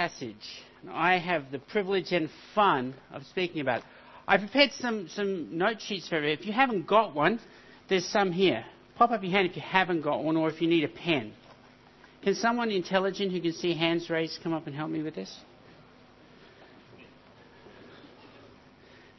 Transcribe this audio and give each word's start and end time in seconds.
passage. 0.00 0.64
I 0.90 1.18
have 1.18 1.50
the 1.52 1.58
privilege 1.58 2.10
and 2.12 2.30
fun 2.54 2.94
of 3.12 3.22
speaking 3.26 3.60
about. 3.60 3.82
I 4.26 4.38
prepared 4.38 4.72
some, 4.72 5.10
some 5.10 5.58
note 5.58 5.82
sheets 5.82 6.08
for 6.08 6.18
you. 6.22 6.32
If 6.32 6.46
you 6.46 6.54
haven't 6.54 6.86
got 6.86 7.14
one, 7.14 7.38
there's 7.90 8.06
some 8.06 8.32
here. 8.32 8.64
Pop 8.96 9.10
up 9.10 9.22
your 9.22 9.30
hand 9.30 9.50
if 9.50 9.56
you 9.56 9.62
haven't 9.62 10.00
got 10.00 10.24
one 10.24 10.38
or 10.38 10.48
if 10.48 10.62
you 10.62 10.68
need 10.68 10.84
a 10.84 10.88
pen. 10.88 11.34
Can 12.22 12.34
someone 12.34 12.70
intelligent 12.70 13.30
who 13.30 13.42
can 13.42 13.52
see 13.52 13.74
hands 13.74 14.08
raised 14.08 14.38
come 14.42 14.54
up 14.54 14.66
and 14.66 14.74
help 14.74 14.90
me 14.90 15.02
with 15.02 15.14
this? 15.14 15.36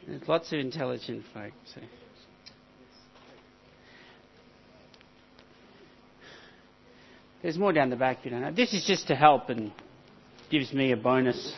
There's 0.04 0.26
lots 0.26 0.52
of 0.52 0.58
intelligent 0.58 1.24
folks. 1.32 1.54
So. 1.76 1.80
There's 7.40 7.56
more 7.56 7.72
down 7.72 7.90
the 7.90 7.94
back 7.94 8.18
if 8.18 8.24
you 8.24 8.32
don't 8.32 8.40
know. 8.40 8.52
This 8.52 8.74
is 8.74 8.84
just 8.84 9.06
to 9.06 9.14
help 9.14 9.48
and 9.48 9.70
gives 10.52 10.70
me 10.74 10.92
a 10.92 10.96
bonus. 10.98 11.54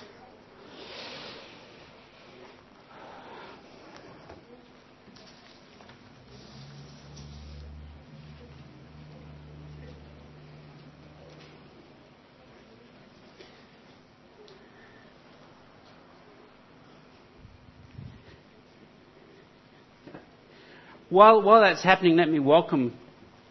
While, 21.10 21.42
while 21.42 21.62
that's 21.62 21.82
happening, 21.82 22.14
let 22.16 22.28
me 22.28 22.38
welcome 22.38 22.96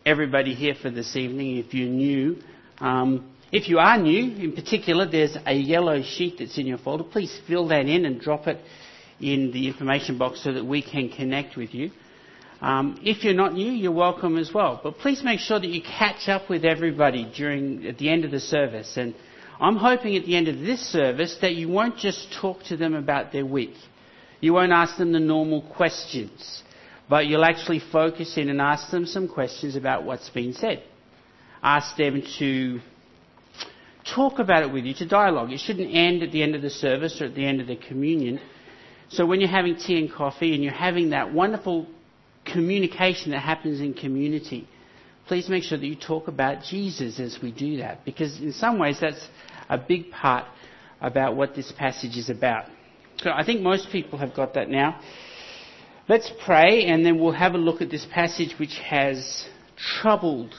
everybody 0.06 0.54
here 0.54 0.76
for 0.82 0.90
this 0.90 1.18
evening 1.18 1.58
if 1.58 1.74
you're 1.74 1.90
new. 1.90 2.38
Um, 2.80 3.33
if 3.54 3.70
you 3.70 3.78
are 3.78 4.00
new, 4.00 4.36
in 4.36 4.54
particular, 4.54 5.06
there's 5.06 5.38
a 5.46 5.54
yellow 5.54 6.02
sheet 6.02 6.38
that's 6.40 6.58
in 6.58 6.66
your 6.66 6.80
folder. 6.80 7.04
Please 7.04 7.40
fill 7.48 7.68
that 7.68 7.86
in 7.86 8.04
and 8.04 8.20
drop 8.20 8.48
it 8.48 8.60
in 9.22 9.52
the 9.52 9.68
information 9.68 10.18
box 10.18 10.44
so 10.44 10.54
that 10.54 10.66
we 10.66 10.82
can 10.82 11.08
connect 11.10 11.56
with 11.56 11.72
you. 11.76 11.92
Um, 12.62 13.00
if 13.04 13.24
you're 13.24 13.36
not 13.36 13.54
new, 13.54 13.72
you're 13.72 13.92
welcome 13.92 14.40
as 14.40 14.52
well. 14.52 14.80
But 14.82 14.98
please 14.98 15.24
make 15.24 15.40
sure 15.40 15.60
that 15.60 15.68
you 15.70 15.84
catch 15.84 16.28
up 16.30 16.50
with 16.50 16.66
everybody 16.66 17.32
during 17.38 17.86
at 17.86 18.00
the 18.00 18.10
end 18.10 18.26
of 18.26 18.32
the 18.32 18.40
service. 18.40 18.98
And 18.98 19.14
I'm 19.60 19.76
hoping 19.76 20.16
at 20.18 20.26
the 20.26 20.36
end 20.36 20.48
of 20.48 20.58
this 20.58 20.80
service 20.80 21.38
that 21.42 21.54
you 21.54 21.70
won't 21.70 21.98
just 21.98 22.34
talk 22.34 22.64
to 22.70 22.78
them 22.78 22.96
about 22.96 23.32
their 23.32 23.46
week. 23.46 23.76
You 24.40 24.54
won't 24.54 24.72
ask 24.72 24.98
them 24.98 25.12
the 25.12 25.20
normal 25.20 25.62
questions, 25.62 26.64
but 27.08 27.28
you'll 27.28 27.46
actually 27.46 27.82
focus 27.92 28.36
in 28.36 28.50
and 28.50 28.60
ask 28.60 28.90
them 28.90 29.06
some 29.06 29.28
questions 29.28 29.76
about 29.76 30.06
what's 30.06 30.30
been 30.30 30.54
said. 30.54 30.82
Ask 31.62 31.96
them 31.98 32.24
to 32.40 32.80
talk 34.06 34.40
about 34.40 34.64
it 34.64 34.72
with 34.72 34.86
you, 34.86 34.94
to 34.96 35.06
dialogue. 35.06 35.52
It 35.52 35.60
shouldn't 35.60 35.94
end 35.94 36.24
at 36.24 36.32
the 36.32 36.44
end 36.44 36.56
of 36.56 36.62
the 36.62 36.70
service 36.70 37.22
or 37.22 37.26
at 37.26 37.36
the 37.36 37.46
end 37.46 37.62
of 37.62 37.68
the 37.68 37.76
communion. 37.76 38.40
So 39.10 39.26
when 39.26 39.40
you're 39.40 39.50
having 39.50 39.76
tea 39.76 40.00
and 40.00 40.12
coffee 40.12 40.54
and 40.54 40.64
you're 40.64 40.74
having 40.74 41.12
that 41.12 41.34
wonderful 41.34 41.88
communication 42.46 43.32
that 43.32 43.40
happens 43.40 43.80
in 43.80 43.94
community, 43.94 44.68
please 45.28 45.48
make 45.50 45.64
sure 45.64 45.78
that 45.78 45.86
you 45.86 45.96
talk 45.96 46.28
about 46.28 46.64
Jesus 46.64 47.20
as 47.20 47.40
we 47.42 47.52
do 47.52 47.78
that, 47.78 48.04
because 48.06 48.40
in 48.40 48.52
some 48.52 48.80
ways 48.80 48.98
that's 49.00 49.28
a 49.70 49.78
big 49.78 50.12
part 50.12 50.46
about 51.00 51.36
what 51.36 51.56
this 51.56 51.72
passage 51.72 52.18
is 52.18 52.30
about. 52.30 52.66
So 53.18 53.32
I 53.32 53.46
think 53.46 53.62
most 53.62 53.90
people 53.92 54.20
have 54.20 54.34
got 54.34 54.56
that 54.56 54.70
now. 54.70 55.00
Let's 56.10 56.32
pray 56.46 56.86
and 56.86 57.06
then 57.06 57.20
we'll 57.20 57.32
have 57.32 57.54
a 57.54 57.58
look 57.58 57.82
at 57.82 57.90
this 57.90 58.06
passage 58.06 58.56
which 58.60 58.78
has 58.80 59.48
troubled 59.78 60.54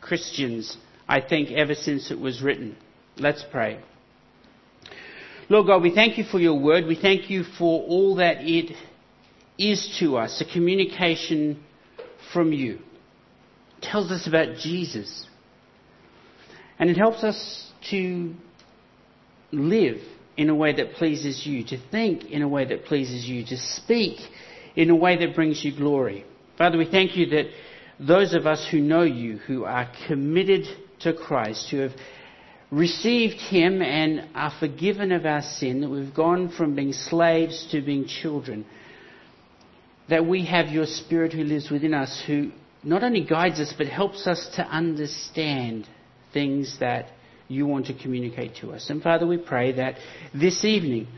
Christians 0.00 0.76
I 1.08 1.20
think, 1.20 1.50
ever 1.50 1.74
since 1.74 2.10
it 2.10 2.18
was 2.18 2.42
written. 2.42 2.76
Let's 3.16 3.44
pray. 3.50 3.80
Lord 5.48 5.66
God, 5.66 5.82
we 5.82 5.94
thank 5.94 6.18
you 6.18 6.24
for 6.24 6.38
your 6.38 6.60
word. 6.60 6.84
We 6.86 7.00
thank 7.00 7.30
you 7.30 7.42
for 7.42 7.82
all 7.82 8.16
that 8.16 8.42
it 8.42 8.76
is 9.58 9.96
to 10.00 10.18
us, 10.18 10.42
a 10.46 10.52
communication 10.52 11.62
from 12.32 12.52
you. 12.52 12.78
It 13.78 13.82
tells 13.82 14.10
us 14.12 14.26
about 14.26 14.56
Jesus. 14.58 15.26
And 16.78 16.90
it 16.90 16.98
helps 16.98 17.24
us 17.24 17.72
to 17.90 18.34
live 19.50 19.96
in 20.36 20.50
a 20.50 20.54
way 20.54 20.74
that 20.74 20.92
pleases 20.92 21.46
you, 21.46 21.64
to 21.64 21.78
think 21.90 22.26
in 22.26 22.42
a 22.42 22.48
way 22.48 22.66
that 22.66 22.84
pleases 22.84 23.24
you, 23.24 23.44
to 23.46 23.56
speak 23.56 24.18
in 24.76 24.90
a 24.90 24.96
way 24.96 25.16
that 25.16 25.34
brings 25.34 25.64
you 25.64 25.74
glory. 25.74 26.24
Father, 26.56 26.76
we 26.76 26.88
thank 26.88 27.16
you 27.16 27.26
that 27.30 27.46
those 27.98 28.34
of 28.34 28.46
us 28.46 28.68
who 28.70 28.80
know 28.80 29.02
you, 29.02 29.38
who 29.38 29.64
are 29.64 29.90
committed 30.06 30.66
to 31.00 31.12
Christ, 31.12 31.70
who 31.70 31.78
have 31.78 31.92
received 32.70 33.36
Him 33.40 33.82
and 33.82 34.28
are 34.34 34.52
forgiven 34.58 35.12
of 35.12 35.24
our 35.24 35.42
sin, 35.42 35.80
that 35.80 35.88
we've 35.88 36.14
gone 36.14 36.50
from 36.50 36.74
being 36.74 36.92
slaves 36.92 37.68
to 37.72 37.80
being 37.80 38.06
children, 38.06 38.66
that 40.08 40.26
we 40.26 40.44
have 40.46 40.68
your 40.68 40.86
Spirit 40.86 41.32
who 41.32 41.44
lives 41.44 41.70
within 41.70 41.94
us, 41.94 42.22
who 42.26 42.50
not 42.82 43.02
only 43.02 43.24
guides 43.24 43.60
us 43.60 43.74
but 43.76 43.86
helps 43.86 44.26
us 44.26 44.48
to 44.56 44.62
understand 44.62 45.88
things 46.32 46.78
that 46.80 47.06
you 47.48 47.66
want 47.66 47.86
to 47.86 47.94
communicate 47.94 48.56
to 48.56 48.70
us. 48.72 48.90
And 48.90 49.02
Father, 49.02 49.26
we 49.26 49.38
pray 49.38 49.72
that 49.72 49.96
this 50.34 50.64
evening 50.64 51.08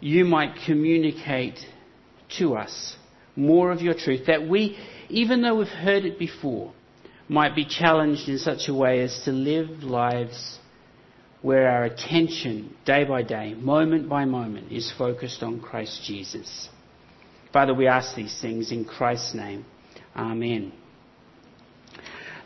you 0.00 0.24
might 0.24 0.56
communicate 0.64 1.58
to 2.38 2.54
us 2.54 2.96
more 3.36 3.70
of 3.70 3.82
your 3.82 3.94
truth, 3.94 4.26
that 4.26 4.48
we, 4.48 4.78
even 5.10 5.42
though 5.42 5.56
we've 5.56 5.68
heard 5.68 6.04
it 6.04 6.18
before, 6.18 6.72
might 7.28 7.54
be 7.54 7.64
challenged 7.64 8.28
in 8.28 8.38
such 8.38 8.68
a 8.68 8.74
way 8.74 9.00
as 9.00 9.22
to 9.24 9.32
live 9.32 9.82
lives 9.82 10.58
where 11.42 11.68
our 11.68 11.84
attention, 11.84 12.74
day 12.84 13.04
by 13.04 13.22
day, 13.22 13.54
moment 13.54 14.08
by 14.08 14.24
moment, 14.24 14.72
is 14.72 14.92
focused 14.96 15.42
on 15.42 15.60
Christ 15.60 16.02
Jesus. 16.04 16.68
Father, 17.52 17.74
we 17.74 17.86
ask 17.86 18.14
these 18.14 18.36
things 18.40 18.70
in 18.72 18.84
Christ's 18.84 19.34
name. 19.34 19.64
Amen. 20.14 20.72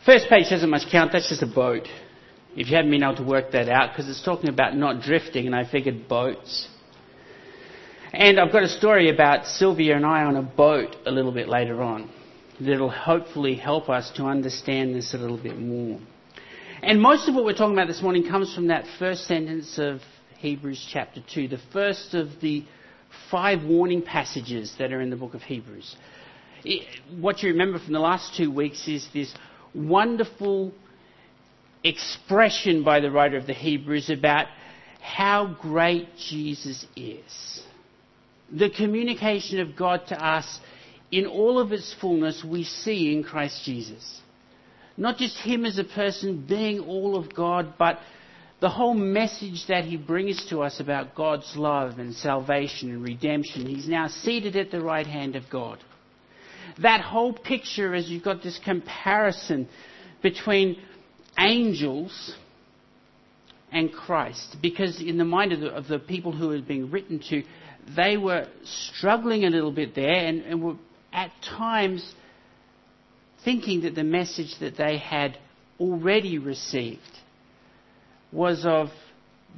First 0.04 0.28
page 0.28 0.48
doesn't 0.48 0.70
much 0.70 0.91
count, 0.91 1.12
that's 1.12 1.28
just 1.28 1.42
a 1.42 1.47
boat. 1.47 1.86
If 2.56 2.68
you 2.68 2.76
haven't 2.76 2.91
been 2.91 3.02
able 3.02 3.16
to 3.16 3.22
work 3.22 3.52
that 3.52 3.68
out, 3.68 3.91
because 3.92 4.08
it's 4.08 4.24
talking 4.24 4.48
about 4.48 4.76
not 4.76 5.02
drifting, 5.02 5.47
and 5.47 5.54
I 5.54 5.70
figured 5.70 6.08
boats. 6.08 6.68
And 8.12 8.41
I've 8.41 8.50
got 8.50 8.64
a 8.64 8.68
story 8.68 9.08
about 9.08 9.47
Sylvia 9.47 9.94
and 9.94 10.04
I 10.04 10.24
on 10.24 10.36
a 10.36 10.42
boat 10.42 10.97
a 11.06 11.10
little 11.10 11.32
bit 11.32 11.48
later 11.48 11.80
on 11.80 12.10
that'll 12.60 12.91
hopefully 12.91 13.54
help 13.54 13.88
us 13.88 14.10
to 14.16 14.25
understand 14.25 14.94
this 14.94 15.15
a 15.15 15.19
little 15.19 15.43
bit 15.43 15.59
more. 15.59 15.98
And 16.82 17.00
most 17.00 17.28
of 17.28 17.34
what 17.34 17.44
we're 17.44 17.54
talking 17.54 17.75
about 17.75 17.88
this 17.88 18.03
morning 18.03 18.28
comes 18.28 18.54
from 18.54 18.69
that 18.69 18.84
first 18.98 19.25
sentence 19.26 19.78
of 19.78 20.00
Hebrews 20.38 20.87
chapter 20.91 21.22
2, 21.34 21.48
the 21.48 21.60
first 21.72 22.15
of 22.15 22.28
the 22.41 22.65
five 23.31 23.65
warning 23.65 24.03
passages 24.03 24.75
that 24.78 24.93
are 24.93 25.00
in 25.00 25.10
the 25.10 25.16
book 25.16 25.34
of 25.34 25.43
Hebrews. 25.43 25.97
It, 26.65 26.87
what 27.19 27.43
you 27.43 27.50
remember 27.50 27.78
from 27.78 27.93
the 27.93 28.00
last 28.00 28.37
two 28.37 28.50
weeks 28.50 28.87
is 28.88 29.06
this 29.12 29.34
wonderful 29.75 30.72
expression 31.84 32.84
by 32.84 33.00
the 33.00 33.10
writer 33.10 33.37
of 33.37 33.47
the 33.47 33.54
Hebrews 33.54 34.10
about 34.10 34.47
how 35.00 35.56
great 35.60 36.09
Jesus 36.16 36.87
is. 36.97 37.62
The 38.53 38.71
communication 38.71 39.60
of 39.60 39.77
God 39.77 40.06
to 40.09 40.22
us 40.22 40.60
in 41.10 41.26
all 41.26 41.59
of 41.59 41.72
its 41.72 41.94
fullness 42.00 42.44
we 42.44 42.65
see 42.65 43.12
in 43.12 43.25
Christ 43.25 43.62
Jesus. 43.65 44.21
Not 44.97 45.16
just 45.16 45.37
Him 45.38 45.65
as 45.65 45.78
a 45.78 45.84
person 45.84 46.44
being 46.47 46.81
all 46.81 47.16
of 47.16 47.34
God, 47.34 47.75
but 47.78 47.98
the 48.60 48.69
whole 48.69 48.94
message 48.94 49.65
that 49.69 49.84
He 49.84 49.97
brings 49.97 50.47
to 50.50 50.60
us 50.60 50.81
about 50.81 51.15
God's 51.15 51.56
love 51.56 51.98
and 51.98 52.15
salvation 52.15 52.91
and 52.91 53.03
redemption. 53.03 53.66
He's 53.66 53.88
now 53.88 54.09
seated 54.09 54.56
at 54.56 54.71
the 54.71 54.81
right 54.81 55.06
hand 55.06 55.37
of 55.37 55.44
God. 55.50 55.78
That 56.82 57.00
whole 57.00 57.32
picture, 57.32 57.94
is 57.94 58.09
you've 58.09 58.22
got 58.22 58.42
this 58.42 58.60
comparison 58.62 59.69
between 60.22 60.77
angels 61.38 62.34
and 63.72 63.92
Christ, 63.92 64.56
because 64.60 65.00
in 65.00 65.16
the 65.16 65.25
mind 65.25 65.53
of 65.53 65.60
the, 65.60 65.69
of 65.69 65.89
the 65.89 65.98
people 65.98 66.33
who 66.33 66.51
had 66.51 66.66
been 66.66 66.91
written 66.91 67.21
to, 67.30 67.42
they 67.97 68.16
were 68.16 68.47
struggling 68.65 69.45
a 69.45 69.51
little 69.51 69.72
bit 69.72 69.95
there 69.95 70.27
and, 70.27 70.42
and 70.42 70.63
were 70.63 70.74
at 71.12 71.30
times 71.42 72.15
thinking 73.45 73.83
that 73.83 73.95
the 73.95 74.04
message 74.04 74.59
that 74.60 74.77
they 74.77 74.98
had 74.98 75.39
already 75.78 76.39
received 76.39 77.01
was 78.33 78.65
of 78.65 78.89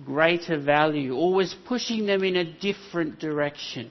greater 0.05 0.59
value 0.59 1.15
or 1.15 1.35
was 1.35 1.55
pushing 1.67 2.07
them 2.07 2.23
in 2.23 2.37
a 2.37 2.45
different 2.45 3.19
direction. 3.19 3.91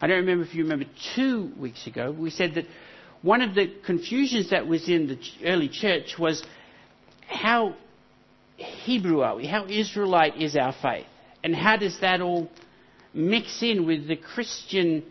I 0.00 0.06
don't 0.06 0.18
remember 0.18 0.44
if 0.44 0.54
you 0.54 0.64
remember 0.64 0.86
two 1.14 1.52
weeks 1.58 1.86
ago, 1.86 2.12
we 2.12 2.30
said 2.30 2.54
that 2.54 2.66
one 3.22 3.40
of 3.40 3.54
the 3.54 3.72
confusions 3.84 4.50
that 4.50 4.66
was 4.66 4.88
in 4.88 5.08
the 5.08 5.18
early 5.44 5.68
church 5.68 6.16
was 6.18 6.42
how 7.26 7.74
Hebrew 8.56 9.20
are 9.20 9.36
we? 9.36 9.46
How 9.46 9.66
Israelite 9.66 10.36
is 10.40 10.56
our 10.56 10.72
faith? 10.72 11.06
And 11.42 11.54
how 11.54 11.76
does 11.76 12.00
that 12.00 12.20
all 12.20 12.50
mix 13.14 13.62
in 13.62 13.86
with 13.86 14.08
the 14.08 14.16
Christian 14.16 15.04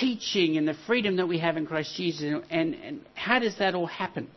teaching 0.00 0.56
and 0.56 0.66
the 0.66 0.76
freedom 0.86 1.16
that 1.16 1.26
we 1.26 1.38
have 1.38 1.56
in 1.56 1.66
Christ 1.66 1.94
Jesus. 1.96 2.42
And, 2.50 2.74
and 2.74 3.00
how 3.14 3.38
does 3.38 3.58
that 3.58 3.74
all 3.74 3.86
happen? 3.86 4.28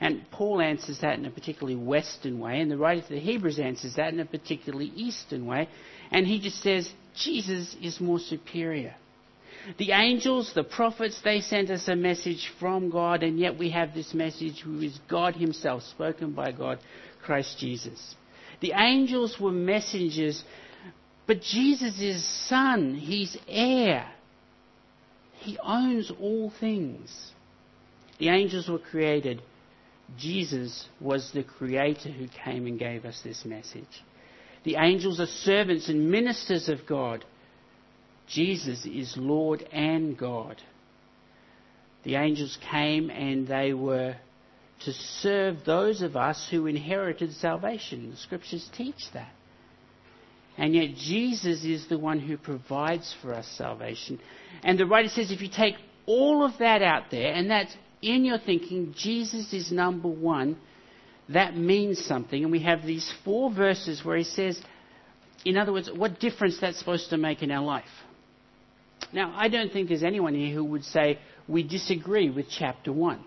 And 0.00 0.28
Paul 0.30 0.60
answers 0.60 1.00
that 1.00 1.18
in 1.18 1.24
a 1.24 1.30
particularly 1.30 1.76
Western 1.76 2.38
way, 2.40 2.60
and 2.60 2.70
the 2.70 2.76
writer 2.76 3.02
to 3.02 3.14
the 3.14 3.20
Hebrews 3.20 3.58
answers 3.58 3.94
that 3.94 4.12
in 4.12 4.20
a 4.20 4.26
particularly 4.26 4.92
Eastern 4.94 5.46
way. 5.46 5.68
And 6.10 6.26
he 6.26 6.40
just 6.40 6.62
says, 6.62 6.92
Jesus 7.16 7.76
is 7.80 8.00
more 8.00 8.18
superior. 8.18 8.94
The 9.78 9.92
angels, 9.92 10.52
the 10.54 10.64
prophets, 10.64 11.20
they 11.24 11.40
sent 11.40 11.70
us 11.70 11.88
a 11.88 11.96
message 11.96 12.50
from 12.60 12.90
God, 12.90 13.22
and 13.22 13.38
yet 13.38 13.58
we 13.58 13.70
have 13.70 13.94
this 13.94 14.12
message 14.12 14.60
who 14.60 14.80
is 14.80 14.98
God 15.08 15.36
Himself, 15.36 15.82
spoken 15.84 16.32
by 16.32 16.52
God, 16.52 16.80
Christ 17.22 17.58
Jesus. 17.58 18.14
The 18.60 18.72
angels 18.76 19.40
were 19.40 19.52
messengers, 19.52 20.44
but 21.26 21.40
Jesus 21.40 21.98
is 21.98 22.22
Son, 22.46 22.94
He's 22.94 23.36
heir. 23.48 24.06
He 25.44 25.58
owns 25.62 26.10
all 26.10 26.50
things. 26.58 27.32
The 28.18 28.30
angels 28.30 28.66
were 28.66 28.78
created. 28.78 29.42
Jesus 30.18 30.88
was 31.00 31.30
the 31.32 31.42
creator 31.42 32.08
who 32.08 32.28
came 32.28 32.66
and 32.66 32.78
gave 32.78 33.04
us 33.04 33.20
this 33.22 33.44
message. 33.44 34.02
The 34.64 34.76
angels 34.76 35.20
are 35.20 35.26
servants 35.26 35.90
and 35.90 36.10
ministers 36.10 36.70
of 36.70 36.86
God. 36.86 37.26
Jesus 38.26 38.86
is 38.86 39.16
Lord 39.18 39.68
and 39.70 40.16
God. 40.16 40.62
The 42.04 42.14
angels 42.14 42.56
came 42.70 43.10
and 43.10 43.46
they 43.46 43.74
were 43.74 44.16
to 44.86 44.92
serve 44.92 45.64
those 45.66 46.00
of 46.00 46.16
us 46.16 46.48
who 46.50 46.66
inherited 46.66 47.34
salvation. 47.34 48.10
The 48.10 48.16
scriptures 48.16 48.66
teach 48.74 49.10
that. 49.12 49.32
And 50.56 50.74
yet 50.74 50.94
Jesus 50.96 51.64
is 51.64 51.88
the 51.88 51.98
one 51.98 52.20
who 52.20 52.36
provides 52.36 53.14
for 53.20 53.34
us 53.34 53.46
salvation. 53.58 54.20
And 54.62 54.78
the 54.78 54.86
writer 54.86 55.08
says 55.08 55.30
if 55.32 55.40
you 55.40 55.48
take 55.48 55.74
all 56.06 56.44
of 56.44 56.58
that 56.58 56.82
out 56.82 57.10
there, 57.10 57.32
and 57.32 57.50
that's 57.50 57.74
in 58.02 58.24
your 58.24 58.38
thinking, 58.38 58.94
Jesus 58.96 59.52
is 59.52 59.72
number 59.72 60.08
one, 60.08 60.56
that 61.30 61.56
means 61.56 62.04
something. 62.04 62.42
And 62.42 62.52
we 62.52 62.62
have 62.62 62.84
these 62.84 63.12
four 63.24 63.52
verses 63.52 64.04
where 64.04 64.16
he 64.16 64.24
says, 64.24 64.60
in 65.44 65.56
other 65.56 65.72
words, 65.72 65.90
what 65.92 66.20
difference 66.20 66.58
that's 66.60 66.78
supposed 66.78 67.10
to 67.10 67.16
make 67.16 67.42
in 67.42 67.50
our 67.50 67.64
life. 67.64 67.84
Now, 69.12 69.34
I 69.36 69.48
don't 69.48 69.72
think 69.72 69.88
there's 69.88 70.02
anyone 70.02 70.34
here 70.34 70.54
who 70.54 70.64
would 70.64 70.84
say 70.84 71.18
we 71.48 71.62
disagree 71.62 72.30
with 72.30 72.46
chapter 72.48 72.92
1. 72.92 73.24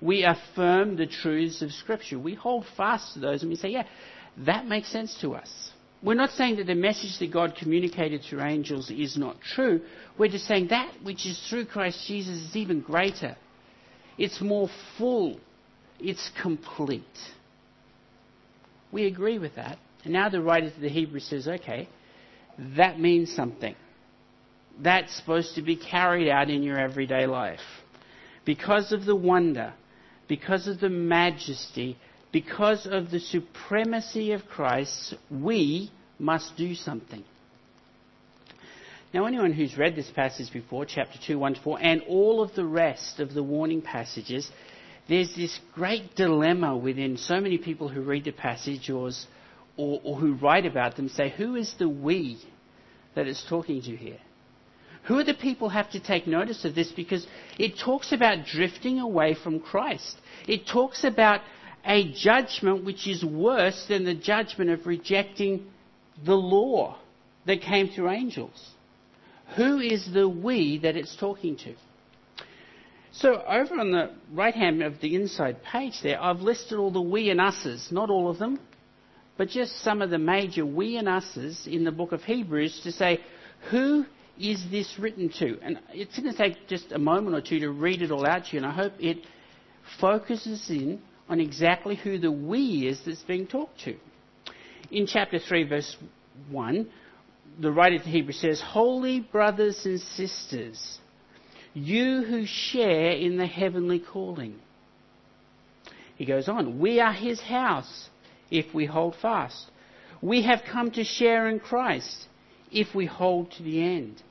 We 0.00 0.24
affirm 0.24 0.96
the 0.96 1.06
truths 1.06 1.62
of 1.62 1.72
Scripture. 1.72 2.18
We 2.18 2.34
hold 2.34 2.66
fast 2.76 3.14
to 3.14 3.20
those 3.20 3.42
and 3.42 3.50
we 3.50 3.56
say, 3.56 3.70
yeah, 3.70 3.84
that 4.46 4.66
makes 4.66 4.90
sense 4.90 5.16
to 5.20 5.34
us. 5.34 5.72
We're 6.02 6.14
not 6.14 6.30
saying 6.30 6.56
that 6.56 6.66
the 6.66 6.74
message 6.74 7.18
that 7.18 7.32
God 7.32 7.56
communicated 7.56 8.22
through 8.22 8.42
angels 8.42 8.90
is 8.90 9.16
not 9.16 9.40
true. 9.40 9.80
We're 10.16 10.30
just 10.30 10.46
saying 10.46 10.68
that 10.68 10.92
which 11.02 11.26
is 11.26 11.38
through 11.48 11.66
Christ 11.66 12.04
Jesus 12.06 12.36
is 12.36 12.56
even 12.56 12.80
greater. 12.80 13.36
It's 14.16 14.40
more 14.40 14.68
full. 14.96 15.38
It's 15.98 16.30
complete. 16.40 17.02
We 18.92 19.06
agree 19.06 19.38
with 19.38 19.56
that. 19.56 19.78
And 20.04 20.12
now 20.12 20.28
the 20.28 20.40
writer 20.40 20.70
to 20.70 20.80
the 20.80 20.88
Hebrews 20.88 21.24
says, 21.24 21.48
okay, 21.48 21.88
that 22.76 22.98
means 23.00 23.34
something 23.34 23.74
that's 24.80 25.16
supposed 25.16 25.56
to 25.56 25.62
be 25.62 25.76
carried 25.76 26.28
out 26.28 26.50
in 26.50 26.62
your 26.62 26.78
everyday 26.78 27.26
life. 27.26 27.60
Because 28.44 28.92
of 28.92 29.04
the 29.04 29.16
wonder, 29.16 29.74
because 30.28 30.68
of 30.68 30.80
the 30.80 30.88
majesty, 30.88 31.98
because 32.32 32.86
of 32.86 33.10
the 33.10 33.20
supremacy 33.20 34.32
of 34.32 34.46
Christ, 34.46 35.14
we 35.30 35.90
must 36.18 36.56
do 36.56 36.74
something. 36.74 37.24
Now, 39.14 39.24
anyone 39.24 39.52
who's 39.52 39.78
read 39.78 39.96
this 39.96 40.10
passage 40.10 40.52
before, 40.52 40.84
chapter 40.84 41.18
2, 41.18 41.38
1 41.38 41.54
to 41.54 41.60
4, 41.62 41.78
and 41.80 42.02
all 42.02 42.42
of 42.42 42.54
the 42.54 42.66
rest 42.66 43.20
of 43.20 43.32
the 43.32 43.42
warning 43.42 43.80
passages, 43.80 44.50
there's 45.08 45.34
this 45.34 45.58
great 45.74 46.14
dilemma 46.14 46.76
within 46.76 47.16
so 47.16 47.40
many 47.40 47.56
people 47.56 47.88
who 47.88 48.02
read 48.02 48.24
the 48.24 48.32
passage 48.32 48.90
or, 48.90 49.10
or, 49.78 50.00
or 50.04 50.16
who 50.16 50.34
write 50.34 50.66
about 50.66 50.96
them 50.96 51.08
say, 51.08 51.30
who 51.30 51.56
is 51.56 51.74
the 51.78 51.88
we 51.88 52.38
that 53.14 53.26
it's 53.26 53.44
talking 53.48 53.80
to 53.80 53.96
here? 53.96 54.18
Who 55.04 55.18
are 55.18 55.24
the 55.24 55.32
people 55.32 55.70
have 55.70 55.90
to 55.92 56.00
take 56.00 56.26
notice 56.26 56.66
of 56.66 56.74
this? 56.74 56.92
Because 56.92 57.26
it 57.58 57.78
talks 57.78 58.12
about 58.12 58.44
drifting 58.44 59.00
away 59.00 59.34
from 59.34 59.58
Christ. 59.58 60.18
It 60.46 60.66
talks 60.66 61.02
about 61.02 61.40
a 61.88 62.12
judgment 62.12 62.84
which 62.84 63.08
is 63.08 63.24
worse 63.24 63.86
than 63.88 64.04
the 64.04 64.14
judgment 64.14 64.70
of 64.70 64.86
rejecting 64.86 65.66
the 66.24 66.34
law 66.34 66.98
that 67.46 67.62
came 67.62 67.88
through 67.88 68.10
angels. 68.10 68.70
Who 69.56 69.78
is 69.78 70.06
the 70.12 70.28
we 70.28 70.78
that 70.80 70.96
it's 70.96 71.16
talking 71.16 71.56
to? 71.56 71.74
So 73.12 73.42
over 73.42 73.80
on 73.80 73.90
the 73.90 74.10
right 74.32 74.54
hand 74.54 74.82
of 74.82 75.00
the 75.00 75.16
inside 75.16 75.62
page 75.62 76.02
there, 76.02 76.22
I've 76.22 76.40
listed 76.40 76.78
all 76.78 76.90
the 76.90 77.00
we 77.00 77.30
and 77.30 77.40
us's, 77.40 77.90
not 77.90 78.10
all 78.10 78.28
of 78.30 78.38
them, 78.38 78.60
but 79.38 79.48
just 79.48 79.82
some 79.82 80.02
of 80.02 80.10
the 80.10 80.18
major 80.18 80.66
we 80.66 80.98
and 80.98 81.08
us's 81.08 81.66
in 81.66 81.84
the 81.84 81.90
book 81.90 82.12
of 82.12 82.22
Hebrews 82.22 82.80
to 82.84 82.92
say 82.92 83.20
who 83.70 84.04
is 84.38 84.62
this 84.70 84.98
written 84.98 85.30
to? 85.38 85.58
And 85.62 85.80
it's 85.92 86.18
going 86.18 86.30
to 86.30 86.36
take 86.36 86.68
just 86.68 86.92
a 86.92 86.98
moment 86.98 87.34
or 87.34 87.40
two 87.40 87.60
to 87.60 87.70
read 87.70 88.02
it 88.02 88.10
all 88.10 88.26
out 88.26 88.44
to 88.46 88.52
you, 88.52 88.58
and 88.58 88.66
I 88.66 88.72
hope 88.72 88.92
it 88.98 89.18
focuses 89.98 90.68
in 90.68 91.00
on 91.28 91.40
exactly 91.40 91.96
who 91.96 92.18
the 92.18 92.32
we 92.32 92.86
is 92.86 93.00
that's 93.04 93.22
being 93.22 93.46
talked 93.46 93.80
to. 93.80 93.96
In 94.90 95.06
chapter 95.06 95.38
3, 95.38 95.64
verse 95.64 95.96
1, 96.50 96.88
the 97.60 97.72
writer 97.72 97.98
to 97.98 98.04
Hebrews 98.04 98.40
says, 98.40 98.60
Holy 98.60 99.20
brothers 99.20 99.84
and 99.84 100.00
sisters, 100.00 100.98
you 101.74 102.22
who 102.22 102.46
share 102.46 103.10
in 103.12 103.36
the 103.36 103.46
heavenly 103.46 103.98
calling. 103.98 104.56
He 106.16 106.24
goes 106.24 106.48
on, 106.48 106.78
We 106.78 107.00
are 107.00 107.12
his 107.12 107.40
house 107.40 108.08
if 108.50 108.74
we 108.74 108.86
hold 108.86 109.14
fast. 109.20 109.70
We 110.20 110.42
have 110.42 110.62
come 110.70 110.90
to 110.92 111.04
share 111.04 111.48
in 111.48 111.60
Christ 111.60 112.26
if 112.72 112.94
we 112.94 113.06
hold 113.06 113.52
to 113.52 113.62
the 113.62 113.82
end. 113.82 114.22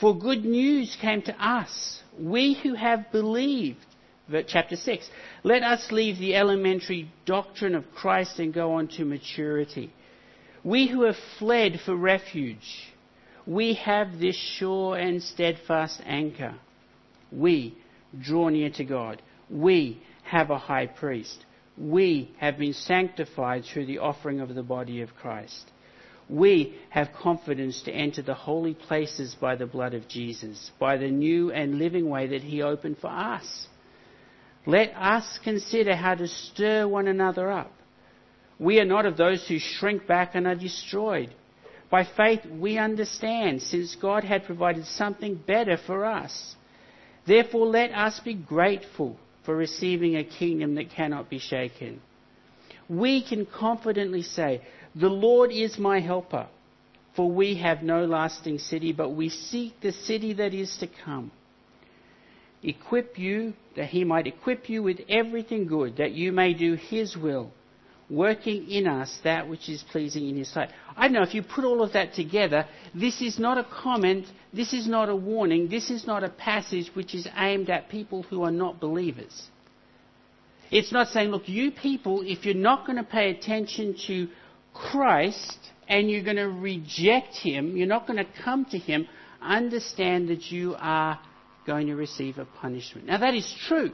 For 0.00 0.18
good 0.18 0.44
news 0.44 0.96
came 1.00 1.22
to 1.22 1.44
us, 1.44 2.02
we 2.18 2.54
who 2.54 2.74
have 2.74 3.12
believed. 3.12 3.86
Chapter 4.46 4.76
6. 4.76 5.08
Let 5.42 5.62
us 5.62 5.90
leave 5.90 6.18
the 6.18 6.36
elementary 6.36 7.10
doctrine 7.26 7.74
of 7.74 7.92
Christ 7.94 8.38
and 8.38 8.54
go 8.54 8.74
on 8.74 8.88
to 8.88 9.04
maturity. 9.04 9.92
We 10.64 10.86
who 10.86 11.02
have 11.02 11.16
fled 11.38 11.80
for 11.84 11.96
refuge, 11.96 12.92
we 13.46 13.74
have 13.74 14.20
this 14.20 14.36
sure 14.36 14.96
and 14.96 15.22
steadfast 15.22 16.00
anchor. 16.04 16.54
We 17.32 17.76
draw 18.20 18.48
near 18.48 18.70
to 18.70 18.84
God. 18.84 19.20
We 19.50 20.00
have 20.24 20.50
a 20.50 20.58
high 20.58 20.86
priest. 20.86 21.44
We 21.76 22.32
have 22.38 22.58
been 22.58 22.74
sanctified 22.74 23.64
through 23.64 23.86
the 23.86 23.98
offering 23.98 24.40
of 24.40 24.54
the 24.54 24.62
body 24.62 25.02
of 25.02 25.14
Christ 25.16 25.72
we 26.32 26.78
have 26.88 27.12
confidence 27.12 27.82
to 27.82 27.92
enter 27.92 28.22
the 28.22 28.34
holy 28.34 28.74
places 28.74 29.36
by 29.38 29.54
the 29.56 29.66
blood 29.66 29.92
of 29.92 30.08
Jesus, 30.08 30.70
by 30.78 30.96
the 30.96 31.10
new 31.10 31.52
and 31.52 31.78
living 31.78 32.08
way 32.08 32.28
that 32.28 32.42
He 32.42 32.62
opened 32.62 32.98
for 32.98 33.08
us. 33.08 33.66
Let 34.66 34.94
us 34.96 35.38
consider 35.42 35.96
how 35.96 36.14
to 36.14 36.28
stir 36.28 36.86
one 36.86 37.08
another 37.08 37.50
up. 37.50 37.72
We 38.58 38.78
are 38.78 38.84
not 38.84 39.06
of 39.06 39.16
those 39.16 39.46
who 39.48 39.58
shrink 39.58 40.06
back 40.06 40.34
and 40.34 40.46
are 40.46 40.54
destroyed. 40.54 41.34
By 41.90 42.04
faith, 42.04 42.40
we 42.46 42.78
understand, 42.78 43.60
since 43.60 43.96
God 43.96 44.24
had 44.24 44.44
provided 44.44 44.86
something 44.86 45.34
better 45.34 45.76
for 45.76 46.04
us. 46.04 46.54
Therefore, 47.26 47.66
let 47.66 47.92
us 47.92 48.20
be 48.20 48.34
grateful 48.34 49.18
for 49.44 49.56
receiving 49.56 50.16
a 50.16 50.24
kingdom 50.24 50.76
that 50.76 50.90
cannot 50.90 51.28
be 51.28 51.38
shaken. 51.38 52.00
We 52.88 53.22
can 53.22 53.46
confidently 53.46 54.22
say, 54.22 54.62
the 54.94 55.08
Lord 55.08 55.50
is 55.50 55.78
my 55.78 56.00
helper, 56.00 56.46
for 57.16 57.30
we 57.30 57.56
have 57.56 57.82
no 57.82 58.04
lasting 58.04 58.58
city, 58.58 58.92
but 58.92 59.10
we 59.10 59.28
seek 59.28 59.80
the 59.80 59.92
city 59.92 60.32
that 60.34 60.54
is 60.54 60.76
to 60.78 60.88
come. 61.04 61.32
Equip 62.62 63.18
you, 63.18 63.54
that 63.76 63.88
he 63.88 64.04
might 64.04 64.26
equip 64.26 64.68
you 64.68 64.82
with 64.82 65.00
everything 65.08 65.66
good, 65.66 65.96
that 65.96 66.12
you 66.12 66.32
may 66.32 66.54
do 66.54 66.74
his 66.74 67.16
will, 67.16 67.50
working 68.10 68.70
in 68.70 68.86
us 68.86 69.18
that 69.24 69.48
which 69.48 69.68
is 69.68 69.82
pleasing 69.90 70.28
in 70.28 70.36
his 70.36 70.52
sight. 70.52 70.70
I 70.96 71.08
know 71.08 71.22
if 71.22 71.34
you 71.34 71.42
put 71.42 71.64
all 71.64 71.82
of 71.82 71.92
that 71.94 72.14
together, 72.14 72.66
this 72.94 73.22
is 73.22 73.38
not 73.38 73.58
a 73.58 73.64
comment, 73.64 74.26
this 74.52 74.72
is 74.72 74.86
not 74.86 75.08
a 75.08 75.16
warning, 75.16 75.68
this 75.68 75.90
is 75.90 76.06
not 76.06 76.22
a 76.22 76.28
passage 76.28 76.90
which 76.94 77.14
is 77.14 77.26
aimed 77.36 77.70
at 77.70 77.88
people 77.88 78.22
who 78.24 78.42
are 78.42 78.50
not 78.50 78.80
believers. 78.80 79.48
It's 80.70 80.92
not 80.92 81.08
saying, 81.08 81.30
look, 81.30 81.48
you 81.48 81.70
people, 81.70 82.22
if 82.24 82.46
you're 82.46 82.54
not 82.54 82.86
going 82.86 82.96
to 82.96 83.04
pay 83.04 83.30
attention 83.30 83.94
to 84.06 84.28
Christ 84.72 85.58
and 85.86 86.10
you're 86.10 86.24
going 86.24 86.36
to 86.36 86.48
reject 86.48 87.36
him, 87.36 87.76
you're 87.76 87.86
not 87.86 88.06
going 88.06 88.16
to 88.16 88.42
come 88.42 88.64
to 88.66 88.78
him, 88.78 89.06
understand 89.40 90.28
that 90.28 90.50
you 90.50 90.74
are 90.78 91.18
going 91.66 91.86
to 91.88 91.94
receive 91.94 92.38
a 92.38 92.44
punishment. 92.44 93.06
Now, 93.06 93.18
that 93.18 93.34
is 93.34 93.54
true. 93.66 93.92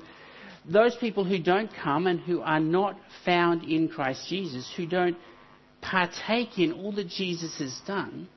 Those 0.70 0.96
people 0.96 1.24
who 1.24 1.38
don't 1.38 1.70
come 1.82 2.06
and 2.06 2.20
who 2.20 2.40
are 2.40 2.60
not 2.60 2.98
found 3.24 3.64
in 3.64 3.88
Christ 3.88 4.28
Jesus, 4.28 4.70
who 4.76 4.86
don't 4.86 5.16
partake 5.80 6.58
in 6.58 6.72
all 6.72 6.92
that 6.92 7.08
Jesus 7.08 7.58
has 7.58 7.78
done, 7.86 8.28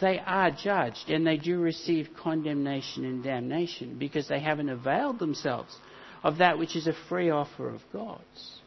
they 0.00 0.18
are 0.18 0.50
judged 0.50 1.10
and 1.10 1.26
they 1.26 1.36
do 1.36 1.58
receive 1.58 2.08
condemnation 2.22 3.04
and 3.04 3.22
damnation 3.22 3.98
because 3.98 4.28
they 4.28 4.40
haven't 4.40 4.68
availed 4.68 5.18
themselves 5.18 5.76
of 6.22 6.38
that 6.38 6.58
which 6.58 6.76
is 6.76 6.86
a 6.86 6.94
free 7.08 7.30
offer 7.30 7.68
of 7.68 7.80
God's. 7.92 8.60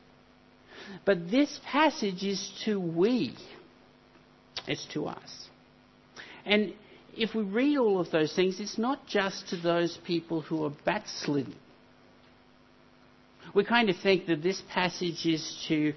But 1.05 1.31
this 1.31 1.59
passage 1.65 2.23
is 2.23 2.51
to 2.65 2.79
we, 2.79 3.35
it's 4.67 4.85
to 4.93 5.07
us. 5.07 5.47
And 6.45 6.73
if 7.17 7.33
we 7.33 7.43
read 7.43 7.77
all 7.77 7.99
of 7.99 8.11
those 8.11 8.33
things, 8.35 8.59
it's 8.59 8.77
not 8.77 9.07
just 9.07 9.49
to 9.49 9.57
those 9.57 9.97
people 10.05 10.41
who 10.41 10.65
are 10.65 10.73
backslidden. 10.85 11.55
We 13.53 13.63
kind 13.63 13.89
of 13.89 13.95
think 13.97 14.27
that 14.27 14.43
this 14.43 14.61
passage 14.69 15.25
is 15.25 15.65
to, 15.67 15.93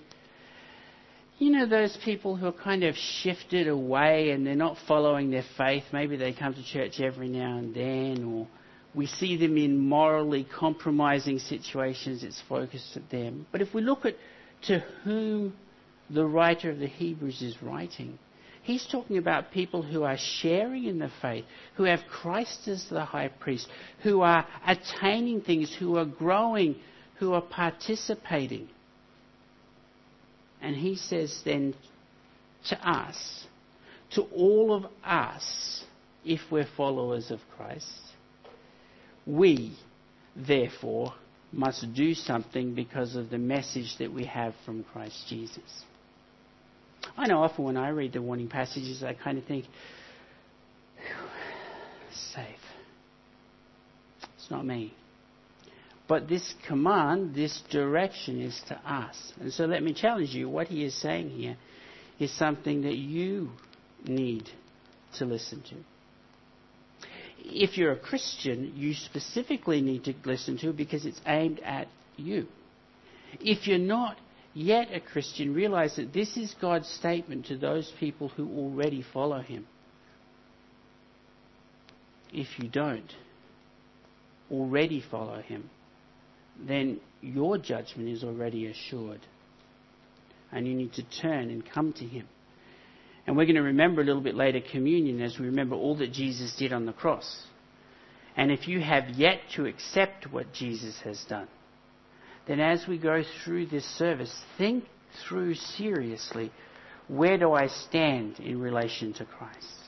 you 1.38 1.50
know, 1.50 1.66
those 1.66 1.96
people 2.04 2.36
who 2.36 2.46
are 2.46 2.52
kind 2.52 2.84
of 2.84 2.94
shifted 2.96 3.68
away 3.68 4.30
and 4.30 4.46
they're 4.46 4.54
not 4.54 4.76
following 4.86 5.30
their 5.30 5.44
faith. 5.56 5.84
Maybe 5.92 6.16
they 6.16 6.32
come 6.32 6.54
to 6.54 6.64
church 6.64 7.00
every 7.00 7.28
now 7.28 7.58
and 7.58 7.74
then, 7.74 8.24
or 8.24 8.46
we 8.94 9.06
see 9.06 9.36
them 9.36 9.56
in 9.56 9.78
morally 9.78 10.44
compromising 10.44 11.38
situations. 11.38 12.22
It's 12.22 12.42
focused 12.48 12.96
at 12.96 13.10
them. 13.10 13.46
But 13.50 13.60
if 13.60 13.74
we 13.74 13.82
look 13.82 14.04
at 14.04 14.14
to 14.66 14.80
whom 15.04 15.54
the 16.10 16.24
writer 16.24 16.70
of 16.70 16.78
the 16.78 16.86
Hebrews 16.86 17.42
is 17.42 17.60
writing, 17.62 18.18
He's 18.68 18.86
talking 18.86 19.16
about 19.16 19.50
people 19.50 19.80
who 19.80 20.02
are 20.02 20.18
sharing 20.18 20.84
in 20.84 20.98
the 20.98 21.10
faith, 21.22 21.46
who 21.76 21.84
have 21.84 22.00
Christ 22.06 22.68
as 22.68 22.86
the 22.90 23.02
high 23.02 23.28
priest, 23.28 23.66
who 24.02 24.20
are 24.20 24.46
attaining 24.66 25.40
things, 25.40 25.74
who 25.74 25.96
are 25.96 26.04
growing, 26.04 26.76
who 27.14 27.32
are 27.32 27.40
participating. 27.40 28.68
And 30.60 30.76
he 30.76 30.96
says 30.96 31.40
then 31.46 31.74
to 32.68 32.76
us, 32.86 33.46
to 34.10 34.24
all 34.36 34.74
of 34.74 34.84
us, 35.02 35.82
if 36.22 36.40
we're 36.50 36.68
followers 36.76 37.30
of 37.30 37.40
Christ, 37.56 37.88
we, 39.24 39.78
therefore, 40.36 41.14
must 41.52 41.94
do 41.94 42.12
something 42.12 42.74
because 42.74 43.16
of 43.16 43.30
the 43.30 43.38
message 43.38 43.96
that 43.98 44.12
we 44.12 44.26
have 44.26 44.52
from 44.66 44.84
Christ 44.84 45.24
Jesus. 45.26 45.84
I 47.16 47.26
know 47.26 47.42
often 47.42 47.64
when 47.64 47.76
I 47.76 47.88
read 47.90 48.12
the 48.12 48.22
warning 48.22 48.48
passages, 48.48 49.02
I 49.02 49.14
kind 49.14 49.38
of 49.38 49.44
think, 49.44 49.64
safe. 52.12 52.46
It's 54.36 54.50
not 54.50 54.64
me. 54.64 54.94
But 56.08 56.26
this 56.26 56.54
command, 56.66 57.34
this 57.34 57.62
direction 57.70 58.40
is 58.40 58.60
to 58.68 58.74
us. 58.76 59.32
And 59.40 59.52
so 59.52 59.66
let 59.66 59.82
me 59.82 59.92
challenge 59.92 60.30
you. 60.30 60.48
What 60.48 60.68
he 60.68 60.84
is 60.84 60.94
saying 60.94 61.30
here 61.30 61.56
is 62.18 62.32
something 62.32 62.82
that 62.82 62.96
you 62.96 63.50
need 64.04 64.48
to 65.18 65.26
listen 65.26 65.62
to. 65.68 65.76
If 67.40 67.76
you're 67.76 67.92
a 67.92 67.98
Christian, 67.98 68.72
you 68.74 68.94
specifically 68.94 69.80
need 69.80 70.04
to 70.04 70.14
listen 70.24 70.58
to 70.58 70.70
it 70.70 70.76
because 70.76 71.04
it's 71.04 71.20
aimed 71.26 71.60
at 71.60 71.88
you. 72.16 72.46
If 73.40 73.66
you're 73.66 73.78
not, 73.78 74.16
yet 74.54 74.88
a 74.92 75.00
Christian, 75.00 75.54
realize 75.54 75.96
that 75.96 76.12
this 76.12 76.36
is 76.36 76.54
God's 76.60 76.88
statement 76.88 77.46
to 77.46 77.56
those 77.56 77.92
people 77.98 78.28
who 78.28 78.48
already 78.58 79.04
follow 79.12 79.40
Him. 79.40 79.66
If 82.32 82.58
you 82.58 82.68
don't 82.68 83.12
already 84.50 85.02
follow 85.10 85.40
Him, 85.40 85.70
then 86.58 87.00
your 87.20 87.58
judgment 87.58 88.08
is 88.08 88.24
already 88.24 88.66
assured. 88.66 89.20
And 90.50 90.66
you 90.66 90.74
need 90.74 90.94
to 90.94 91.02
turn 91.02 91.50
and 91.50 91.68
come 91.68 91.92
to 91.94 92.04
Him. 92.04 92.26
And 93.26 93.36
we're 93.36 93.44
going 93.44 93.56
to 93.56 93.62
remember 93.62 94.00
a 94.00 94.04
little 94.04 94.22
bit 94.22 94.34
later 94.34 94.60
communion 94.72 95.20
as 95.20 95.38
we 95.38 95.46
remember 95.46 95.76
all 95.76 95.96
that 95.98 96.12
Jesus 96.12 96.56
did 96.56 96.72
on 96.72 96.86
the 96.86 96.94
cross. 96.94 97.44
And 98.36 98.50
if 98.50 98.66
you 98.66 98.80
have 98.80 99.10
yet 99.10 99.40
to 99.56 99.66
accept 99.66 100.32
what 100.32 100.52
Jesus 100.54 100.98
has 101.04 101.22
done, 101.28 101.48
then 102.48 102.60
as 102.60 102.86
we 102.88 102.98
go 102.98 103.22
through 103.44 103.66
this 103.66 103.84
service, 103.84 104.34
think 104.56 104.84
through 105.28 105.54
seriously 105.54 106.50
where 107.08 107.38
do 107.38 107.52
I 107.52 107.66
stand 107.68 108.38
in 108.38 108.60
relation 108.60 109.12
to 109.14 109.24
Christ? 109.24 109.78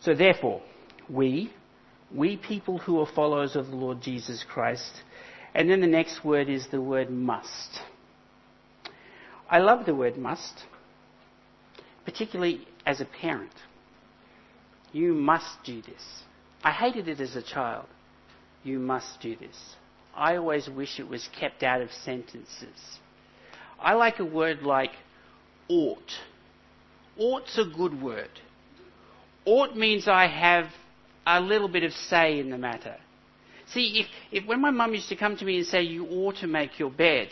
So 0.00 0.14
therefore, 0.14 0.62
we, 1.08 1.52
we 2.14 2.36
people 2.36 2.78
who 2.78 3.00
are 3.00 3.06
followers 3.06 3.56
of 3.56 3.68
the 3.68 3.76
Lord 3.76 4.00
Jesus 4.02 4.44
Christ, 4.48 5.02
and 5.54 5.70
then 5.70 5.80
the 5.80 5.86
next 5.86 6.24
word 6.24 6.48
is 6.48 6.66
the 6.70 6.80
word 6.80 7.10
must. 7.10 7.80
I 9.48 9.58
love 9.58 9.86
the 9.86 9.94
word 9.94 10.16
must, 10.16 10.64
particularly 12.04 12.66
as 12.84 13.00
a 13.00 13.04
parent. 13.04 13.52
You 14.92 15.14
must 15.14 15.62
do 15.64 15.80
this. 15.82 16.22
I 16.64 16.72
hated 16.72 17.08
it 17.08 17.20
as 17.20 17.36
a 17.36 17.42
child. 17.42 17.86
You 18.64 18.78
must 18.78 19.20
do 19.20 19.36
this. 19.36 19.76
I 20.14 20.36
always 20.36 20.68
wish 20.68 20.98
it 20.98 21.08
was 21.08 21.28
kept 21.38 21.62
out 21.62 21.80
of 21.80 21.90
sentences. 22.04 22.98
I 23.80 23.94
like 23.94 24.18
a 24.18 24.24
word 24.24 24.62
like 24.62 24.92
ought. 25.68 26.12
Ought's 27.18 27.58
a 27.58 27.64
good 27.64 28.00
word. 28.00 28.30
Ought 29.44 29.76
means 29.76 30.06
I 30.06 30.26
have 30.26 30.66
a 31.26 31.40
little 31.40 31.68
bit 31.68 31.82
of 31.82 31.92
say 31.92 32.38
in 32.38 32.50
the 32.50 32.58
matter. 32.58 32.96
See, 33.72 34.00
if, 34.00 34.06
if 34.42 34.46
when 34.46 34.60
my 34.60 34.70
mum 34.70 34.94
used 34.94 35.08
to 35.08 35.16
come 35.16 35.36
to 35.36 35.44
me 35.44 35.58
and 35.58 35.66
say, 35.66 35.82
you 35.82 36.06
ought 36.06 36.36
to 36.36 36.46
make 36.46 36.78
your 36.78 36.90
bed, 36.90 37.28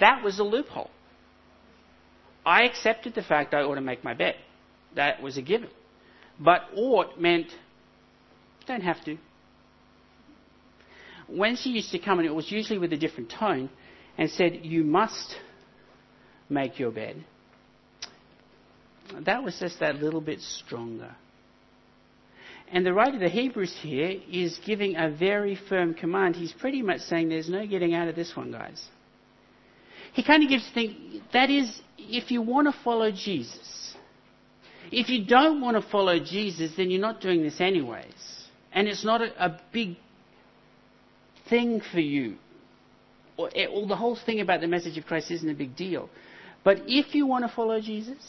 that 0.00 0.22
was 0.22 0.38
a 0.38 0.44
loophole. 0.44 0.90
I 2.44 2.64
accepted 2.64 3.14
the 3.14 3.22
fact 3.22 3.54
I 3.54 3.62
ought 3.62 3.76
to 3.76 3.80
make 3.80 4.02
my 4.02 4.14
bed. 4.14 4.34
That 4.96 5.22
was 5.22 5.36
a 5.36 5.42
given. 5.42 5.70
But 6.40 6.62
ought 6.76 7.20
meant, 7.20 7.46
don't 8.66 8.82
have 8.82 9.04
to 9.04 9.16
when 11.28 11.56
she 11.56 11.70
used 11.70 11.90
to 11.92 11.98
come, 11.98 12.18
and 12.18 12.26
it 12.26 12.34
was 12.34 12.50
usually 12.50 12.78
with 12.78 12.92
a 12.92 12.96
different 12.96 13.30
tone, 13.30 13.70
and 14.18 14.30
said, 14.30 14.60
You 14.62 14.84
must 14.84 15.36
make 16.48 16.78
your 16.78 16.90
bed, 16.90 17.24
that 19.20 19.42
was 19.42 19.58
just 19.58 19.80
that 19.80 19.96
little 19.96 20.20
bit 20.20 20.40
stronger. 20.40 21.14
And 22.70 22.86
the 22.86 22.94
writer 22.94 23.14
of 23.14 23.20
the 23.20 23.28
Hebrews 23.28 23.76
here 23.82 24.18
is 24.30 24.58
giving 24.64 24.96
a 24.96 25.10
very 25.10 25.58
firm 25.68 25.92
command. 25.92 26.36
He's 26.36 26.52
pretty 26.52 26.80
much 26.80 27.00
saying 27.02 27.28
there's 27.28 27.50
no 27.50 27.66
getting 27.66 27.94
out 27.94 28.08
of 28.08 28.16
this 28.16 28.34
one, 28.34 28.50
guys. 28.50 28.82
He 30.14 30.22
kind 30.22 30.42
of 30.42 30.48
gives 30.48 30.66
the 30.68 30.72
thing 30.74 31.22
that 31.32 31.50
is, 31.50 31.80
if 31.98 32.30
you 32.30 32.40
want 32.40 32.72
to 32.72 32.82
follow 32.82 33.10
Jesus, 33.10 33.94
if 34.90 35.08
you 35.08 35.24
don't 35.26 35.60
want 35.60 35.82
to 35.82 35.90
follow 35.90 36.18
Jesus, 36.18 36.72
then 36.76 36.90
you're 36.90 37.00
not 37.00 37.20
doing 37.20 37.42
this 37.42 37.60
anyways. 37.60 38.04
And 38.72 38.88
it's 38.88 39.04
not 39.04 39.20
a, 39.20 39.44
a 39.44 39.60
big 39.72 39.96
thing 41.52 41.82
for 41.92 42.00
you. 42.00 42.36
Or, 43.36 43.50
eh, 43.54 43.66
the 43.86 43.96
whole 43.96 44.16
thing 44.16 44.40
about 44.40 44.60
the 44.62 44.66
message 44.66 44.96
of 44.96 45.04
Christ 45.04 45.30
isn't 45.30 45.48
a 45.48 45.54
big 45.54 45.76
deal. 45.76 46.08
But 46.64 46.78
if 46.86 47.14
you 47.14 47.26
want 47.26 47.44
to 47.46 47.54
follow 47.54 47.78
Jesus, 47.80 48.22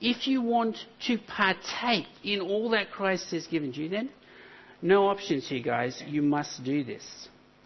if 0.00 0.28
you 0.28 0.40
want 0.40 0.76
to 1.06 1.18
partake 1.18 2.06
in 2.22 2.40
all 2.40 2.70
that 2.70 2.92
Christ 2.92 3.30
has 3.32 3.46
given 3.48 3.72
you, 3.72 3.88
then 3.88 4.08
no 4.82 5.08
options 5.08 5.48
here, 5.48 5.62
guys. 5.62 6.00
You 6.06 6.22
must 6.22 6.62
do 6.62 6.84
this. 6.84 7.04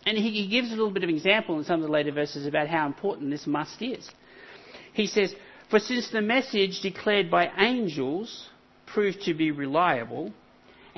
And 0.06 0.16
he 0.16 0.48
gives 0.48 0.68
a 0.68 0.76
little 0.76 0.90
bit 0.90 1.04
of 1.04 1.10
example 1.10 1.58
in 1.58 1.64
some 1.64 1.80
of 1.82 1.86
the 1.86 1.92
later 1.92 2.12
verses 2.12 2.46
about 2.46 2.68
how 2.68 2.86
important 2.86 3.30
this 3.30 3.46
must 3.46 3.82
is. 3.82 4.08
He 4.94 5.06
says, 5.06 5.34
For 5.68 5.78
since 5.80 6.10
the 6.10 6.22
message 6.22 6.80
declared 6.80 7.30
by 7.30 7.50
angels 7.58 8.48
proved 8.86 9.20
to 9.22 9.34
be 9.34 9.50
reliable, 9.50 10.32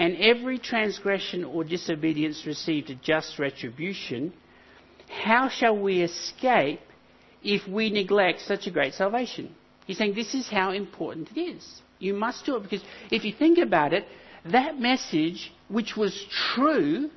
and 0.00 0.16
every 0.16 0.58
transgression 0.58 1.44
or 1.44 1.62
disobedience 1.62 2.46
received 2.46 2.88
a 2.88 2.94
just 2.94 3.38
retribution, 3.38 4.32
how 5.10 5.50
shall 5.50 5.76
we 5.76 6.00
escape 6.00 6.80
if 7.42 7.68
we 7.68 7.90
neglect 7.90 8.40
such 8.40 8.66
a 8.66 8.70
great 8.70 8.94
salvation? 8.94 9.54
He's 9.86 9.98
saying 9.98 10.14
this 10.14 10.32
is 10.34 10.48
how 10.48 10.70
important 10.70 11.28
it 11.36 11.38
is. 11.38 11.82
You 11.98 12.14
must 12.14 12.46
do 12.46 12.56
it 12.56 12.62
because 12.62 12.82
if 13.10 13.26
you 13.26 13.32
think 13.38 13.58
about 13.58 13.92
it, 13.92 14.06
that 14.46 14.80
message, 14.80 15.52
which 15.68 15.98
was 15.98 16.18
true 16.54 17.10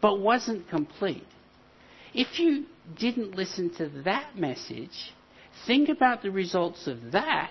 but 0.00 0.18
wasn't 0.18 0.70
complete, 0.70 1.26
if 2.14 2.38
you 2.40 2.64
didn't 2.98 3.36
listen 3.36 3.68
to 3.74 3.90
that 4.04 4.38
message, 4.38 5.12
think 5.66 5.90
about 5.90 6.22
the 6.22 6.30
results 6.30 6.86
of 6.86 7.12
that 7.12 7.50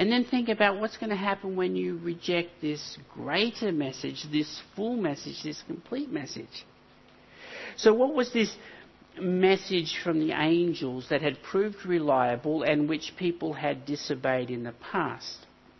and 0.00 0.10
then 0.10 0.24
think 0.24 0.48
about 0.48 0.80
what's 0.80 0.96
going 0.96 1.10
to 1.10 1.16
happen 1.16 1.56
when 1.56 1.76
you 1.76 1.98
reject 1.98 2.62
this 2.62 2.96
greater 3.12 3.70
message, 3.70 4.24
this 4.32 4.62
full 4.74 4.96
message, 4.96 5.42
this 5.42 5.62
complete 5.66 6.10
message. 6.10 6.64
So, 7.76 7.92
what 7.92 8.14
was 8.14 8.32
this 8.32 8.56
message 9.20 9.98
from 10.02 10.18
the 10.18 10.32
angels 10.32 11.08
that 11.10 11.20
had 11.20 11.42
proved 11.42 11.84
reliable 11.84 12.62
and 12.62 12.88
which 12.88 13.12
people 13.18 13.52
had 13.52 13.84
disobeyed 13.84 14.48
in 14.48 14.62
the 14.62 14.72
past? 14.90 15.36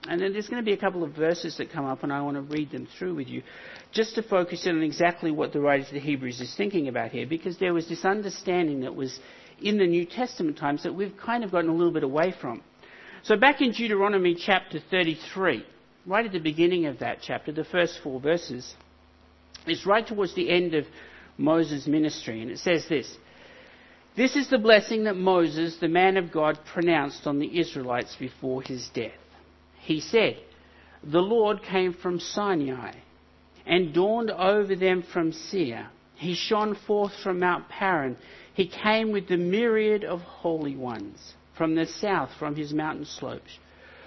And 0.06 0.20
then 0.20 0.34
there's 0.34 0.48
going 0.48 0.62
to 0.62 0.66
be 0.66 0.74
a 0.74 0.80
couple 0.80 1.02
of 1.02 1.12
verses 1.12 1.56
that 1.56 1.72
come 1.72 1.86
up, 1.86 2.02
and 2.02 2.12
I 2.12 2.20
want 2.20 2.36
to 2.36 2.42
read 2.42 2.70
them 2.70 2.88
through 2.98 3.14
with 3.14 3.28
you, 3.28 3.42
just 3.90 4.16
to 4.16 4.22
focus 4.22 4.66
in 4.66 4.76
on 4.76 4.82
exactly 4.82 5.30
what 5.30 5.54
the 5.54 5.60
writer 5.60 5.84
of 5.84 5.94
the 5.94 5.98
Hebrews 5.98 6.42
is 6.42 6.54
thinking 6.54 6.88
about 6.88 7.10
here, 7.10 7.26
because 7.26 7.56
there 7.56 7.72
was 7.72 7.88
this 7.88 8.04
understanding 8.04 8.80
that 8.80 8.94
was 8.94 9.18
in 9.62 9.78
the 9.78 9.86
New 9.86 10.04
Testament 10.04 10.58
times 10.58 10.82
that 10.82 10.94
we've 10.94 11.16
kind 11.16 11.42
of 11.42 11.52
gotten 11.52 11.70
a 11.70 11.74
little 11.74 11.92
bit 11.92 12.04
away 12.04 12.34
from. 12.38 12.62
So 13.22 13.36
back 13.36 13.60
in 13.60 13.72
Deuteronomy 13.72 14.34
chapter 14.34 14.80
33, 14.90 15.64
right 16.06 16.24
at 16.24 16.32
the 16.32 16.38
beginning 16.38 16.86
of 16.86 17.00
that 17.00 17.18
chapter, 17.20 17.52
the 17.52 17.64
first 17.64 18.00
four 18.02 18.18
verses, 18.18 18.74
it's 19.66 19.84
right 19.84 20.06
towards 20.06 20.34
the 20.34 20.48
end 20.48 20.74
of 20.74 20.86
Moses' 21.36 21.86
ministry. 21.86 22.40
And 22.40 22.50
it 22.50 22.58
says 22.58 22.86
this 22.88 23.14
This 24.16 24.36
is 24.36 24.48
the 24.48 24.58
blessing 24.58 25.04
that 25.04 25.16
Moses, 25.16 25.76
the 25.76 25.88
man 25.88 26.16
of 26.16 26.32
God, 26.32 26.58
pronounced 26.72 27.26
on 27.26 27.38
the 27.38 27.60
Israelites 27.60 28.16
before 28.18 28.62
his 28.62 28.88
death. 28.94 29.12
He 29.80 30.00
said, 30.00 30.38
The 31.04 31.20
Lord 31.20 31.62
came 31.62 31.92
from 31.92 32.20
Sinai 32.20 32.94
and 33.66 33.92
dawned 33.92 34.30
over 34.30 34.74
them 34.74 35.02
from 35.02 35.32
Seir. 35.32 35.90
He 36.14 36.34
shone 36.34 36.74
forth 36.74 37.12
from 37.22 37.40
Mount 37.40 37.68
Paran. 37.68 38.16
He 38.54 38.66
came 38.66 39.12
with 39.12 39.28
the 39.28 39.36
myriad 39.36 40.04
of 40.04 40.20
holy 40.20 40.76
ones 40.76 41.34
from 41.60 41.74
the 41.74 41.84
south, 41.84 42.30
from 42.38 42.56
his 42.56 42.72
mountain 42.72 43.04
slopes. 43.04 43.50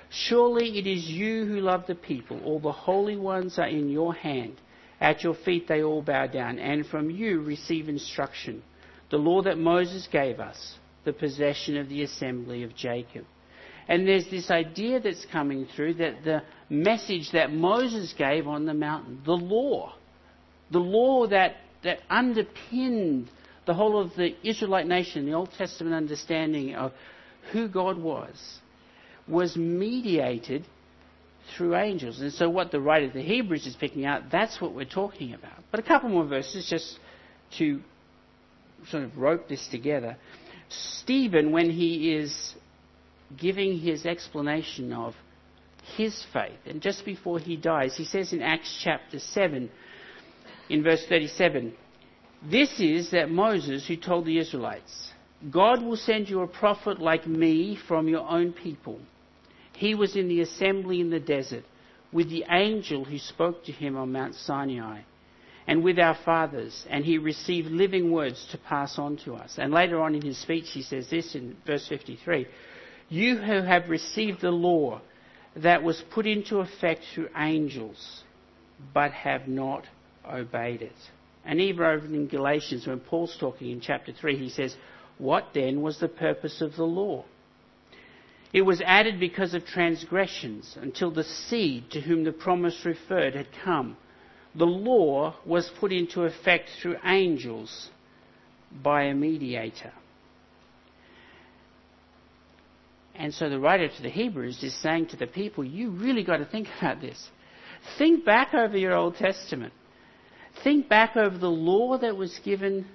Surely 0.09 0.79
it 0.79 0.87
is 0.87 1.07
you 1.07 1.45
who 1.45 1.59
love 1.59 1.85
the 1.85 1.93
people. 1.93 2.41
All 2.43 2.59
the 2.59 2.71
holy 2.71 3.15
ones 3.15 3.59
are 3.59 3.67
in 3.67 3.91
your 3.91 4.11
hand. 4.11 4.55
At 4.99 5.23
your 5.23 5.35
feet 5.35 5.67
they 5.67 5.83
all 5.83 6.01
bow 6.01 6.25
down, 6.25 6.57
and 6.57 6.83
from 6.83 7.11
you 7.11 7.41
receive 7.41 7.89
instruction. 7.89 8.63
The 9.11 9.17
law 9.17 9.43
that 9.43 9.59
Moses 9.59 10.07
gave 10.11 10.39
us, 10.39 10.79
the 11.03 11.13
possession 11.13 11.77
of 11.77 11.89
the 11.89 12.01
assembly 12.01 12.63
of 12.63 12.75
Jacob. 12.75 13.25
And 13.87 14.07
there's 14.07 14.31
this 14.31 14.49
idea 14.49 14.99
that's 14.99 15.27
coming 15.31 15.67
through 15.75 15.93
that 15.95 16.23
the 16.23 16.41
message 16.71 17.33
that 17.33 17.53
Moses 17.53 18.15
gave 18.17 18.47
on 18.47 18.65
the 18.65 18.73
mountain, 18.73 19.21
the 19.27 19.33
law, 19.33 19.93
the 20.71 20.79
law 20.79 21.27
that, 21.27 21.57
that 21.83 21.99
underpinned 22.09 23.29
the 23.67 23.75
whole 23.75 24.01
of 24.01 24.15
the 24.15 24.35
Israelite 24.43 24.87
nation, 24.87 25.27
the 25.27 25.33
Old 25.33 25.51
Testament 25.55 25.93
understanding 25.93 26.73
of 26.73 26.93
who 27.51 27.67
God 27.67 27.97
was, 27.97 28.59
was 29.27 29.55
mediated 29.55 30.65
through 31.55 31.75
angels. 31.75 32.19
And 32.21 32.31
so, 32.31 32.49
what 32.49 32.71
the 32.71 32.79
writer 32.79 33.05
of 33.05 33.13
the 33.13 33.21
Hebrews 33.21 33.65
is 33.65 33.75
picking 33.75 34.05
out, 34.05 34.31
that's 34.31 34.59
what 34.61 34.73
we're 34.73 34.85
talking 34.85 35.33
about. 35.33 35.63
But 35.71 35.79
a 35.79 35.83
couple 35.83 36.09
more 36.09 36.25
verses 36.25 36.67
just 36.69 36.99
to 37.57 37.81
sort 38.89 39.03
of 39.03 39.17
rope 39.17 39.47
this 39.47 39.67
together. 39.69 40.17
Stephen, 40.69 41.51
when 41.51 41.69
he 41.69 42.13
is 42.13 42.55
giving 43.37 43.77
his 43.79 44.05
explanation 44.05 44.93
of 44.93 45.13
his 45.97 46.25
faith, 46.33 46.59
and 46.65 46.81
just 46.81 47.05
before 47.05 47.39
he 47.39 47.55
dies, 47.55 47.95
he 47.97 48.05
says 48.05 48.33
in 48.33 48.41
Acts 48.41 48.79
chapter 48.83 49.19
7, 49.19 49.69
in 50.69 50.83
verse 50.83 51.05
37, 51.07 51.73
This 52.49 52.79
is 52.79 53.11
that 53.11 53.29
Moses 53.29 53.87
who 53.87 53.97
told 53.97 54.25
the 54.25 54.39
Israelites, 54.39 55.11
God 55.51 55.83
will 55.83 55.97
send 55.97 56.29
you 56.29 56.41
a 56.41 56.47
prophet 56.47 56.99
like 56.99 57.27
me 57.27 57.77
from 57.87 58.07
your 58.07 58.27
own 58.27 58.53
people. 58.53 58.99
He 59.73 59.95
was 59.95 60.15
in 60.15 60.27
the 60.27 60.41
assembly 60.41 61.01
in 61.01 61.09
the 61.09 61.19
desert 61.19 61.65
with 62.11 62.29
the 62.29 62.45
angel 62.49 63.03
who 63.03 63.17
spoke 63.17 63.65
to 63.65 63.71
him 63.71 63.97
on 63.97 64.11
Mount 64.11 64.35
Sinai 64.35 65.01
and 65.65 65.83
with 65.83 65.97
our 65.97 66.17
fathers, 66.25 66.85
and 66.89 67.05
he 67.05 67.17
received 67.17 67.69
living 67.69 68.11
words 68.11 68.45
to 68.51 68.57
pass 68.57 68.99
on 68.99 69.17
to 69.25 69.33
us. 69.33 69.55
And 69.57 69.73
later 69.73 70.01
on 70.01 70.13
in 70.13 70.21
his 70.21 70.37
speech, 70.37 70.65
he 70.73 70.81
says 70.81 71.09
this 71.09 71.35
in 71.35 71.55
verse 71.65 71.87
53 71.87 72.47
You 73.09 73.37
who 73.37 73.61
have 73.61 73.89
received 73.89 74.41
the 74.41 74.51
law 74.51 75.01
that 75.55 75.83
was 75.83 76.03
put 76.11 76.25
into 76.25 76.59
effect 76.59 77.03
through 77.13 77.29
angels, 77.37 78.23
but 78.93 79.11
have 79.11 79.47
not 79.47 79.85
obeyed 80.29 80.81
it. 80.81 80.91
And 81.45 81.59
even 81.59 81.83
over 81.85 82.05
in 82.05 82.27
Galatians, 82.27 82.87
when 82.87 82.99
Paul's 82.99 83.35
talking 83.39 83.71
in 83.71 83.81
chapter 83.81 84.13
3, 84.13 84.37
he 84.37 84.49
says, 84.49 84.75
what 85.17 85.49
then 85.53 85.81
was 85.81 85.99
the 85.99 86.07
purpose 86.07 86.61
of 86.61 86.75
the 86.75 86.83
law? 86.83 87.25
It 88.51 88.61
was 88.61 88.81
added 88.81 89.19
because 89.19 89.53
of 89.53 89.65
transgressions 89.65 90.77
until 90.79 91.09
the 91.11 91.23
seed 91.23 91.89
to 91.91 92.01
whom 92.01 92.23
the 92.23 92.31
promise 92.31 92.85
referred 92.85 93.33
had 93.35 93.47
come. 93.63 93.97
The 94.55 94.65
law 94.65 95.35
was 95.45 95.71
put 95.79 95.91
into 95.91 96.23
effect 96.23 96.69
through 96.81 96.97
angels 97.03 97.89
by 98.71 99.03
a 99.03 99.15
mediator. 99.15 99.91
And 103.15 103.33
so 103.33 103.49
the 103.49 103.59
writer 103.59 103.87
to 103.87 104.01
the 104.01 104.09
Hebrews 104.09 104.63
is 104.63 104.75
saying 104.75 105.07
to 105.07 105.17
the 105.17 105.27
people, 105.27 105.63
you 105.63 105.89
really 105.89 106.23
got 106.23 106.37
to 106.37 106.45
think 106.45 106.67
about 106.77 107.01
this. 107.01 107.29
Think 107.97 108.25
back 108.25 108.53
over 108.53 108.77
your 108.77 108.93
Old 108.93 109.15
Testament. 109.17 109.73
Think 110.63 110.87
back 110.87 111.15
over 111.15 111.37
the 111.37 111.49
law 111.49 111.97
that 111.97 112.15
was 112.15 112.39
given 112.43 112.85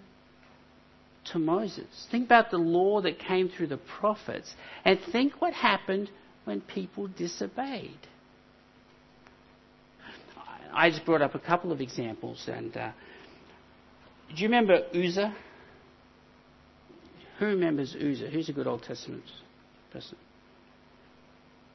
to 1.32 1.38
Moses. 1.38 1.86
Think 2.10 2.26
about 2.26 2.50
the 2.50 2.58
law 2.58 3.00
that 3.02 3.18
came 3.18 3.48
through 3.48 3.68
the 3.68 3.76
prophets 3.76 4.54
and 4.84 4.98
think 5.12 5.40
what 5.40 5.52
happened 5.52 6.10
when 6.44 6.60
people 6.60 7.08
disobeyed. 7.08 7.98
I 10.72 10.90
just 10.90 11.04
brought 11.04 11.22
up 11.22 11.34
a 11.34 11.38
couple 11.38 11.72
of 11.72 11.80
examples. 11.80 12.48
And 12.50 12.76
uh, 12.76 12.92
do 14.28 14.42
you 14.42 14.48
remember 14.48 14.84
Uzzah? 14.94 15.34
Who 17.38 17.46
remembers 17.46 17.94
Uzzah? 17.94 18.30
Who's 18.30 18.48
a 18.48 18.52
good 18.52 18.66
Old 18.66 18.82
Testament 18.82 19.24
person? 19.92 20.16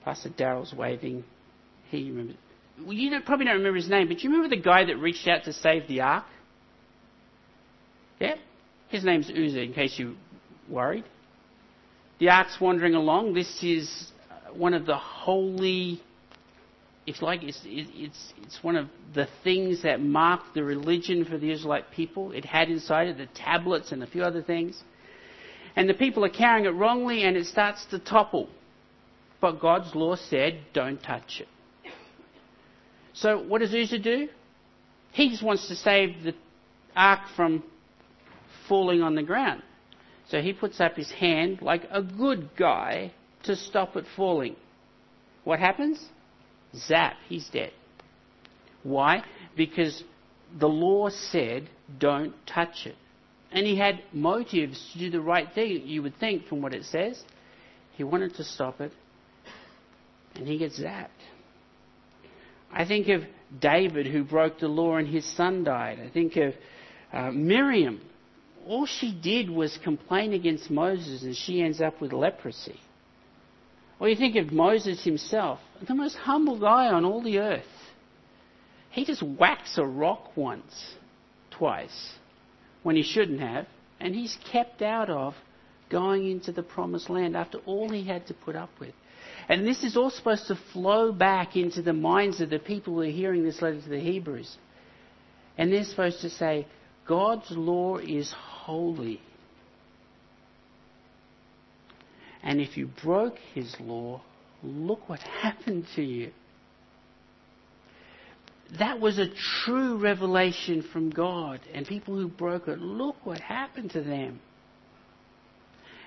Pastor 0.03 0.29
Daryl's 0.29 0.73
waving. 0.73 1.23
He 1.89 2.09
remembers. 2.09 2.35
Well, 2.79 2.93
you 2.93 3.09
don't, 3.09 3.25
probably 3.25 3.45
don't 3.45 3.57
remember 3.57 3.77
his 3.77 3.89
name, 3.89 4.07
but 4.07 4.17
do 4.17 4.23
you 4.23 4.29
remember 4.29 4.55
the 4.55 4.61
guy 4.61 4.85
that 4.85 4.97
reached 4.97 5.27
out 5.27 5.43
to 5.45 5.53
save 5.53 5.87
the 5.87 6.01
ark? 6.01 6.25
Yeah? 8.19 8.35
His 8.93 9.03
name's 9.03 9.27
Uzzah, 9.27 9.63
in 9.63 9.73
case 9.73 9.97
you 9.97 10.15
worried. 10.69 11.03
The 12.19 12.29
ark's 12.29 12.61
wandering 12.61 12.93
along. 12.93 13.33
This 13.33 13.63
is 13.63 14.11
uh, 14.29 14.53
one 14.53 14.75
of 14.75 14.85
the 14.85 14.95
holy, 14.95 15.99
It's 17.07 17.19
like, 17.19 17.41
it's, 17.41 17.59
it's, 17.65 18.33
it's 18.43 18.63
one 18.63 18.75
of 18.75 18.89
the 19.15 19.27
things 19.43 19.81
that 19.81 19.99
marked 19.99 20.53
the 20.53 20.63
religion 20.63 21.25
for 21.25 21.39
the 21.39 21.51
Israelite 21.51 21.89
people. 21.89 22.31
It 22.33 22.45
had 22.45 22.69
inside 22.69 23.07
it 23.07 23.17
the 23.17 23.25
tablets 23.33 23.91
and 23.91 24.03
a 24.03 24.07
few 24.07 24.21
other 24.21 24.43
things. 24.43 24.83
And 25.75 25.89
the 25.89 25.95
people 25.95 26.23
are 26.23 26.29
carrying 26.29 26.65
it 26.65 26.69
wrongly 26.69 27.23
and 27.23 27.35
it 27.35 27.47
starts 27.47 27.83
to 27.87 27.97
topple. 27.97 28.47
But 29.41 29.59
God's 29.59 29.95
law 29.95 30.15
said, 30.15 30.59
don't 30.71 31.01
touch 31.01 31.41
it. 31.41 31.47
So 33.13 33.41
what 33.41 33.61
does 33.61 33.73
Uzzah 33.73 33.97
do? 33.97 34.29
He 35.13 35.31
just 35.31 35.41
wants 35.41 35.67
to 35.69 35.75
save 35.75 36.23
the 36.23 36.35
ark 36.95 37.21
from 37.35 37.63
falling 38.67 39.01
on 39.01 39.15
the 39.15 39.23
ground. 39.23 39.61
So 40.29 40.41
he 40.41 40.53
puts 40.53 40.79
up 40.79 40.95
his 40.95 41.11
hand 41.11 41.61
like 41.61 41.83
a 41.91 42.01
good 42.01 42.51
guy 42.57 43.11
to 43.43 43.55
stop 43.55 43.95
it 43.95 44.05
falling. 44.15 44.55
What 45.43 45.59
happens? 45.59 46.03
Zap, 46.75 47.15
he's 47.27 47.47
dead. 47.49 47.71
Why? 48.83 49.23
Because 49.55 50.03
the 50.57 50.67
law 50.67 51.09
said 51.09 51.69
don't 51.99 52.33
touch 52.45 52.85
it. 52.85 52.95
And 53.51 53.67
he 53.67 53.77
had 53.77 54.01
motives 54.11 54.91
to 54.93 54.99
do 54.99 55.09
the 55.11 55.21
right 55.21 55.47
thing, 55.53 55.83
you 55.85 56.01
would 56.01 56.17
think, 56.17 56.47
from 56.47 56.61
what 56.61 56.73
it 56.73 56.85
says. 56.85 57.21
He 57.95 58.03
wanted 58.03 58.33
to 58.35 58.43
stop 58.43 58.81
it, 58.81 58.91
and 60.35 60.47
he 60.47 60.57
gets 60.57 60.79
zapped. 60.79 61.09
I 62.71 62.85
think 62.85 63.07
of 63.09 63.23
David, 63.59 64.07
who 64.07 64.23
broke 64.23 64.59
the 64.59 64.67
law 64.67 64.97
and 64.97 65.07
his 65.07 65.25
son 65.37 65.63
died. 65.63 65.99
I 65.99 66.09
think 66.09 66.35
of 66.37 66.55
uh, 67.11 67.29
Miriam, 67.31 68.01
all 68.67 68.85
she 68.85 69.13
did 69.13 69.49
was 69.49 69.77
complain 69.83 70.33
against 70.33 70.69
Moses 70.69 71.23
and 71.23 71.35
she 71.35 71.61
ends 71.61 71.81
up 71.81 72.01
with 72.01 72.13
leprosy. 72.13 72.79
Or 73.99 74.09
you 74.09 74.15
think 74.15 74.35
of 74.35 74.51
Moses 74.51 75.03
himself, 75.03 75.59
the 75.87 75.95
most 75.95 76.15
humble 76.15 76.59
guy 76.59 76.87
on 76.87 77.05
all 77.05 77.21
the 77.21 77.39
earth. 77.39 77.63
He 78.89 79.05
just 79.05 79.23
whacks 79.23 79.77
a 79.77 79.85
rock 79.85 80.35
once, 80.35 80.95
twice, 81.51 82.13
when 82.83 82.95
he 82.95 83.03
shouldn't 83.03 83.39
have, 83.39 83.65
and 83.99 84.13
he's 84.13 84.37
kept 84.51 84.81
out 84.81 85.09
of 85.09 85.35
going 85.89 86.29
into 86.29 86.51
the 86.51 86.63
promised 86.63 87.09
land 87.09 87.35
after 87.35 87.59
all 87.65 87.89
he 87.89 88.05
had 88.05 88.27
to 88.27 88.33
put 88.33 88.55
up 88.55 88.69
with. 88.79 88.93
And 89.47 89.65
this 89.65 89.83
is 89.83 89.97
all 89.97 90.09
supposed 90.09 90.47
to 90.47 90.57
flow 90.73 91.11
back 91.11 91.55
into 91.55 91.81
the 91.81 91.93
minds 91.93 92.41
of 92.41 92.49
the 92.49 92.59
people 92.59 92.93
who 92.95 93.01
are 93.01 93.05
hearing 93.05 93.43
this 93.43 93.61
letter 93.61 93.81
to 93.81 93.89
the 93.89 93.99
Hebrews. 93.99 94.57
And 95.57 95.71
they're 95.71 95.83
supposed 95.83 96.21
to 96.21 96.29
say, 96.29 96.67
God's 97.07 97.51
law 97.51 97.97
is 97.97 98.33
holy. 98.33 99.21
And 102.41 102.59
if 102.59 102.77
you 102.77 102.89
broke 103.03 103.37
his 103.53 103.73
law, 103.79 104.21
look 104.61 105.07
what 105.07 105.19
happened 105.19 105.85
to 105.95 106.01
you. 106.03 106.31
That 108.79 108.99
was 108.99 109.17
a 109.19 109.27
true 109.65 109.97
revelation 109.97 110.83
from 110.91 111.09
God. 111.09 111.59
And 111.73 111.85
people 111.85 112.15
who 112.15 112.27
broke 112.27 112.67
it, 112.67 112.79
look 112.79 113.15
what 113.25 113.39
happened 113.39 113.91
to 113.91 114.01
them. 114.01 114.39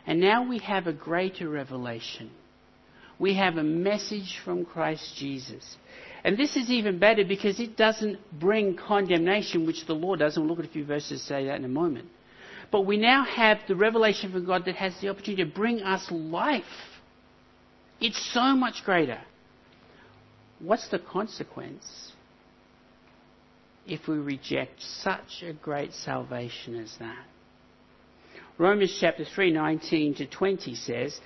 And 0.06 0.20
now 0.20 0.48
we 0.48 0.58
have 0.58 0.86
a 0.86 0.92
greater 0.92 1.48
revelation. 1.48 2.30
We 3.18 3.34
have 3.34 3.56
a 3.56 3.62
message 3.62 4.40
from 4.44 4.64
Christ 4.64 5.14
Jesus. 5.16 5.76
And 6.26 6.36
this 6.36 6.56
is 6.56 6.70
even 6.70 6.98
better 6.98 7.24
because 7.24 7.58
it 7.58 7.76
doesn't 7.76 8.18
bring 8.38 8.76
condemnation, 8.76 9.66
which 9.66 9.86
the 9.86 9.94
law 9.94 10.16
does. 10.16 10.36
And 10.36 10.44
we'll 10.44 10.54
look 10.56 10.64
at 10.64 10.68
a 10.68 10.72
few 10.72 10.84
verses 10.84 11.20
to 11.20 11.26
say 11.26 11.46
that 11.46 11.56
in 11.56 11.64
a 11.64 11.68
moment. 11.68 12.08
But 12.70 12.82
we 12.82 12.98
now 12.98 13.24
have 13.24 13.58
the 13.66 13.76
revelation 13.76 14.32
from 14.32 14.44
God 14.44 14.64
that 14.66 14.74
has 14.74 14.92
the 15.00 15.08
opportunity 15.08 15.44
to 15.44 15.50
bring 15.50 15.80
us 15.82 16.06
life. 16.10 16.64
It's 18.00 18.20
so 18.34 18.54
much 18.54 18.84
greater. 18.84 19.20
What's 20.58 20.88
the 20.88 20.98
consequence? 20.98 22.12
if 23.86 24.08
we 24.08 24.16
reject 24.16 24.82
such 24.82 25.42
a 25.42 25.52
great 25.52 25.92
salvation 25.92 26.76
as 26.76 26.94
that? 26.98 27.24
Romans 28.58 28.96
chapter 29.00 29.24
3, 29.24 29.52
19 29.52 30.14
to 30.16 30.26
20 30.26 30.74
says, 30.74 31.20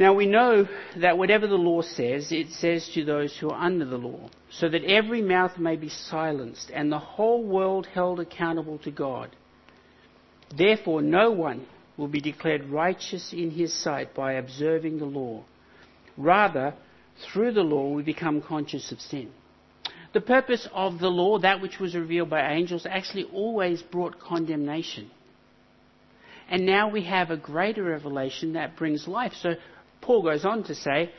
Now 0.00 0.14
we 0.14 0.24
know 0.24 0.66
that 0.96 1.18
whatever 1.18 1.46
the 1.46 1.56
law 1.56 1.82
says, 1.82 2.32
it 2.32 2.52
says 2.52 2.88
to 2.94 3.04
those 3.04 3.36
who 3.36 3.50
are 3.50 3.62
under 3.62 3.84
the 3.84 3.98
law, 3.98 4.30
so 4.48 4.66
that 4.66 4.82
every 4.82 5.20
mouth 5.20 5.58
may 5.58 5.76
be 5.76 5.90
silenced 5.90 6.70
and 6.72 6.90
the 6.90 6.98
whole 6.98 7.44
world 7.44 7.84
held 7.84 8.18
accountable 8.18 8.78
to 8.78 8.90
God. 8.90 9.28
Therefore, 10.56 11.02
no 11.02 11.30
one 11.32 11.66
will 11.98 12.08
be 12.08 12.22
declared 12.22 12.70
righteous 12.70 13.34
in 13.34 13.50
his 13.50 13.74
sight 13.74 14.14
by 14.14 14.32
observing 14.32 15.00
the 15.00 15.04
law. 15.04 15.44
Rather, 16.16 16.72
through 17.30 17.52
the 17.52 17.60
law, 17.60 17.92
we 17.92 18.02
become 18.02 18.40
conscious 18.40 18.92
of 18.92 19.02
sin. 19.02 19.30
The 20.14 20.22
purpose 20.22 20.66
of 20.72 20.98
the 20.98 21.10
law, 21.10 21.40
that 21.40 21.60
which 21.60 21.78
was 21.78 21.94
revealed 21.94 22.30
by 22.30 22.50
angels, 22.54 22.86
actually 22.88 23.24
always 23.24 23.82
brought 23.82 24.18
condemnation. 24.18 25.10
And 26.48 26.64
now 26.64 26.88
we 26.88 27.04
have 27.04 27.30
a 27.30 27.36
greater 27.36 27.84
revelation 27.84 28.54
that 28.54 28.76
brings 28.76 29.06
life. 29.06 29.34
So 29.34 29.56
Paul 30.00 30.22
goes 30.22 30.44
on 30.44 30.64
to 30.64 30.74
say 30.74 31.10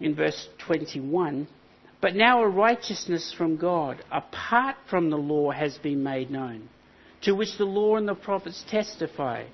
in 0.00 0.14
verse 0.14 0.48
21 0.58 1.48
But 2.00 2.14
now 2.14 2.42
a 2.42 2.48
righteousness 2.48 3.34
from 3.36 3.56
God, 3.56 4.04
apart 4.10 4.76
from 4.88 5.10
the 5.10 5.16
law, 5.16 5.50
has 5.50 5.78
been 5.78 6.02
made 6.02 6.30
known, 6.30 6.68
to 7.22 7.32
which 7.34 7.56
the 7.58 7.64
law 7.64 7.96
and 7.96 8.08
the 8.08 8.14
prophets 8.14 8.64
testify. 8.68 9.44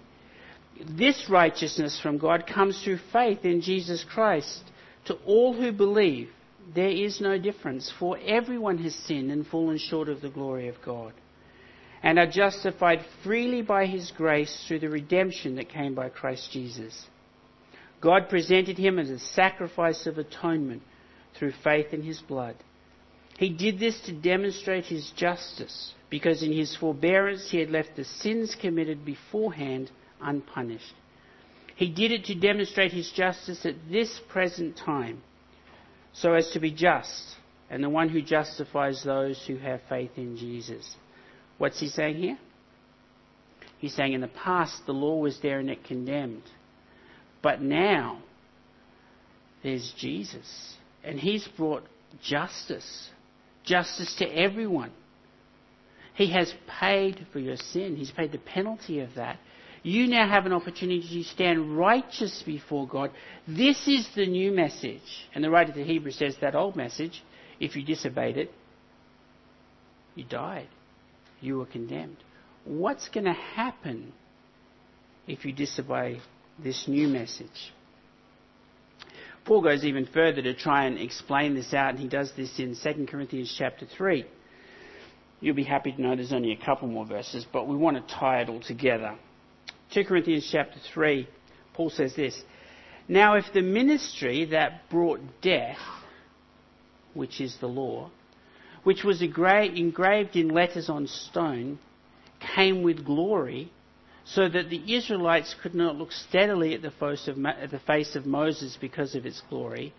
This 0.84 1.30
righteousness 1.30 2.00
from 2.00 2.18
God 2.18 2.46
comes 2.46 2.82
through 2.82 2.98
faith 3.12 3.44
in 3.44 3.60
Jesus 3.60 4.04
Christ. 4.04 4.62
To 5.06 5.14
all 5.26 5.52
who 5.52 5.70
believe, 5.70 6.30
there 6.74 6.88
is 6.88 7.20
no 7.20 7.38
difference, 7.38 7.92
for 7.98 8.18
everyone 8.24 8.78
has 8.78 8.94
sinned 8.94 9.30
and 9.30 9.46
fallen 9.46 9.78
short 9.78 10.08
of 10.08 10.20
the 10.20 10.30
glory 10.30 10.68
of 10.68 10.80
God 10.82 11.12
and 12.04 12.18
are 12.18 12.26
justified 12.26 13.00
freely 13.24 13.62
by 13.62 13.86
his 13.86 14.12
grace 14.14 14.64
through 14.68 14.78
the 14.78 14.90
redemption 14.90 15.56
that 15.56 15.70
came 15.70 15.94
by 15.94 16.10
Christ 16.10 16.50
Jesus. 16.52 17.06
God 18.04 18.28
presented 18.28 18.76
him 18.76 18.98
as 18.98 19.08
a 19.08 19.18
sacrifice 19.18 20.06
of 20.06 20.18
atonement 20.18 20.82
through 21.38 21.54
faith 21.64 21.94
in 21.94 22.02
his 22.02 22.20
blood. 22.20 22.54
He 23.38 23.48
did 23.48 23.80
this 23.80 23.98
to 24.02 24.12
demonstrate 24.12 24.84
his 24.84 25.10
justice, 25.16 25.94
because 26.10 26.42
in 26.42 26.52
his 26.52 26.76
forbearance 26.76 27.50
he 27.50 27.58
had 27.58 27.70
left 27.70 27.96
the 27.96 28.04
sins 28.04 28.54
committed 28.60 29.06
beforehand 29.06 29.90
unpunished. 30.20 30.92
He 31.76 31.88
did 31.88 32.12
it 32.12 32.26
to 32.26 32.34
demonstrate 32.34 32.92
his 32.92 33.10
justice 33.10 33.64
at 33.64 33.74
this 33.90 34.20
present 34.28 34.76
time, 34.76 35.22
so 36.12 36.34
as 36.34 36.50
to 36.50 36.60
be 36.60 36.70
just, 36.70 37.36
and 37.70 37.82
the 37.82 37.88
one 37.88 38.10
who 38.10 38.20
justifies 38.20 39.02
those 39.02 39.42
who 39.46 39.56
have 39.56 39.80
faith 39.88 40.12
in 40.16 40.36
Jesus. 40.36 40.94
What's 41.56 41.80
he 41.80 41.88
saying 41.88 42.16
here? 42.16 42.38
He's 43.78 43.94
saying 43.94 44.12
in 44.12 44.20
the 44.20 44.28
past 44.28 44.84
the 44.84 44.92
law 44.92 45.16
was 45.16 45.40
there 45.40 45.58
and 45.58 45.70
it 45.70 45.84
condemned. 45.84 46.42
But 47.44 47.62
now 47.62 48.22
there's 49.62 49.92
Jesus. 49.96 50.74
And 51.04 51.20
he's 51.20 51.46
brought 51.56 51.84
justice. 52.22 53.10
Justice 53.64 54.16
to 54.16 54.26
everyone. 54.26 54.90
He 56.14 56.32
has 56.32 56.52
paid 56.80 57.26
for 57.32 57.38
your 57.38 57.56
sin. 57.56 57.94
He's 57.96 58.10
paid 58.10 58.32
the 58.32 58.38
penalty 58.38 59.00
of 59.00 59.14
that. 59.14 59.38
You 59.82 60.06
now 60.06 60.28
have 60.28 60.46
an 60.46 60.52
opportunity 60.52 61.22
to 61.22 61.28
stand 61.28 61.76
righteous 61.76 62.42
before 62.44 62.88
God. 62.88 63.12
This 63.46 63.86
is 63.86 64.08
the 64.16 64.26
new 64.26 64.50
message. 64.50 65.28
And 65.34 65.44
the 65.44 65.50
writer 65.50 65.72
to 65.72 65.84
Hebrews 65.84 66.16
says 66.16 66.36
that 66.40 66.56
old 66.56 66.74
message, 66.74 67.22
if 67.60 67.76
you 67.76 67.84
disobeyed 67.84 68.38
it, 68.38 68.50
you 70.16 70.24
died 70.24 70.68
you 71.44 71.58
were 71.58 71.66
condemned. 71.66 72.16
What's 72.64 73.08
going 73.08 73.26
to 73.26 73.32
happen 73.32 74.12
if 75.26 75.44
you 75.44 75.52
disobey 75.52 76.20
this 76.62 76.86
new 76.88 77.08
message? 77.08 77.72
Paul 79.44 79.60
goes 79.60 79.84
even 79.84 80.06
further 80.06 80.40
to 80.42 80.54
try 80.54 80.84
and 80.84 80.98
explain 80.98 81.54
this 81.54 81.74
out, 81.74 81.90
and 81.90 81.98
he 81.98 82.08
does 82.08 82.32
this 82.36 82.58
in 82.58 82.76
2 82.76 83.06
Corinthians 83.06 83.54
chapter 83.56 83.86
3. 83.86 84.24
You'll 85.40 85.54
be 85.54 85.64
happy 85.64 85.92
to 85.92 86.00
know 86.00 86.16
there's 86.16 86.32
only 86.32 86.52
a 86.52 86.64
couple 86.64 86.88
more 86.88 87.04
verses, 87.04 87.46
but 87.52 87.68
we 87.68 87.76
want 87.76 87.96
to 87.96 88.14
tie 88.14 88.40
it 88.40 88.48
all 88.48 88.60
together. 88.60 89.16
2 89.92 90.04
Corinthians 90.04 90.48
chapter 90.50 90.78
3, 90.94 91.28
Paul 91.74 91.90
says 91.90 92.16
this 92.16 92.42
Now, 93.06 93.34
if 93.34 93.44
the 93.52 93.60
ministry 93.60 94.46
that 94.46 94.88
brought 94.88 95.20
death, 95.42 95.78
which 97.12 97.40
is 97.40 97.58
the 97.60 97.66
law, 97.66 98.10
which 98.82 99.04
was 99.04 99.20
engraved 99.20 100.36
in 100.36 100.48
letters 100.48 100.88
on 100.88 101.06
stone, 101.06 101.78
came 102.54 102.82
with 102.82 103.04
glory, 103.04 103.70
so 104.24 104.48
that 104.48 104.70
the 104.70 104.94
Israelites 104.94 105.54
could 105.62 105.74
not 105.74 105.96
look 105.96 106.12
steadily 106.12 106.74
at 106.74 106.82
the 106.82 107.80
face 107.86 108.16
of 108.16 108.26
Moses 108.26 108.78
because 108.80 109.14
of 109.14 109.26
its 109.26 109.42
glory, 109.50 109.92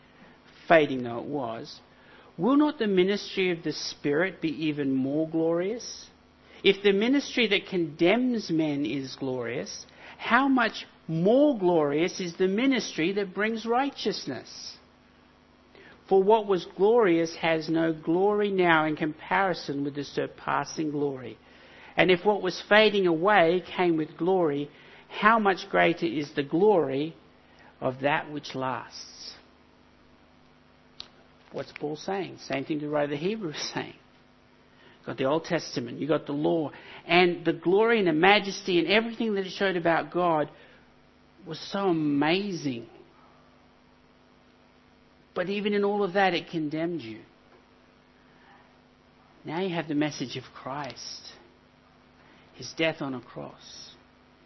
fading 0.68 1.04
though 1.04 1.20
it 1.20 1.26
was. 1.26 1.80
Will 2.38 2.58
not 2.58 2.80
the 2.80 2.88
ministry 2.88 3.52
of 3.52 3.64
the 3.64 3.72
Spirit 3.72 4.42
be 4.42 4.50
even 4.68 4.92
more 4.94 5.30
glorious? 5.30 6.08
If 6.64 6.82
the 6.84 6.92
ministry 6.92 7.48
that 7.48 7.68
condemns 7.68 8.50
men 8.50 8.86
is 8.86 9.16
glorious, 9.16 9.86
how 10.18 10.48
much 10.48 10.86
more 11.08 11.58
glorious 11.58 12.20
is 12.20 12.36
the 12.36 12.48
ministry 12.48 13.14
that 13.14 13.34
brings 13.34 13.66
righteousness? 13.66 14.76
For 16.10 16.22
what 16.22 16.48
was 16.48 16.66
glorious 16.76 17.36
has 17.36 17.70
no 17.70 17.94
glory 17.94 18.52
now 18.52 18.86
in 18.86 18.96
comparison 18.96 19.84
with 19.84 19.96
the 19.96 20.04
surpassing 20.04 20.92
glory. 20.92 21.38
And 21.98 22.12
if 22.12 22.26
what 22.26 22.42
was 22.42 22.62
fading 22.68 23.08
away 23.08 23.64
came 23.76 23.98
with 23.98 24.18
glory, 24.18 24.70
how 25.10 25.40
much 25.40 25.70
greater 25.70 26.06
is 26.06 26.32
the 26.36 26.44
glory 26.44 27.16
of 27.80 28.02
that 28.02 28.32
which 28.32 28.54
lasts? 28.54 29.34
What's 31.52 31.72
Paul 31.80 31.96
saying? 31.96 32.40
Same 32.40 32.66
thing 32.66 32.80
the 32.80 32.90
writer 32.90 33.06
of 33.06 33.10
the 33.12 33.18
Hebrews 33.18 33.72
saying. 33.74 33.94
You've 34.98 35.06
got 35.06 35.18
the 35.18 35.26
Old 35.26 35.46
Testament, 35.46 36.00
you've 36.00 36.10
got 36.10 36.26
the 36.26 36.34
law, 36.34 36.72
and 37.08 37.46
the 37.46 37.54
glory 37.54 38.00
and 38.00 38.08
the 38.08 38.14
majesty 38.14 38.80
and 38.80 38.88
everything 38.88 39.36
that 39.36 39.46
it 39.46 39.52
showed 39.52 39.78
about 39.78 40.12
God 40.12 40.50
was 41.46 41.60
so 41.72 41.90
amazing 41.90 42.88
but 45.36 45.50
even 45.50 45.74
in 45.74 45.84
all 45.84 46.02
of 46.02 46.14
that, 46.14 46.34
it 46.34 46.50
condemned 46.50 47.02
you. 47.02 47.20
Now 49.44 49.60
you 49.60 49.76
have 49.76 49.88
the 49.88 49.94
message 49.94 50.38
of 50.38 50.44
Christ 50.56 51.34
His 52.56 52.72
death 52.78 53.02
on 53.02 53.13
a 53.13 53.22
cross, 53.22 53.91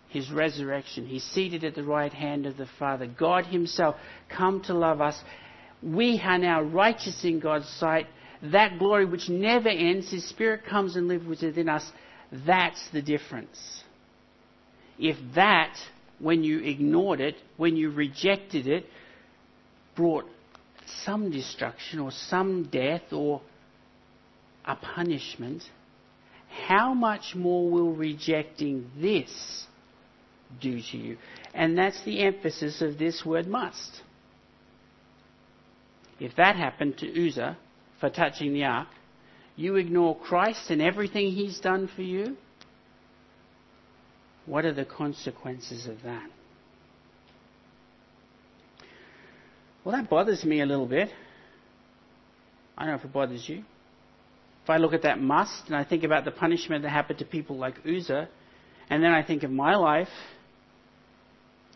His 0.10 0.32
resurrection. 0.32 1.06
He's 1.06 1.24
seated 1.24 1.64
at 1.64 1.76
the 1.76 1.84
right 1.84 2.12
hand 2.12 2.46
of 2.46 2.58
the 2.58 2.68
Father. 2.78 3.08
God 3.08 3.46
Himself 3.46 3.96
come 4.30 4.62
to 4.64 4.74
love 4.74 5.02
us. 5.02 5.20
We 5.82 6.20
are 6.24 6.38
now 6.38 6.62
righteous 6.62 7.24
in 7.24 7.40
God's 7.40 7.70
sight. 7.70 8.08
That 8.42 8.80
glory 8.80 9.06
which 9.06 9.30
never 9.30 9.70
ends, 9.70 10.12
His 10.12 10.28
Spirit 10.28 10.66
comes 10.66 10.96
and 10.96 11.08
lives 11.08 11.26
within 11.26 11.70
us. 11.70 11.90
That's 12.32 12.90
the 12.92 13.02
difference. 13.02 13.84
If 14.98 15.18
that, 15.36 15.76
when 16.20 16.44
you 16.44 16.60
ignored 16.60 17.22
it, 17.22 17.36
when 17.58 17.76
you 17.76 17.92
rejected 17.92 18.68
it, 18.68 18.86
brought 19.96 20.26
some 21.04 21.32
destruction 21.32 22.00
or 22.00 22.12
some 22.12 22.64
death 22.70 23.14
or 23.14 23.42
a 24.66 24.76
punishment, 24.76 25.64
how 26.50 26.94
much 26.94 27.36
more 27.36 27.70
will 27.70 27.94
rejecting 27.94 28.90
this 29.00 29.66
do 30.60 30.82
to 30.92 30.98
you? 30.98 31.18
And 31.54 31.78
that's 31.78 32.04
the 32.04 32.22
emphasis 32.22 32.82
of 32.82 32.98
this 32.98 33.24
word 33.26 33.48
must. 33.48 34.02
If 36.20 36.36
that 36.36 36.56
happened 36.56 36.98
to 36.98 37.28
Uzzah 37.28 37.58
for 38.00 38.10
touching 38.10 38.54
the 38.54 38.66
ark, 38.66 38.88
you 39.56 39.76
ignore 39.76 40.18
Christ 40.18 40.70
and 40.70 40.82
everything 40.82 41.32
he's 41.32 41.60
done 41.60 41.90
for 41.94 42.02
you, 42.02 42.38
what 44.46 44.66
are 44.66 44.74
the 44.74 44.86
consequences 44.86 45.86
of 45.86 46.02
that? 46.04 46.30
Well, 49.84 49.96
that 49.96 50.10
bothers 50.10 50.44
me 50.44 50.62
a 50.62 50.66
little 50.66 50.88
bit. 50.88 51.10
I 52.78 52.84
don't 52.84 52.92
know 52.92 53.00
if 53.00 53.06
it 53.06 53.14
bothers 53.14 53.48
you. 53.48 53.64
If 54.70 54.74
I 54.74 54.78
look 54.78 54.94
at 54.94 55.02
that 55.02 55.20
must 55.20 55.66
and 55.66 55.76
I 55.76 55.84
think 55.84 56.04
about 56.04 56.26
the 56.26 56.32
punishment 56.32 56.84
that 56.84 56.90
happened 56.90 57.18
to 57.18 57.26
people 57.26 57.58
like 57.58 57.84
Uzzah, 57.88 58.30
and 58.92 59.04
then 59.04 59.12
I 59.12 59.24
think 59.24 59.42
of 59.42 59.50
my 59.50 59.76
life, 59.76 60.12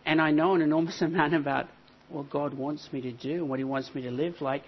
and 0.05 0.21
I 0.21 0.29
know 0.29 0.53
an 0.53 0.61
enormous 0.61 1.01
amount 1.01 1.33
about 1.33 1.65
what 2.09 2.29
God 2.29 2.53
wants 2.53 2.93
me 2.93 3.01
to 3.01 3.11
do 3.11 3.37
and 3.37 3.49
what 3.49 3.57
He 3.57 3.65
wants 3.65 3.95
me 3.95 4.03
to 4.03 4.11
live 4.11 4.41
like, 4.41 4.61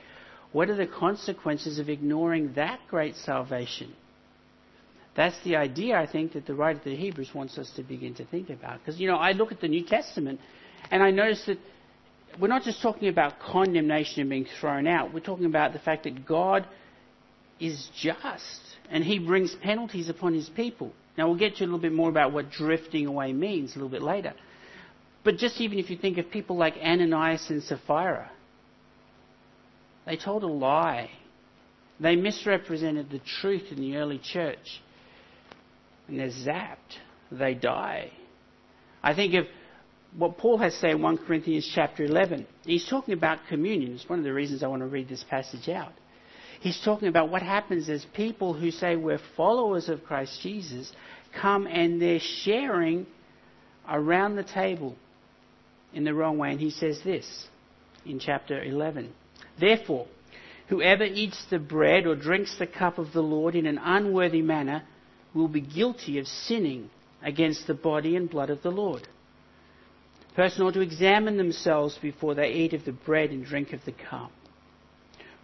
what 0.53 0.71
are 0.71 0.75
the 0.75 0.87
consequences 0.87 1.77
of 1.77 1.87
ignoring 1.87 2.53
that 2.55 2.79
great 2.89 3.15
salvation? 3.15 3.93
That's 5.15 5.39
the 5.43 5.57
idea, 5.57 5.95
I 5.95 6.07
think, 6.07 6.33
that 6.33 6.47
the 6.47 6.55
writer 6.55 6.79
of 6.79 6.83
the 6.83 6.95
Hebrews 6.95 7.29
wants 7.35 7.59
us 7.59 7.69
to 7.75 7.83
begin 7.83 8.15
to 8.15 8.25
think 8.25 8.49
about. 8.49 8.79
Because, 8.79 8.99
you 8.99 9.07
know, 9.07 9.17
I 9.17 9.33
look 9.33 9.51
at 9.51 9.61
the 9.61 9.67
New 9.67 9.85
Testament 9.85 10.39
and 10.89 11.03
I 11.03 11.11
notice 11.11 11.45
that 11.45 11.59
we're 12.41 12.47
not 12.47 12.63
just 12.63 12.81
talking 12.81 13.07
about 13.07 13.39
condemnation 13.39 14.21
and 14.21 14.31
being 14.31 14.47
thrown 14.59 14.87
out. 14.87 15.13
We're 15.13 15.19
talking 15.19 15.45
about 15.45 15.73
the 15.73 15.79
fact 15.79 16.05
that 16.05 16.25
God 16.25 16.65
is 17.59 17.89
just. 17.95 18.61
and 18.89 19.03
he 19.03 19.19
brings 19.19 19.55
penalties 19.55 20.09
upon 20.09 20.33
his 20.33 20.49
people. 20.49 20.91
Now, 21.17 21.27
we'll 21.27 21.37
get 21.37 21.57
to 21.57 21.63
a 21.63 21.65
little 21.65 21.79
bit 21.79 21.93
more 21.93 22.09
about 22.09 22.33
what 22.33 22.51
drifting 22.51 23.07
away 23.07 23.31
means 23.33 23.71
a 23.71 23.75
little 23.75 23.89
bit 23.89 24.01
later. 24.01 24.33
But 25.23 25.37
just 25.37 25.59
even 25.61 25.79
if 25.79 25.89
you 25.89 25.97
think 25.97 26.17
of 26.17 26.29
people 26.29 26.57
like 26.57 26.75
Ananias 26.75 27.49
and 27.49 27.63
Sapphira, 27.63 28.29
they 30.05 30.17
told 30.17 30.43
a 30.43 30.47
lie. 30.47 31.09
They 31.99 32.15
misrepresented 32.15 33.09
the 33.09 33.21
truth 33.41 33.71
in 33.71 33.77
the 33.77 33.95
early 33.95 34.19
church. 34.19 34.81
And 36.07 36.19
they're 36.19 36.27
zapped. 36.27 36.99
They 37.31 37.53
die. 37.53 38.11
I 39.01 39.15
think 39.15 39.33
of 39.33 39.45
what 40.17 40.37
Paul 40.37 40.57
has 40.59 40.73
to 40.73 40.79
say 40.79 40.91
in 40.91 41.01
1 41.01 41.17
Corinthians 41.19 41.69
chapter 41.73 42.03
11. 42.03 42.45
He's 42.65 42.87
talking 42.87 43.13
about 43.13 43.39
communion. 43.49 43.93
It's 43.93 44.07
one 44.07 44.19
of 44.19 44.25
the 44.25 44.33
reasons 44.33 44.61
I 44.61 44.67
want 44.67 44.81
to 44.81 44.87
read 44.87 45.09
this 45.09 45.23
passage 45.23 45.69
out. 45.69 45.93
He's 46.61 46.79
talking 46.83 47.07
about 47.07 47.29
what 47.29 47.41
happens 47.41 47.89
as 47.89 48.05
people 48.13 48.53
who 48.53 48.71
say 48.71 48.95
we're 48.95 49.19
followers 49.35 49.89
of 49.89 50.03
Christ 50.03 50.39
Jesus 50.41 50.91
come 51.39 51.67
and 51.67 52.01
they're 52.01 52.19
sharing 52.19 53.05
around 53.87 54.35
the 54.35 54.43
table 54.43 54.95
in 55.93 56.03
the 56.03 56.13
wrong 56.13 56.37
way. 56.37 56.51
And 56.51 56.59
he 56.59 56.71
says 56.71 57.01
this 57.03 57.47
in 58.05 58.19
chapter 58.19 58.61
11. 58.61 59.13
Therefore, 59.59 60.07
whoever 60.67 61.03
eats 61.03 61.43
the 61.49 61.59
bread 61.59 62.05
or 62.05 62.15
drinks 62.15 62.57
the 62.57 62.67
cup 62.67 62.97
of 62.97 63.13
the 63.13 63.21
Lord 63.21 63.55
in 63.55 63.65
an 63.65 63.77
unworthy 63.77 64.41
manner 64.41 64.83
will 65.33 65.47
be 65.47 65.61
guilty 65.61 66.17
of 66.19 66.27
sinning 66.27 66.89
against 67.21 67.67
the 67.67 67.73
body 67.73 68.15
and 68.15 68.29
blood 68.29 68.49
of 68.49 68.61
the 68.61 68.71
Lord. 68.71 69.07
Person 70.35 70.63
ought 70.63 70.73
to 70.73 70.81
examine 70.81 71.37
themselves 71.37 71.97
before 72.01 72.35
they 72.35 72.51
eat 72.51 72.73
of 72.73 72.85
the 72.85 72.91
bread 72.91 73.29
and 73.29 73.45
drink 73.45 73.73
of 73.73 73.83
the 73.85 73.93
cup. 73.93 74.31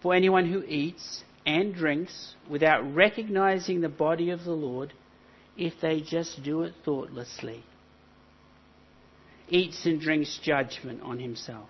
For 0.02 0.14
anyone 0.14 0.52
who 0.52 0.64
eats 0.64 1.24
and 1.46 1.74
drinks 1.74 2.36
without 2.50 2.96
recognizing 2.96 3.82
the 3.82 3.90
body 3.90 4.32
of 4.32 4.44
the 4.44 4.52
Lord, 4.52 4.94
if 5.58 5.74
they 5.82 6.02
just 6.02 6.44
do 6.44 6.64
it 6.64 6.74
thoughtlessly, 6.84 7.64
eats 9.48 9.86
and 9.86 10.00
drinks 10.00 10.40
judgment 10.42 11.02
on 11.04 11.20
himself. 11.20 11.70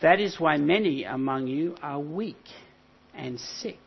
That 0.00 0.20
is 0.20 0.40
why 0.40 0.56
many 0.56 1.04
among 1.04 1.46
you 1.46 1.76
are 1.82 2.00
weak 2.00 2.44
and 3.14 3.38
sick, 3.38 3.78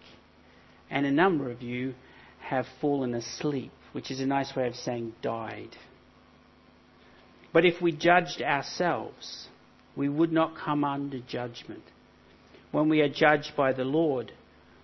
and 0.89 1.05
a 1.05 1.11
number 1.11 1.51
of 1.51 1.61
you 1.61 1.93
have 2.39 2.65
fallen 2.79 3.13
asleep, 3.13 3.71
which 3.91 4.09
is 4.09 4.19
a 4.19 4.25
nice 4.25 4.55
way 4.55 4.67
of 4.67 4.75
saying 4.75 5.13
died. 5.21 5.75
But 7.51 7.65
if 7.65 7.81
we 7.81 7.91
judged 7.91 8.41
ourselves, 8.41 9.47
we 9.95 10.09
would 10.09 10.31
not 10.31 10.55
come 10.57 10.83
under 10.83 11.19
judgment. 11.19 11.83
When 12.75 12.89
we 12.89 12.99
are 12.99 13.07
judged 13.07 13.53
by 13.55 13.71
the 13.71 13.85
Lord, 13.85 14.33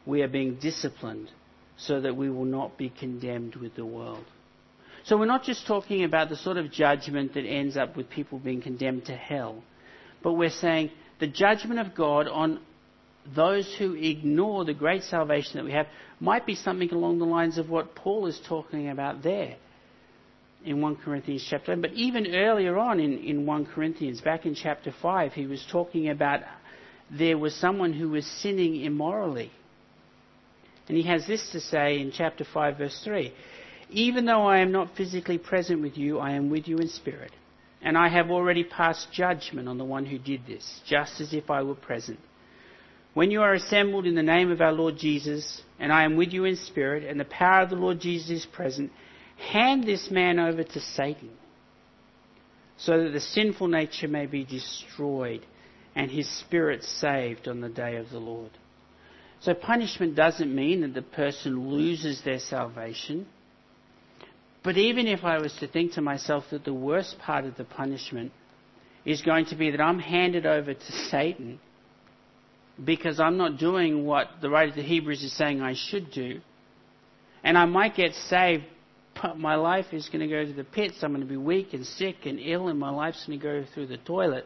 we 0.06 0.22
are 0.22 0.30
being 0.30 0.56
disciplined 0.62 1.30
so 1.76 2.00
that 2.00 2.16
we 2.16 2.30
will 2.30 2.46
not 2.46 2.78
be 2.78 2.88
condemned 2.88 3.58
with 3.58 3.76
the 3.76 3.86
world. 3.86 4.24
So 5.04 5.18
we're 5.18 5.26
not 5.26 5.44
just 5.44 5.68
talking 5.68 6.06
about 6.06 6.30
the 6.30 6.38
sort 6.38 6.56
of 6.56 6.72
judgment 6.72 7.34
that 7.34 7.44
ends 7.44 7.76
up 7.76 7.98
with 7.98 8.10
people 8.10 8.40
being 8.40 8.62
condemned 8.62 9.08
to 9.08 9.14
hell, 9.14 9.62
but 10.24 10.34
we're 10.34 10.50
saying 10.50 10.92
the 11.20 11.28
judgment 11.28 11.82
of 11.82 11.94
God 11.94 12.30
on 12.30 12.62
those 13.36 13.76
who 13.78 13.94
ignore 13.96 14.64
the 14.64 14.74
great 14.74 15.04
salvation 15.04 15.58
that 15.58 15.66
we 15.66 15.74
have 15.74 15.88
might 16.22 16.46
be 16.46 16.56
something 16.56 16.92
along 16.94 17.20
the 17.20 17.26
lines 17.26 17.58
of 17.58 17.70
what 17.70 17.94
Paul 17.94 18.26
is 18.28 18.40
talking 18.48 18.88
about 18.88 19.22
there 19.22 19.58
in 20.64 20.80
1 20.80 20.96
Corinthians 20.96 21.46
chapter 21.50 21.74
1. 21.74 21.82
But 21.82 21.92
even 21.92 22.34
earlier 22.36 22.78
on 22.78 23.02
in, 23.02 23.18
in 23.18 23.46
1 23.46 23.66
Corinthians, 23.66 24.22
back 24.22 24.46
in 24.46 24.56
chapter 24.56 24.94
5, 25.02 25.34
he 25.34 25.46
was 25.46 25.66
talking 25.70 26.08
about 26.08 26.40
there 27.12 27.38
was 27.38 27.56
someone 27.56 27.94
who 27.94 28.10
was 28.10 28.26
sinning 28.26 28.82
immorally. 28.84 29.52
And 30.88 30.98
he 30.98 31.04
has 31.04 31.28
this 31.28 31.52
to 31.52 31.60
say 31.60 32.00
in 32.00 32.12
chapter 32.12 32.44
5, 32.44 32.78
verse 32.78 33.02
3 33.04 33.34
even 33.92 34.26
though 34.26 34.46
I 34.46 34.60
am 34.60 34.72
not 34.72 34.96
physically 34.96 35.38
present 35.38 35.82
with 35.82 35.98
you, 35.98 36.18
I 36.18 36.32
am 36.32 36.50
with 36.50 36.68
you 36.68 36.78
in 36.78 36.88
spirit. 36.88 37.32
And 37.82 37.98
I 37.98 38.10
have 38.10 38.32
already 38.32 38.64
passed 38.64 39.12
judgment 39.12 39.68
on 39.68 39.78
the 39.78 39.86
one 39.86 40.06
who 40.06 40.18
did 40.18 40.46
this, 40.48 40.82
just 40.86 41.20
as 41.20 41.34
if 41.34 41.50
I 41.50 41.64
were 41.64 41.76
present. 41.76 42.20
When 43.14 43.32
you 43.32 43.42
are 43.42 43.54
assembled 43.54 44.06
in 44.06 44.16
the 44.16 44.24
name 44.24 44.52
of 44.52 44.62
our 44.62 44.72
Lord 44.72 44.98
Jesus, 44.98 45.62
and 45.80 45.92
I 45.92 46.06
am 46.06 46.16
with 46.16 46.32
you 46.32 46.46
in 46.46 46.56
spirit, 46.56 47.04
and 47.04 47.20
the 47.20 47.26
power 47.26 47.64
of 47.64 47.70
the 47.70 47.76
Lord 47.76 48.00
Jesus 48.00 48.30
is 48.30 48.46
present, 48.46 48.92
hand 49.52 49.84
this 49.84 50.10
man 50.10 50.40
over 50.40 50.64
to 50.64 50.80
Satan, 50.80 51.32
so 52.78 53.04
that 53.04 53.10
the 53.10 53.20
sinful 53.20 53.68
nature 53.68 54.08
may 54.08 54.28
be 54.28 54.46
destroyed 54.46 55.46
and 55.96 56.10
his 56.10 56.30
spirit 56.40 56.84
saved 56.84 57.48
on 57.48 57.62
the 57.62 57.70
day 57.70 57.98
of 57.98 58.10
the 58.10 58.20
Lord. 58.20 58.52
So 59.42 59.54
punishment 59.54 60.16
doesn't 60.16 60.54
mean 60.54 60.82
that 60.82 60.94
the 60.94 61.02
person 61.02 61.70
loses 61.70 62.22
their 62.24 62.40
salvation. 62.40 63.28
But 64.64 64.78
even 64.78 65.08
if 65.08 65.24
I 65.24 65.40
was 65.40 65.54
to 65.60 65.68
think 65.68 65.94
to 65.94 66.02
myself 66.02 66.46
that 66.52 66.64
the 66.64 66.74
worst 66.74 67.18
part 67.20 67.46
of 67.46 67.58
the 67.58 67.64
punishment 67.64 68.32
is 69.04 69.22
going 69.24 69.46
to 69.46 69.56
be 69.56 69.72
that 69.72 69.82
I'm 69.82 70.00
handed 70.00 70.46
over 70.46 70.74
to 70.74 70.92
Satan 71.10 71.60
because 72.84 73.20
I'm 73.20 73.38
not 73.38 73.58
doing 73.58 74.06
what 74.06 74.28
the 74.42 74.50
writer 74.50 74.70
of 74.70 74.76
the 74.76 74.84
Hebrews 74.84 75.24
is 75.24 75.34
saying 75.36 75.62
I 75.62 75.74
should 75.76 76.12
do, 76.12 76.42
and 77.44 77.58
I 77.58 77.66
might 77.66 77.96
get 77.96 78.14
saved, 78.14 78.64
but 79.22 79.38
my 79.38 79.56
life 79.56 79.88
is 79.92 80.08
going 80.10 80.22
to 80.22 80.28
go 80.28 80.46
to 80.46 80.54
the 80.54 80.64
pits. 80.64 80.98
I'm 81.02 81.12
going 81.12 81.22
to 81.22 81.28
be 81.28 81.38
weak 81.38 81.74
and 81.74 81.86
sick 81.86 82.26
and 82.26 82.40
ill, 82.40 82.68
and 82.68 82.80
my 82.80 82.90
life's 82.90 83.26
going 83.26 83.40
to 83.40 83.44
go 83.44 83.66
through 83.74 83.88
the 83.88 83.98
toilet. 83.98 84.46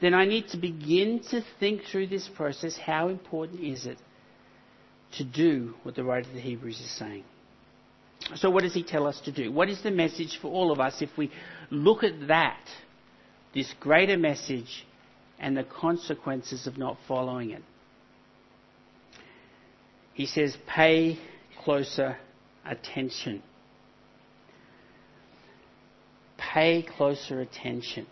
Then 0.00 0.14
I 0.14 0.24
need 0.24 0.48
to 0.48 0.56
begin 0.56 1.20
to 1.30 1.42
think 1.58 1.82
through 1.84 2.06
this 2.06 2.28
process. 2.28 2.76
How 2.76 3.08
important 3.08 3.60
is 3.60 3.86
it 3.86 3.98
to 5.18 5.24
do 5.24 5.74
what 5.82 5.94
the 5.94 6.04
writer 6.04 6.28
of 6.28 6.34
the 6.34 6.40
Hebrews 6.40 6.80
is 6.80 6.90
saying? 6.90 7.24
So, 8.36 8.50
what 8.50 8.62
does 8.62 8.74
he 8.74 8.82
tell 8.82 9.06
us 9.06 9.20
to 9.22 9.32
do? 9.32 9.50
What 9.50 9.68
is 9.68 9.82
the 9.82 9.90
message 9.90 10.38
for 10.40 10.48
all 10.48 10.70
of 10.70 10.80
us 10.80 11.02
if 11.02 11.10
we 11.16 11.30
look 11.70 12.04
at 12.04 12.28
that, 12.28 12.60
this 13.54 13.72
greater 13.80 14.16
message, 14.16 14.86
and 15.38 15.56
the 15.56 15.64
consequences 15.64 16.66
of 16.66 16.78
not 16.78 16.98
following 17.08 17.50
it? 17.50 17.62
He 20.14 20.26
says, 20.26 20.56
pay 20.66 21.18
closer 21.64 22.18
attention. 22.64 23.42
Pay 26.36 26.82
closer 26.82 27.40
attention. 27.40 28.06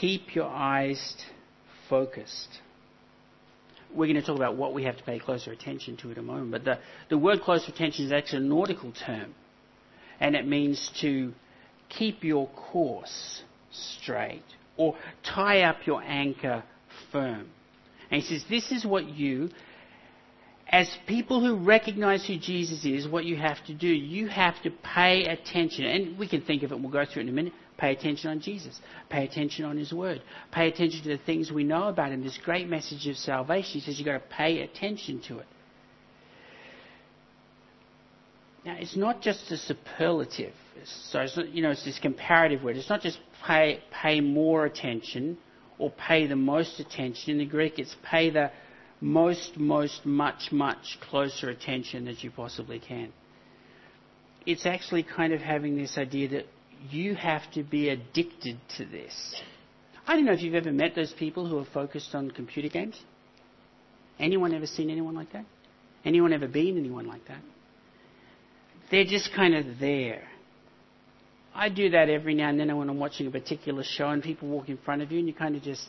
Keep 0.00 0.34
your 0.34 0.48
eyes 0.48 1.16
focused 1.88 2.60
we're 3.94 4.06
going 4.06 4.20
to 4.20 4.26
talk 4.26 4.36
about 4.36 4.56
what 4.56 4.74
we 4.74 4.84
have 4.84 4.96
to 4.96 5.02
pay 5.02 5.18
closer 5.18 5.52
attention 5.52 5.96
to 5.98 6.10
in 6.10 6.18
a 6.18 6.22
moment. 6.22 6.50
But 6.50 6.64
the, 6.64 6.78
the 7.08 7.18
word 7.18 7.40
closer 7.40 7.72
attention 7.72 8.06
is 8.06 8.12
actually 8.12 8.44
a 8.44 8.48
nautical 8.48 8.92
term. 8.92 9.34
And 10.20 10.34
it 10.34 10.46
means 10.46 10.90
to 11.00 11.32
keep 11.88 12.24
your 12.24 12.48
course 12.48 13.42
straight 13.70 14.44
or 14.76 14.96
tie 15.22 15.62
up 15.62 15.86
your 15.86 16.02
anchor 16.02 16.62
firm. 17.12 17.48
And 18.10 18.22
he 18.22 18.28
says, 18.28 18.44
This 18.48 18.72
is 18.72 18.84
what 18.84 19.08
you, 19.08 19.50
as 20.68 20.88
people 21.06 21.40
who 21.40 21.64
recognize 21.64 22.26
who 22.26 22.36
Jesus 22.36 22.84
is, 22.84 23.06
what 23.08 23.24
you 23.24 23.36
have 23.36 23.64
to 23.66 23.74
do. 23.74 23.86
You 23.86 24.28
have 24.28 24.60
to 24.62 24.70
pay 24.70 25.24
attention. 25.24 25.84
And 25.84 26.18
we 26.18 26.28
can 26.28 26.42
think 26.42 26.62
of 26.62 26.72
it, 26.72 26.80
we'll 26.80 26.90
go 26.90 27.04
through 27.04 27.22
it 27.22 27.26
in 27.26 27.28
a 27.30 27.32
minute. 27.32 27.52
Pay 27.78 27.92
attention 27.92 28.30
on 28.30 28.40
Jesus. 28.40 28.78
Pay 29.08 29.24
attention 29.24 29.64
on 29.64 29.78
His 29.78 29.92
Word. 29.92 30.20
Pay 30.50 30.68
attention 30.68 31.02
to 31.04 31.08
the 31.10 31.18
things 31.18 31.52
we 31.52 31.62
know 31.62 31.84
about 31.84 32.10
Him. 32.10 32.24
This 32.24 32.38
great 32.44 32.68
message 32.68 33.06
of 33.06 33.16
salvation. 33.16 33.70
He 33.72 33.80
says 33.80 33.98
you've 33.98 34.06
got 34.06 34.14
to 34.14 34.36
pay 34.36 34.60
attention 34.62 35.22
to 35.28 35.38
it. 35.38 35.46
Now, 38.64 38.76
it's 38.78 38.96
not 38.96 39.22
just 39.22 39.50
a 39.52 39.56
superlative. 39.56 40.52
So, 41.10 41.20
it's 41.20 41.36
not, 41.36 41.48
you 41.50 41.62
know, 41.62 41.70
it's 41.70 41.84
this 41.84 42.00
comparative 42.00 42.62
word. 42.62 42.76
It's 42.76 42.90
not 42.90 43.00
just 43.00 43.18
pay, 43.46 43.80
pay 43.90 44.20
more 44.20 44.64
attention 44.64 45.38
or 45.78 45.90
pay 45.90 46.26
the 46.26 46.36
most 46.36 46.80
attention. 46.80 47.32
In 47.32 47.38
the 47.38 47.46
Greek, 47.46 47.78
it's 47.78 47.94
pay 48.04 48.30
the 48.30 48.50
most, 49.00 49.56
most, 49.56 50.04
much, 50.04 50.50
much 50.50 50.98
closer 51.00 51.48
attention 51.48 52.06
that 52.06 52.24
you 52.24 52.32
possibly 52.32 52.80
can. 52.80 53.12
It's 54.44 54.66
actually 54.66 55.04
kind 55.04 55.32
of 55.32 55.40
having 55.40 55.76
this 55.76 55.96
idea 55.96 56.28
that 56.30 56.46
you 56.90 57.14
have 57.14 57.50
to 57.52 57.62
be 57.62 57.88
addicted 57.88 58.58
to 58.76 58.84
this. 58.84 59.14
I 60.06 60.14
don't 60.14 60.24
know 60.24 60.32
if 60.32 60.42
you've 60.42 60.54
ever 60.54 60.72
met 60.72 60.94
those 60.94 61.12
people 61.12 61.46
who 61.46 61.58
are 61.58 61.66
focused 61.72 62.14
on 62.14 62.30
computer 62.30 62.68
games. 62.68 63.00
Anyone 64.18 64.54
ever 64.54 64.66
seen 64.66 64.90
anyone 64.90 65.14
like 65.14 65.32
that? 65.32 65.44
Anyone 66.04 66.32
ever 66.32 66.48
been 66.48 66.78
anyone 66.78 67.06
like 67.06 67.26
that? 67.28 67.42
They're 68.90 69.04
just 69.04 69.30
kind 69.34 69.54
of 69.54 69.78
there. 69.78 70.22
I 71.54 71.68
do 71.68 71.90
that 71.90 72.08
every 72.08 72.34
now 72.34 72.48
and 72.50 72.58
then 72.58 72.74
when 72.76 72.88
I'm 72.88 72.98
watching 72.98 73.26
a 73.26 73.30
particular 73.30 73.82
show 73.84 74.08
and 74.08 74.22
people 74.22 74.48
walk 74.48 74.68
in 74.68 74.78
front 74.78 75.02
of 75.02 75.10
you 75.12 75.18
and 75.18 75.28
you 75.28 75.34
kind 75.34 75.56
of 75.56 75.62
just, 75.62 75.88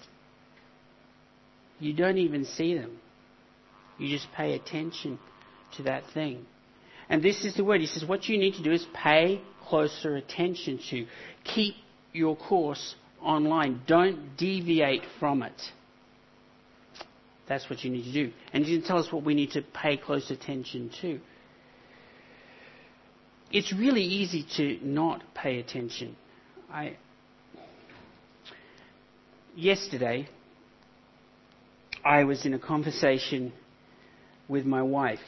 you 1.80 1.94
don't 1.94 2.18
even 2.18 2.44
see 2.44 2.76
them. 2.76 3.00
You 3.98 4.10
just 4.10 4.28
pay 4.36 4.54
attention 4.54 5.20
to 5.78 5.84
that 5.84 6.04
thing. 6.14 6.46
And 7.10 7.24
this 7.24 7.44
is 7.44 7.56
the 7.56 7.64
word. 7.64 7.82
He 7.82 7.88
says, 7.88 8.06
what 8.06 8.30
you 8.30 8.38
need 8.38 8.56
to 8.56 8.64
do 8.64 8.72
is 8.72 8.86
pay 8.94 9.42
closer 9.68 10.16
attention 10.16 10.80
to. 10.92 11.08
Keep 11.44 11.76
your 12.14 12.36
course 12.36 12.96
online. 13.22 13.82
Don't 13.88 14.38
deviate 14.38 15.04
from 15.20 15.42
it. 15.42 15.60
That's 17.48 17.68
what 17.68 17.84
you 17.84 17.90
need 17.90 18.04
to 18.04 18.14
do. 18.14 18.32
And 18.54 18.66
you 18.66 18.78
can 18.78 18.88
tell 18.88 19.00
us 19.00 19.12
what 19.12 19.24
we 19.24 19.34
need 19.34 19.52
to 19.52 19.64
pay 19.64 19.98
close 19.98 20.30
attention 20.30 20.92
to. 21.02 21.20
It's 23.52 23.74
really 23.74 24.04
easy 24.04 24.46
to 24.58 24.78
not 24.86 25.24
pay 25.34 25.60
attention. 25.60 26.16
I, 26.72 26.98
yesterday, 29.56 30.30
I 32.06 32.24
was 32.26 32.46
in 32.46 32.54
a 32.54 32.60
conversation 32.60 33.52
with 34.48 34.66
my 34.66 34.84
wife, 34.84 35.20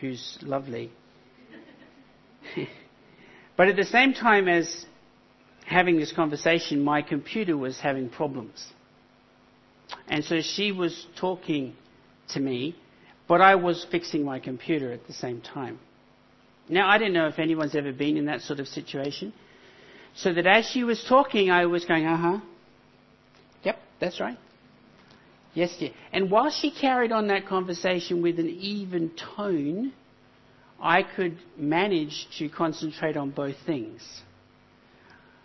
who's 0.00 0.38
lovely. 0.42 0.90
but 3.56 3.68
at 3.68 3.76
the 3.76 3.84
same 3.84 4.12
time 4.12 4.48
as 4.48 4.86
having 5.66 5.98
this 5.98 6.12
conversation, 6.12 6.82
my 6.82 7.02
computer 7.02 7.56
was 7.56 7.78
having 7.78 8.08
problems. 8.08 8.66
And 10.08 10.24
so 10.24 10.40
she 10.40 10.72
was 10.72 11.06
talking 11.18 11.74
to 12.30 12.40
me, 12.40 12.76
but 13.28 13.40
I 13.40 13.56
was 13.56 13.86
fixing 13.90 14.24
my 14.24 14.38
computer 14.38 14.92
at 14.92 15.06
the 15.06 15.12
same 15.12 15.40
time. 15.40 15.78
Now, 16.68 16.88
I 16.88 16.98
don't 16.98 17.12
know 17.12 17.28
if 17.28 17.38
anyone's 17.38 17.74
ever 17.76 17.92
been 17.92 18.16
in 18.16 18.26
that 18.26 18.40
sort 18.40 18.60
of 18.60 18.66
situation. 18.66 19.32
So 20.16 20.32
that 20.32 20.46
as 20.46 20.66
she 20.66 20.82
was 20.82 21.04
talking, 21.08 21.50
I 21.50 21.66
was 21.66 21.84
going, 21.84 22.06
uh 22.06 22.16
huh. 22.16 22.40
Yep, 23.64 23.78
that's 24.00 24.20
right. 24.20 24.38
Yes, 25.56 25.74
dear. 25.80 25.92
And 26.12 26.30
while 26.30 26.50
she 26.50 26.70
carried 26.70 27.12
on 27.12 27.28
that 27.28 27.46
conversation 27.46 28.20
with 28.20 28.38
an 28.38 28.50
even 28.50 29.10
tone, 29.36 29.94
I 30.78 31.02
could 31.02 31.38
manage 31.56 32.28
to 32.38 32.50
concentrate 32.50 33.16
on 33.16 33.30
both 33.30 33.56
things. 33.64 34.02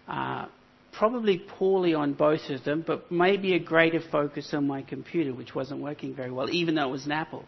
Uh, 0.09 0.47
probably 0.91 1.41
poorly 1.57 1.93
on 1.93 2.11
both 2.11 2.41
of 2.49 2.65
them, 2.65 2.83
but 2.85 3.09
maybe 3.09 3.53
a 3.53 3.59
greater 3.59 4.01
focus 4.11 4.53
on 4.53 4.67
my 4.67 4.81
computer, 4.81 5.33
which 5.33 5.55
wasn't 5.55 5.79
working 5.79 6.13
very 6.13 6.29
well, 6.29 6.49
even 6.49 6.75
though 6.75 6.89
it 6.89 6.91
was 6.91 7.05
an 7.05 7.13
Apple. 7.13 7.45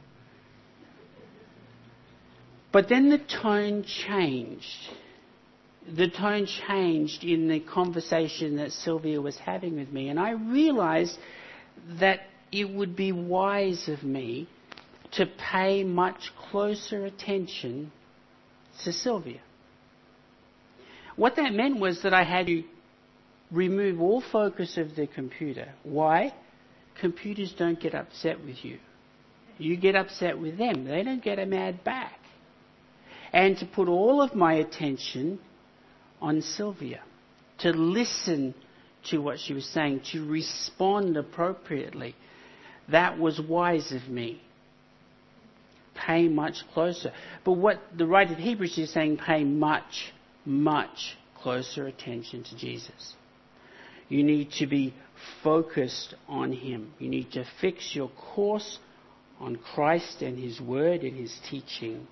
But 2.71 2.87
then 2.87 3.09
the 3.09 3.19
tone 3.41 3.83
changed. 3.83 4.87
The 5.97 6.09
tone 6.09 6.45
changed 6.45 7.25
in 7.25 7.49
the 7.49 7.59
conversation 7.59 8.55
that 8.55 8.71
Sylvia 8.71 9.19
was 9.19 9.37
having 9.37 9.75
with 9.75 9.91
me, 9.91 10.07
and 10.07 10.17
I 10.17 10.31
realized 10.31 11.17
that 11.99 12.21
it 12.53 12.69
would 12.69 12.95
be 12.95 13.11
wise 13.11 13.89
of 13.89 14.03
me 14.03 14.47
to 15.13 15.25
pay 15.25 15.83
much 15.83 16.31
closer 16.49 17.03
attention 17.03 17.91
to 18.83 18.93
Sylvia. 18.93 19.41
What 21.15 21.35
that 21.37 21.51
meant 21.51 21.79
was 21.79 22.03
that 22.03 22.13
I 22.13 22.23
had 22.23 22.45
to 22.47 22.63
remove 23.51 23.99
all 23.99 24.21
focus 24.31 24.77
of 24.77 24.95
the 24.95 25.07
computer. 25.07 25.73
Why? 25.83 26.33
Computers 27.01 27.53
don't 27.57 27.79
get 27.79 27.95
upset 27.95 28.43
with 28.43 28.63
you. 28.63 28.77
You 29.57 29.75
get 29.75 29.95
upset 29.95 30.39
with 30.39 30.57
them. 30.57 30.85
They 30.85 31.03
don't 31.03 31.23
get 31.23 31.45
mad 31.47 31.83
back. 31.83 32.19
And 33.31 33.57
to 33.57 33.65
put 33.65 33.87
all 33.87 34.21
of 34.21 34.35
my 34.35 34.53
attention 34.55 35.39
on 36.21 36.41
Sylvia, 36.41 37.01
to 37.59 37.71
listen 37.71 38.53
to 39.09 39.19
what 39.19 39.39
she 39.39 39.53
was 39.53 39.65
saying, 39.65 40.01
to 40.11 40.25
respond 40.25 41.17
appropriately. 41.17 42.15
That 42.89 43.19
was 43.19 43.39
wise 43.39 43.91
of 43.91 44.09
me. 44.09 44.41
Pay 45.95 46.27
much 46.27 46.57
closer. 46.73 47.11
But 47.45 47.53
what 47.53 47.79
the 47.95 48.07
writer 48.07 48.33
of 48.33 48.39
Hebrews 48.39 48.77
is 48.77 48.91
saying, 48.91 49.17
pay 49.17 49.43
much, 49.43 50.11
much 50.45 51.17
closer 51.41 51.87
attention 51.87 52.43
to 52.43 52.57
Jesus. 52.57 53.13
You 54.09 54.23
need 54.23 54.51
to 54.59 54.67
be 54.67 54.93
focused 55.43 56.15
on 56.27 56.51
Him. 56.51 56.93
You 56.99 57.09
need 57.09 57.31
to 57.33 57.45
fix 57.61 57.95
your 57.95 58.09
course 58.09 58.79
on 59.39 59.57
Christ 59.57 60.21
and 60.21 60.37
His 60.37 60.59
Word 60.59 61.01
and 61.01 61.17
His 61.17 61.37
teaching. 61.49 62.07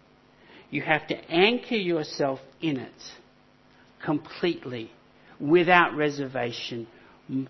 You 0.70 0.82
have 0.84 1.08
to 1.08 1.16
anchor 1.30 1.76
yourself 1.76 2.40
in 2.62 2.78
it 2.78 2.92
completely, 4.04 4.92
without 5.40 5.96
reservation, 5.96 6.88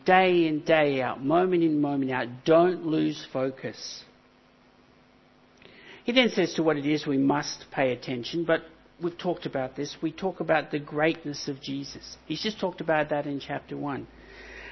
day 0.06 0.48
in, 0.48 0.62
day 0.62 1.02
out, 1.02 1.24
moment 1.24 1.64
in, 1.64 1.82
moment 1.82 2.12
out. 2.12 2.28
Don't 2.46 2.86
lose 2.86 3.26
focus. 3.32 4.04
He 6.04 6.12
then 6.12 6.30
says 6.30 6.54
to 6.56 6.64
what 6.64 6.78
it 6.78 6.86
is 6.86 7.06
we 7.06 7.18
must 7.18 7.66
pay 7.72 7.92
attention, 7.92 8.44
but 8.44 8.62
we've 9.02 9.18
talked 9.18 9.46
about 9.46 9.76
this. 9.76 9.96
We 10.02 10.12
talk 10.12 10.40
about 10.40 10.72
the 10.72 10.80
greatness 10.80 11.48
of 11.48 11.62
Jesus. 11.62 12.18
He's 12.26 12.42
just 12.42 12.60
talked 12.60 12.82
about 12.82 13.10
that 13.10 13.26
in 13.26 13.40
chapter 13.40 13.78
1. 13.78 14.08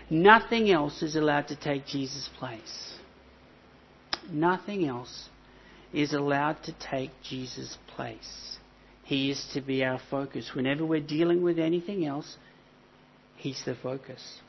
Nothing 0.09 0.71
else 0.71 1.03
is 1.03 1.15
allowed 1.15 1.47
to 1.49 1.55
take 1.55 1.85
Jesus' 1.85 2.29
place. 2.37 2.93
Nothing 4.31 4.87
else 4.87 5.29
is 5.93 6.13
allowed 6.13 6.63
to 6.63 6.73
take 6.73 7.11
Jesus' 7.23 7.77
place. 7.95 8.57
He 9.03 9.31
is 9.31 9.43
to 9.53 9.61
be 9.61 9.83
our 9.83 9.99
focus. 10.09 10.51
Whenever 10.53 10.85
we're 10.85 10.99
dealing 10.99 11.41
with 11.41 11.57
anything 11.57 12.05
else, 12.05 12.37
He's 13.37 13.63
the 13.65 13.75
focus. 13.75 14.39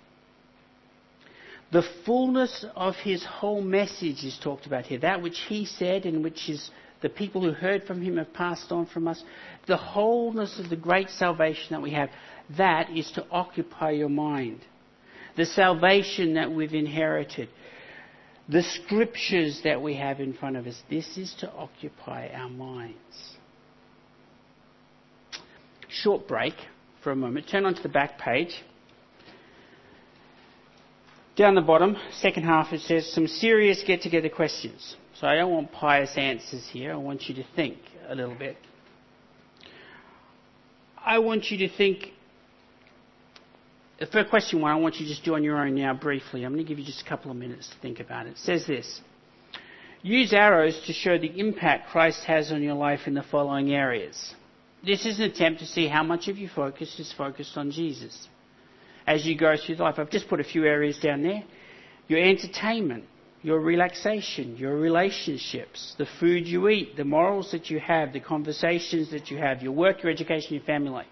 The 1.73 1.85
fullness 2.05 2.65
of 2.75 2.97
his 2.97 3.25
whole 3.25 3.63
message 3.63 4.25
is 4.25 4.39
talked 4.43 4.67
about 4.67 4.87
here. 4.87 4.99
That 4.99 5.23
which 5.23 5.39
he 5.49 5.65
said 5.65 6.05
and 6.05 6.25
which 6.25 6.49
is 6.49 6.71
the 7.01 7.09
people 7.09 7.43
who 7.43 7.53
heard 7.53 7.85
from 7.85 8.03
him 8.03 8.17
have 8.17 8.33
passed 8.33 8.73
on 8.73 8.87
from 8.87 9.07
us. 9.07 9.23
The 9.67 9.77
wholeness 9.77 10.59
of 10.59 10.69
the 10.69 10.77
great 10.77 11.11
salvation 11.11 11.69
that 11.71 11.83
we 11.83 11.93
have. 11.93 12.11
That 12.57 12.91
is 12.91 13.11
to 13.13 13.25
occupy 13.31 13.93
your 13.93 14.09
mind. 14.09 14.61
The 15.37 15.47
salvation 15.47 16.35
that 16.35 16.51
we've 16.51 16.75
inherited. 16.75 17.49
The 18.49 18.65
scriptures 18.65 19.61
that 19.63 19.81
we 19.81 19.95
have 19.95 20.19
in 20.19 20.35
front 20.35 20.57
of 20.57 20.67
us. 20.67 20.83
This 20.91 21.17
is 21.17 21.33
to 21.39 21.53
occupy 21.53 22.29
our 22.35 22.51
minds. 22.51 23.37
Short 25.89 26.27
break 26.27 26.55
for 27.05 27.13
a 27.13 27.17
moment. 27.17 27.49
Turn 27.49 27.65
onto 27.65 27.83
the 27.83 27.89
back 27.89 28.19
page. 28.19 28.61
Down 31.41 31.55
the 31.55 31.63
bottom, 31.63 31.97
second 32.13 32.43
half, 32.43 32.71
it 32.71 32.83
says 32.83 33.11
some 33.15 33.27
serious 33.27 33.83
get 33.87 34.03
together 34.03 34.29
questions. 34.29 34.95
So 35.15 35.27
I 35.27 35.37
don't 35.37 35.51
want 35.51 35.73
pious 35.73 36.13
answers 36.19 36.69
here. 36.71 36.93
I 36.93 36.97
want 36.97 37.31
you 37.31 37.35
to 37.37 37.45
think 37.57 37.79
a 38.07 38.15
little 38.15 38.35
bit. 38.35 38.59
I 40.99 41.19
want 41.21 41.51
you 41.51 41.67
to 41.67 41.75
think. 41.75 42.09
For 44.13 44.23
question 44.25 44.61
one, 44.61 44.71
I 44.71 44.75
want 44.75 44.97
you 44.97 45.07
to 45.07 45.13
just 45.13 45.25
do 45.25 45.35
on 45.35 45.43
your 45.43 45.57
own 45.57 45.77
now 45.77 45.95
briefly. 45.95 46.45
I'm 46.45 46.53
going 46.53 46.63
to 46.63 46.69
give 46.69 46.79
you 46.79 46.85
just 46.85 47.01
a 47.01 47.09
couple 47.09 47.31
of 47.31 47.39
minutes 47.39 47.71
to 47.71 47.77
think 47.81 48.01
about 48.01 48.27
it. 48.27 48.33
It 48.33 48.39
says 48.41 48.67
this 48.67 49.01
Use 50.03 50.35
arrows 50.35 50.79
to 50.89 50.93
show 50.93 51.17
the 51.17 51.41
impact 51.41 51.89
Christ 51.89 52.23
has 52.25 52.53
on 52.53 52.63
your 52.63 52.75
life 52.75 53.07
in 53.07 53.15
the 53.15 53.23
following 53.23 53.73
areas. 53.73 54.35
This 54.85 55.07
is 55.07 55.19
an 55.21 55.25
attempt 55.31 55.61
to 55.61 55.67
see 55.67 55.89
how 55.89 56.03
much 56.03 56.29
of 56.29 56.37
your 56.37 56.51
focus 56.55 57.01
is 57.01 57.15
focused 57.15 57.57
on 57.57 57.71
Jesus 57.71 58.29
as 59.11 59.27
you 59.27 59.37
go 59.37 59.57
through 59.57 59.75
life. 59.77 59.97
I've 59.99 60.11
just 60.11 60.29
put 60.29 60.39
a 60.39 60.45
few 60.45 60.65
areas 60.65 60.99
down 61.01 61.23
there. 61.23 61.43
Your 62.07 62.21
entertainment, 62.21 63.05
your 63.43 63.59
relaxation, 63.59 64.57
your 64.57 64.77
relationships, 64.77 65.97
the 65.99 66.07
food 66.21 66.47
you 66.47 66.69
eat, 66.69 66.97
the 66.97 67.05
morals 67.05 67.51
that 67.51 67.71
you 67.71 67.81
have, 67.81 68.13
the 68.13 68.21
conversations 68.21 69.11
that 69.11 69.29
you 69.31 69.39
have, 69.39 69.63
your 69.63 69.73
work, 69.73 70.03
your 70.03 70.13
education, 70.13 70.55
your 70.55 70.63
family. 70.65 71.07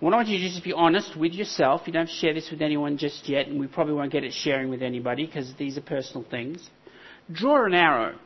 What 0.00 0.14
I 0.14 0.16
want 0.16 0.28
you 0.28 0.38
to 0.38 0.42
do 0.42 0.46
is 0.48 0.52
just 0.54 0.64
be 0.64 0.72
honest 0.72 1.16
with 1.16 1.32
yourself. 1.32 1.82
You 1.86 1.92
don't 1.92 2.08
share 2.08 2.34
this 2.34 2.50
with 2.50 2.60
anyone 2.60 2.98
just 2.98 3.28
yet, 3.28 3.46
and 3.46 3.60
we 3.60 3.68
probably 3.68 3.94
won't 3.94 4.10
get 4.10 4.24
it 4.24 4.32
sharing 4.32 4.68
with 4.68 4.82
anybody 4.82 5.26
because 5.26 5.54
these 5.58 5.78
are 5.78 5.82
personal 5.82 6.26
things. 6.28 6.68
Draw 7.30 7.66
an 7.66 7.74
arrow 7.74 8.18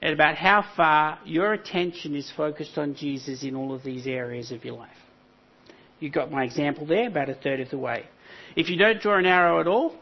at 0.00 0.12
about 0.12 0.34
how 0.34 0.64
far 0.76 1.20
your 1.24 1.52
attention 1.52 2.16
is 2.16 2.32
focused 2.36 2.78
on 2.78 2.96
Jesus 2.96 3.44
in 3.44 3.54
all 3.54 3.72
of 3.72 3.84
these 3.84 4.08
areas 4.08 4.50
of 4.50 4.64
your 4.64 4.76
life. 4.76 4.90
You 6.02 6.10
got 6.10 6.32
my 6.32 6.42
example 6.42 6.84
there, 6.84 7.06
about 7.06 7.28
a 7.28 7.34
third 7.34 7.60
of 7.60 7.70
the 7.70 7.78
way. 7.78 8.04
If 8.56 8.68
you 8.68 8.76
don't 8.76 9.00
draw 9.00 9.18
an 9.18 9.24
arrow 9.24 9.60
at 9.60 9.68
all, 9.68 9.94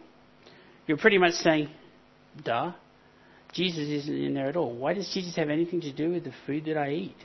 you're 0.87 0.97
pretty 0.97 1.19
much 1.19 1.35
saying, 1.35 1.69
duh, 2.43 2.73
Jesus 3.53 3.87
isn't 3.87 4.15
in 4.15 4.33
there 4.33 4.49
at 4.49 4.57
all. 4.57 4.75
Why 4.75 4.95
does 4.95 5.13
Jesus 5.13 5.37
have 5.37 5.51
anything 5.51 5.83
to 5.83 5.93
do 5.93 6.13
with 6.13 6.25
the 6.25 6.33
food 6.47 6.65
that 6.65 6.79
I 6.79 6.93
eat? 6.93 7.17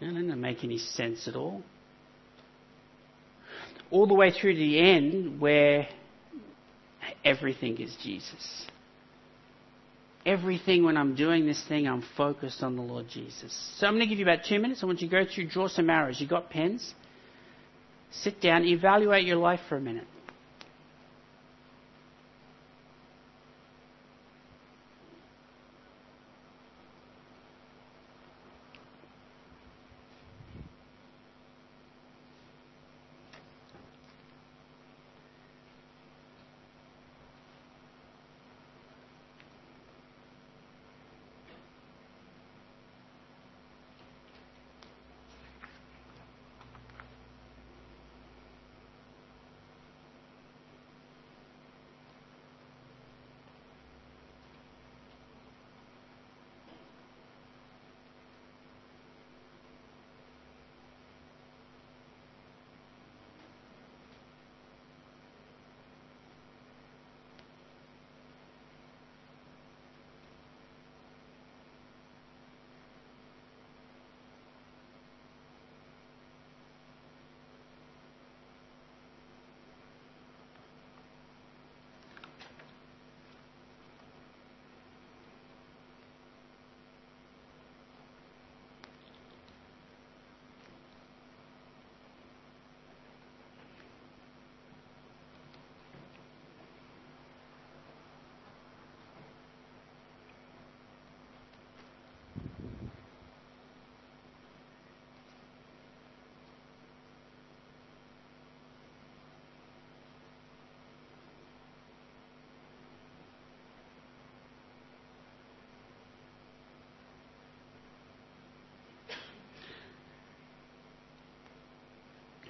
That 0.00 0.14
doesn't 0.14 0.40
make 0.40 0.64
any 0.64 0.78
sense 0.78 1.28
at 1.28 1.36
all. 1.36 1.62
All 3.90 4.06
the 4.06 4.14
way 4.14 4.30
through 4.30 4.54
to 4.54 4.58
the 4.58 4.78
end 4.78 5.42
where 5.42 5.86
everything 7.22 7.76
is 7.82 7.94
Jesus 8.02 8.66
everything 10.26 10.84
when 10.84 10.96
I'm 10.96 11.14
doing 11.14 11.46
this 11.46 11.62
thing, 11.68 11.86
I'm 11.86 12.02
focused 12.16 12.62
on 12.62 12.76
the 12.76 12.82
Lord 12.82 13.06
Jesus. 13.08 13.52
So 13.78 13.86
I'm 13.86 13.94
going 13.94 14.02
to 14.02 14.08
give 14.08 14.18
you 14.18 14.24
about 14.24 14.44
two 14.44 14.58
minutes. 14.58 14.82
I 14.82 14.86
want 14.86 15.00
you 15.00 15.08
to 15.08 15.24
go 15.24 15.30
through, 15.30 15.48
draw 15.48 15.68
some 15.68 15.90
arrows. 15.90 16.20
You 16.20 16.26
got 16.26 16.50
pens? 16.50 16.94
Sit 18.10 18.40
down, 18.40 18.64
evaluate 18.64 19.24
your 19.24 19.36
life 19.36 19.60
for 19.68 19.76
a 19.76 19.80
minute. 19.80 20.06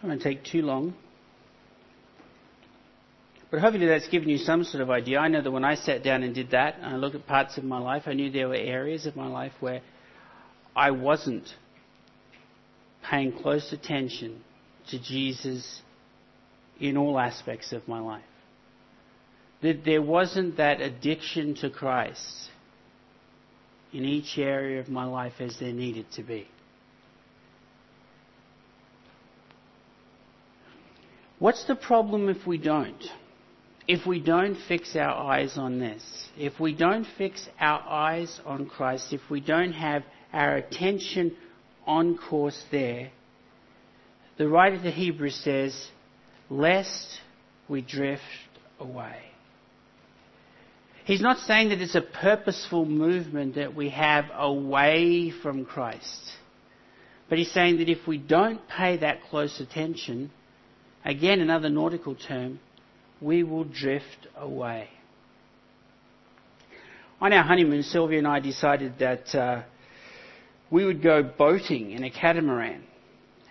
I 0.04 0.06
won't 0.06 0.20
take 0.20 0.44
too 0.44 0.60
long. 0.60 0.94
But 3.50 3.60
hopefully 3.60 3.86
that's 3.86 4.08
given 4.08 4.28
you 4.28 4.36
some 4.36 4.62
sort 4.64 4.82
of 4.82 4.90
idea. 4.90 5.18
I 5.18 5.28
know 5.28 5.40
that 5.40 5.50
when 5.50 5.64
I 5.64 5.76
sat 5.76 6.02
down 6.02 6.22
and 6.22 6.34
did 6.34 6.50
that, 6.50 6.76
and 6.76 6.86
I 6.86 6.96
looked 6.96 7.14
at 7.14 7.26
parts 7.26 7.56
of 7.56 7.64
my 7.64 7.78
life, 7.78 8.02
I 8.04 8.12
knew 8.12 8.30
there 8.30 8.48
were 8.48 8.54
areas 8.54 9.06
of 9.06 9.16
my 9.16 9.28
life 9.28 9.52
where 9.60 9.80
I 10.76 10.90
wasn't 10.90 11.48
paying 13.08 13.32
close 13.32 13.72
attention 13.72 14.42
to 14.90 15.00
Jesus 15.00 15.80
in 16.78 16.98
all 16.98 17.18
aspects 17.18 17.72
of 17.72 17.88
my 17.88 18.00
life. 18.00 18.24
That 19.62 19.86
there 19.86 20.02
wasn't 20.02 20.58
that 20.58 20.82
addiction 20.82 21.54
to 21.56 21.70
Christ 21.70 22.50
in 23.92 24.04
each 24.04 24.36
area 24.36 24.80
of 24.80 24.88
my 24.88 25.04
life 25.04 25.34
as 25.40 25.58
there 25.60 25.72
needed 25.72 26.10
to 26.12 26.22
be. 26.22 26.48
What's 31.44 31.66
the 31.66 31.76
problem 31.76 32.30
if 32.30 32.46
we 32.46 32.56
don't? 32.56 33.04
If 33.86 34.06
we 34.06 34.18
don't 34.18 34.56
fix 34.66 34.96
our 34.96 35.10
eyes 35.10 35.58
on 35.58 35.78
this, 35.78 36.02
if 36.38 36.58
we 36.58 36.74
don't 36.74 37.06
fix 37.18 37.46
our 37.60 37.80
eyes 37.80 38.40
on 38.46 38.64
Christ, 38.64 39.12
if 39.12 39.20
we 39.28 39.42
don't 39.42 39.74
have 39.74 40.04
our 40.32 40.56
attention 40.56 41.36
on 41.86 42.16
course 42.16 42.58
there, 42.70 43.10
the 44.38 44.48
writer 44.48 44.82
to 44.84 44.90
Hebrews 44.90 45.38
says, 45.44 45.90
lest 46.48 47.20
we 47.68 47.82
drift 47.82 48.22
away. 48.80 49.18
He's 51.04 51.20
not 51.20 51.40
saying 51.40 51.68
that 51.68 51.82
it's 51.82 51.94
a 51.94 52.00
purposeful 52.00 52.86
movement 52.86 53.56
that 53.56 53.76
we 53.76 53.90
have 53.90 54.24
away 54.34 55.30
from 55.42 55.66
Christ. 55.66 56.22
But 57.28 57.36
he's 57.36 57.52
saying 57.52 57.76
that 57.80 57.90
if 57.90 58.06
we 58.06 58.16
don't 58.16 58.66
pay 58.66 58.96
that 58.96 59.24
close 59.28 59.60
attention, 59.60 60.30
again 61.04 61.40
another 61.40 61.68
nautical 61.68 62.14
term, 62.14 62.60
we 63.20 63.42
will 63.42 63.64
drift 63.64 64.26
away. 64.36 64.88
On 67.20 67.32
our 67.32 67.44
honeymoon, 67.44 67.82
Sylvia 67.82 68.18
and 68.18 68.26
I 68.28 68.40
decided 68.40 68.98
that 68.98 69.34
uh, 69.34 69.62
we 70.70 70.84
would 70.84 71.02
go 71.02 71.22
boating 71.22 71.92
in 71.92 72.04
a 72.04 72.10
catamaran. 72.10 72.84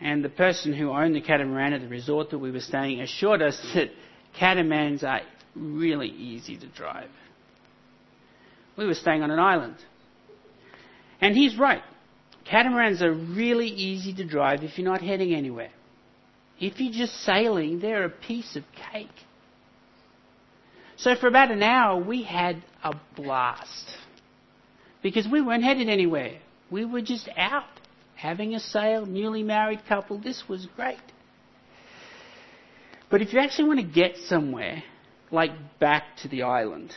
And 0.01 0.24
the 0.24 0.30
person 0.30 0.74
who 0.74 0.91
owned 0.91 1.16
the 1.16 1.22
catamaran 1.22 1.74
at 1.74 1.82
the 1.82 1.88
resort 1.88 2.32
that 2.32 2.39
we 2.39 2.51
were 2.51 2.60
staying 2.60 2.99
assured 2.99 3.41
us 3.41 3.60
that 3.76 3.89
catamarans 4.38 5.04
are 5.04 5.22
really 5.56 6.10
easy 6.10 6.58
to 6.58 6.68
drive. 6.68 7.10
We 8.78 8.86
were 8.86 8.95
staying 8.95 9.22
on 9.22 9.32
an 9.32 9.39
island. 9.39 9.76
And 11.22 11.36
he's 11.36 11.58
right. 11.58 11.84
Catamarans 12.45 13.01
are 13.01 13.14
really 13.14 13.68
easy 13.68 14.14
to 14.16 14.26
drive 14.26 14.64
if 14.64 14.78
you're 14.78 14.86
not 14.86 15.01
heading 15.01 15.34
anywhere. 15.34 15.72
If 16.60 16.80
you're 16.80 16.93
just 16.93 17.16
sailing, 17.24 17.80
they're 17.80 18.06
a 18.06 18.10
piece 18.10 18.56
of 18.56 18.64
cake. 18.91 19.08
So 20.97 21.16
for 21.16 21.28
about 21.28 21.51
an 21.51 21.64
hour, 21.64 22.01
we 22.01 22.24
had 22.24 22.64
a 22.84 22.93
blast. 23.16 23.89
Because 25.01 25.28
we 25.28 25.41
weren't 25.41 25.64
headed 25.64 25.89
anywhere. 25.89 26.39
We 26.72 26.86
were 26.86 27.01
just 27.01 27.30
out 27.36 27.66
having 28.16 28.56
a 28.56 28.60
sail, 28.60 29.06
newly 29.06 29.43
married 29.43 29.82
couple. 29.88 30.18
This 30.18 30.43
was 30.47 30.68
great. 30.76 30.97
But 33.10 33.22
if 33.22 33.34
you 33.34 33.39
actually 33.39 33.68
want 33.68 33.80
to 33.82 33.86
get 33.86 34.16
somewhere, 34.28 34.82
like 35.30 35.51
back 35.80 36.04
to 36.22 36.28
the 36.30 36.43
island, 36.43 36.93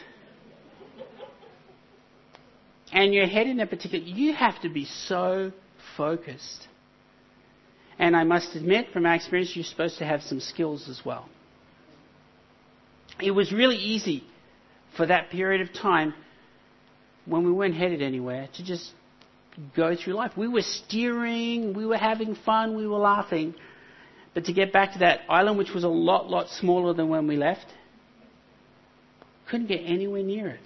and 2.93 3.13
you're 3.13 3.27
heading 3.27 3.61
a 3.61 3.67
particular, 3.67 4.05
you 4.05 4.33
have 4.33 4.61
to 4.63 4.69
be 4.69 4.85
so 4.85 5.53
focused. 5.97 6.69
And 7.99 8.17
I 8.17 8.25
must 8.25 8.55
admit, 8.55 8.89
from 8.93 9.05
my 9.05 9.15
experience, 9.15 9.55
you're 9.55 9.65
supposed 9.65 9.99
to 9.99 10.05
have 10.05 10.23
some 10.23 10.41
skills 10.41 10.89
as 10.89 11.01
well. 11.05 11.29
It 13.21 13.31
was 13.31 13.53
really 13.53 13.77
easy 13.77 14.25
for 14.97 15.07
that 15.07 15.31
period 15.31 15.63
of 15.63 15.73
time 15.73 16.15
when 17.25 17.45
we 17.45 17.53
weren't 17.53 17.75
headed 17.75 18.03
anywhere 18.03 18.49
to 18.55 18.65
just 18.65 18.93
go 19.75 19.97
through 19.97 20.15
life. 20.15 20.33
We 20.37 20.49
were 20.49 20.63
steering, 20.63 21.75
we 21.75 21.87
were 21.87 21.97
having 21.97 22.35
fun, 22.35 22.77
we 22.77 22.87
were 22.87 22.99
laughing. 22.99 23.55
But 24.35 24.45
to 24.45 24.53
get 24.53 24.73
back 24.73 24.93
to 24.93 24.99
that 24.99 25.21
island, 25.31 25.57
which 25.57 25.71
was 25.73 25.85
a 25.85 25.89
lot, 25.89 26.29
lot 26.29 26.49
smaller 26.51 26.93
than 26.93 27.09
when 27.09 27.27
we 27.27 27.39
left, 27.39 27.67
couldn't 29.49 29.69
get 29.69 29.79
anywhere 29.79 30.23
near 30.23 30.49
it. 30.49 30.61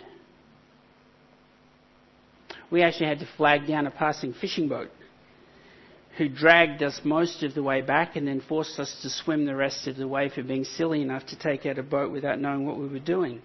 We 2.70 2.82
actually 2.82 3.06
had 3.06 3.20
to 3.20 3.28
flag 3.36 3.66
down 3.68 3.86
a 3.86 3.90
passing 3.90 4.32
fishing 4.32 4.68
boat 4.68 4.90
who 6.20 6.28
dragged 6.28 6.82
us 6.82 7.00
most 7.02 7.42
of 7.42 7.54
the 7.54 7.62
way 7.62 7.80
back 7.80 8.14
and 8.14 8.28
then 8.28 8.42
forced 8.42 8.78
us 8.78 8.94
to 9.00 9.08
swim 9.08 9.46
the 9.46 9.56
rest 9.56 9.86
of 9.86 9.96
the 9.96 10.06
way 10.06 10.28
for 10.28 10.42
being 10.42 10.64
silly 10.64 11.00
enough 11.00 11.24
to 11.24 11.38
take 11.38 11.64
out 11.64 11.78
a 11.78 11.82
boat 11.82 12.12
without 12.12 12.38
knowing 12.38 12.66
what 12.66 12.76
we 12.76 12.86
were 12.86 12.98
doing. 12.98 13.40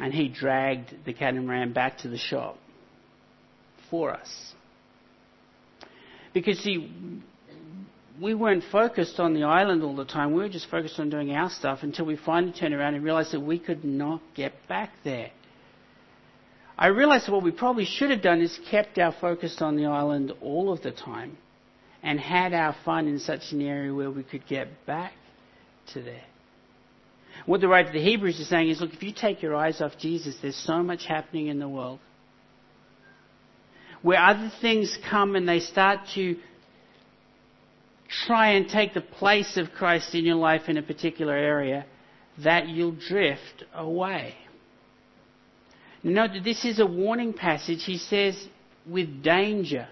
And 0.00 0.12
he 0.12 0.26
dragged 0.26 0.92
the 1.04 1.12
catamaran 1.12 1.72
back 1.72 1.98
to 1.98 2.08
the 2.08 2.18
shop 2.18 2.58
for 3.90 4.10
us. 4.10 4.54
Because, 6.34 6.58
see, 6.58 7.22
we 8.20 8.34
weren't 8.34 8.64
focused 8.72 9.20
on 9.20 9.34
the 9.34 9.44
island 9.44 9.84
all 9.84 9.94
the 9.94 10.04
time. 10.04 10.32
We 10.32 10.42
were 10.42 10.48
just 10.48 10.68
focused 10.68 10.98
on 10.98 11.10
doing 11.10 11.30
our 11.30 11.48
stuff 11.48 11.84
until 11.84 12.06
we 12.06 12.16
finally 12.16 12.52
turned 12.52 12.74
around 12.74 12.96
and 12.96 13.04
realized 13.04 13.32
that 13.34 13.40
we 13.40 13.60
could 13.60 13.84
not 13.84 14.20
get 14.34 14.52
back 14.66 14.90
there. 15.04 15.30
I 16.82 16.88
realized 16.88 17.28
what 17.28 17.44
we 17.44 17.52
probably 17.52 17.84
should 17.84 18.10
have 18.10 18.22
done 18.22 18.40
is 18.40 18.58
kept 18.68 18.98
our 18.98 19.14
focus 19.20 19.58
on 19.60 19.76
the 19.76 19.86
island 19.86 20.32
all 20.42 20.72
of 20.72 20.82
the 20.82 20.90
time 20.90 21.38
and 22.02 22.18
had 22.18 22.52
our 22.52 22.74
fun 22.84 23.06
in 23.06 23.20
such 23.20 23.52
an 23.52 23.62
area 23.62 23.94
where 23.94 24.10
we 24.10 24.24
could 24.24 24.48
get 24.48 24.84
back 24.84 25.12
to 25.92 26.02
there. 26.02 26.24
What 27.46 27.60
the 27.60 27.68
writer 27.68 27.86
of 27.86 27.94
the 27.94 28.02
Hebrews 28.02 28.40
is 28.40 28.48
saying 28.48 28.68
is 28.68 28.80
look, 28.80 28.92
if 28.94 29.00
you 29.04 29.12
take 29.12 29.42
your 29.42 29.54
eyes 29.54 29.80
off 29.80 29.92
Jesus, 29.96 30.34
there's 30.42 30.56
so 30.56 30.82
much 30.82 31.06
happening 31.06 31.46
in 31.46 31.60
the 31.60 31.68
world. 31.68 32.00
Where 34.02 34.18
other 34.18 34.50
things 34.60 34.98
come 35.08 35.36
and 35.36 35.48
they 35.48 35.60
start 35.60 36.00
to 36.16 36.34
try 38.26 38.54
and 38.54 38.68
take 38.68 38.92
the 38.92 39.02
place 39.02 39.56
of 39.56 39.70
Christ 39.70 40.16
in 40.16 40.24
your 40.24 40.34
life 40.34 40.62
in 40.66 40.76
a 40.78 40.82
particular 40.82 41.36
area, 41.36 41.86
that 42.42 42.66
you'll 42.66 42.98
drift 43.08 43.66
away. 43.72 44.34
Note 46.02 46.32
that 46.34 46.44
this 46.44 46.64
is 46.64 46.80
a 46.80 46.86
warning 46.86 47.32
passage. 47.32 47.84
He 47.84 47.98
says, 47.98 48.36
with 48.88 49.22
danger, 49.22 49.88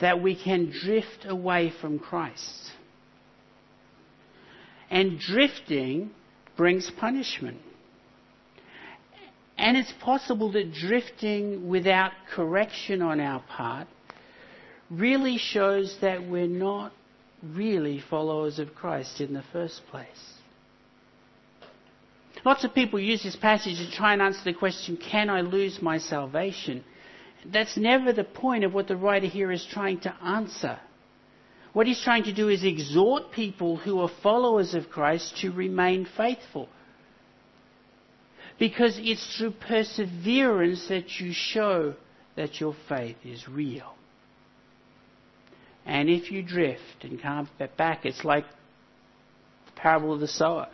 that 0.00 0.22
we 0.22 0.34
can 0.34 0.70
drift 0.70 1.24
away 1.26 1.72
from 1.80 1.98
Christ. 1.98 2.70
And 4.90 5.18
drifting 5.18 6.10
brings 6.56 6.90
punishment. 6.98 7.58
And 9.56 9.76
it's 9.76 9.92
possible 10.00 10.52
that 10.52 10.72
drifting 10.74 11.68
without 11.68 12.12
correction 12.34 13.00
on 13.00 13.20
our 13.20 13.40
part 13.48 13.86
really 14.90 15.38
shows 15.38 15.96
that 16.02 16.28
we're 16.28 16.46
not 16.46 16.92
really 17.42 18.02
followers 18.10 18.58
of 18.58 18.74
Christ 18.74 19.20
in 19.20 19.32
the 19.32 19.44
first 19.52 19.80
place. 19.90 20.08
Lots 22.44 22.64
of 22.64 22.74
people 22.74 22.98
use 22.98 23.22
this 23.22 23.36
passage 23.36 23.78
to 23.78 23.90
try 23.90 24.12
and 24.12 24.22
answer 24.22 24.42
the 24.44 24.52
question, 24.52 24.96
can 24.96 25.30
I 25.30 25.42
lose 25.42 25.80
my 25.80 25.98
salvation? 25.98 26.84
That's 27.46 27.76
never 27.76 28.12
the 28.12 28.24
point 28.24 28.64
of 28.64 28.74
what 28.74 28.88
the 28.88 28.96
writer 28.96 29.26
here 29.26 29.52
is 29.52 29.66
trying 29.70 30.00
to 30.00 30.14
answer. 30.22 30.78
What 31.72 31.86
he's 31.86 32.02
trying 32.02 32.24
to 32.24 32.32
do 32.32 32.48
is 32.48 32.64
exhort 32.64 33.32
people 33.32 33.76
who 33.76 34.00
are 34.00 34.10
followers 34.22 34.74
of 34.74 34.90
Christ 34.90 35.38
to 35.38 35.52
remain 35.52 36.06
faithful. 36.16 36.68
Because 38.58 38.98
it's 39.00 39.36
through 39.36 39.52
perseverance 39.52 40.88
that 40.88 41.20
you 41.20 41.32
show 41.32 41.94
that 42.36 42.60
your 42.60 42.74
faith 42.88 43.16
is 43.24 43.48
real. 43.48 43.94
And 45.86 46.08
if 46.08 46.30
you 46.30 46.42
drift 46.42 47.02
and 47.02 47.20
can't 47.20 47.48
get 47.58 47.76
back, 47.76 48.04
it's 48.04 48.24
like 48.24 48.44
the 49.66 49.72
parable 49.80 50.12
of 50.12 50.20
the 50.20 50.28
sower 50.28 50.68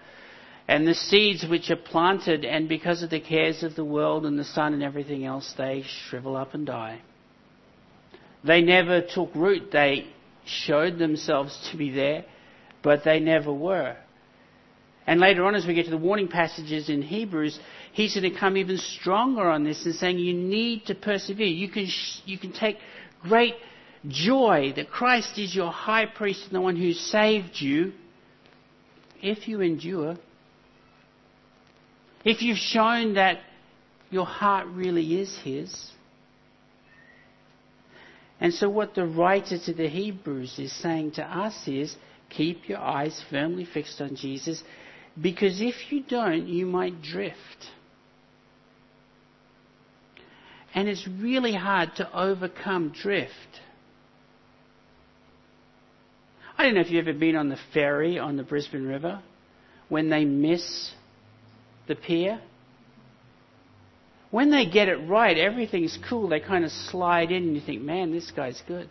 and 0.68 0.86
the 0.86 0.94
seeds 0.94 1.46
which 1.48 1.70
are 1.70 1.76
planted, 1.76 2.44
and 2.44 2.68
because 2.68 3.02
of 3.02 3.08
the 3.08 3.20
cares 3.20 3.62
of 3.62 3.74
the 3.74 3.84
world 3.84 4.26
and 4.26 4.38
the 4.38 4.44
sun 4.44 4.74
and 4.74 4.82
everything 4.82 5.24
else, 5.24 5.54
they 5.56 5.82
shrivel 5.82 6.36
up 6.36 6.52
and 6.52 6.66
die. 6.66 7.00
They 8.44 8.60
never 8.60 9.00
took 9.00 9.34
root. 9.34 9.70
They 9.72 10.06
showed 10.44 10.98
themselves 10.98 11.70
to 11.70 11.78
be 11.78 11.90
there, 11.90 12.26
but 12.82 13.02
they 13.02 13.18
never 13.18 13.50
were. 13.50 13.96
And 15.06 15.20
later 15.20 15.46
on, 15.46 15.54
as 15.54 15.66
we 15.66 15.72
get 15.72 15.86
to 15.86 15.90
the 15.90 15.96
warning 15.96 16.28
passages 16.28 16.90
in 16.90 17.00
Hebrews, 17.00 17.58
he's 17.92 18.14
going 18.14 18.30
to 18.30 18.38
come 18.38 18.58
even 18.58 18.76
stronger 18.76 19.48
on 19.48 19.64
this 19.64 19.86
and 19.86 19.94
saying 19.94 20.18
you 20.18 20.34
need 20.34 20.84
to 20.86 20.94
persevere. 20.94 21.46
You 21.46 21.70
can, 21.70 21.86
you 22.26 22.36
can 22.36 22.52
take 22.52 22.76
great 23.22 23.54
joy 24.06 24.74
that 24.76 24.90
Christ 24.90 25.38
is 25.38 25.54
your 25.54 25.72
high 25.72 26.04
priest 26.04 26.44
and 26.44 26.54
the 26.54 26.60
one 26.60 26.76
who 26.76 26.92
saved 26.92 27.58
you 27.58 27.94
if 29.22 29.48
you 29.48 29.62
endure 29.62 30.18
if 32.24 32.42
you've 32.42 32.58
shown 32.58 33.14
that 33.14 33.38
your 34.10 34.26
heart 34.26 34.66
really 34.68 35.20
is 35.20 35.38
His, 35.42 35.92
And 38.40 38.54
so, 38.54 38.68
what 38.68 38.94
the 38.94 39.06
writer 39.06 39.58
to 39.58 39.72
the 39.72 39.88
Hebrews 39.88 40.58
is 40.58 40.72
saying 40.72 41.12
to 41.12 41.24
us 41.24 41.66
is 41.66 41.96
keep 42.30 42.68
your 42.68 42.78
eyes 42.78 43.22
firmly 43.30 43.64
fixed 43.64 44.00
on 44.00 44.14
Jesus, 44.14 44.62
because 45.20 45.60
if 45.60 45.90
you 45.90 46.02
don't, 46.02 46.46
you 46.46 46.66
might 46.66 47.02
drift. 47.02 47.72
And 50.74 50.88
it's 50.88 51.08
really 51.08 51.54
hard 51.54 51.96
to 51.96 52.16
overcome 52.16 52.90
drift. 52.90 53.32
I 56.56 56.64
don't 56.64 56.74
know 56.74 56.80
if 56.80 56.90
you've 56.90 57.08
ever 57.08 57.18
been 57.18 57.36
on 57.36 57.48
the 57.48 57.58
ferry 57.72 58.18
on 58.18 58.36
the 58.36 58.42
Brisbane 58.42 58.86
River 58.86 59.22
when 59.88 60.10
they 60.10 60.24
miss 60.24 60.92
the 61.89 61.97
pier. 61.97 62.41
When 64.30 64.51
they 64.51 64.66
get 64.66 64.89
it 64.89 65.09
right, 65.09 65.36
everything's 65.36 65.99
cool. 66.09 66.28
They 66.28 66.41
kind 66.41 66.64
of 66.64 66.70
slide 66.70 67.32
in 67.32 67.45
and 67.45 67.55
you 67.55 67.62
think, 67.62 67.82
man, 67.82 68.12
this 68.12 68.30
guy's 68.30 68.62
good. 68.68 68.89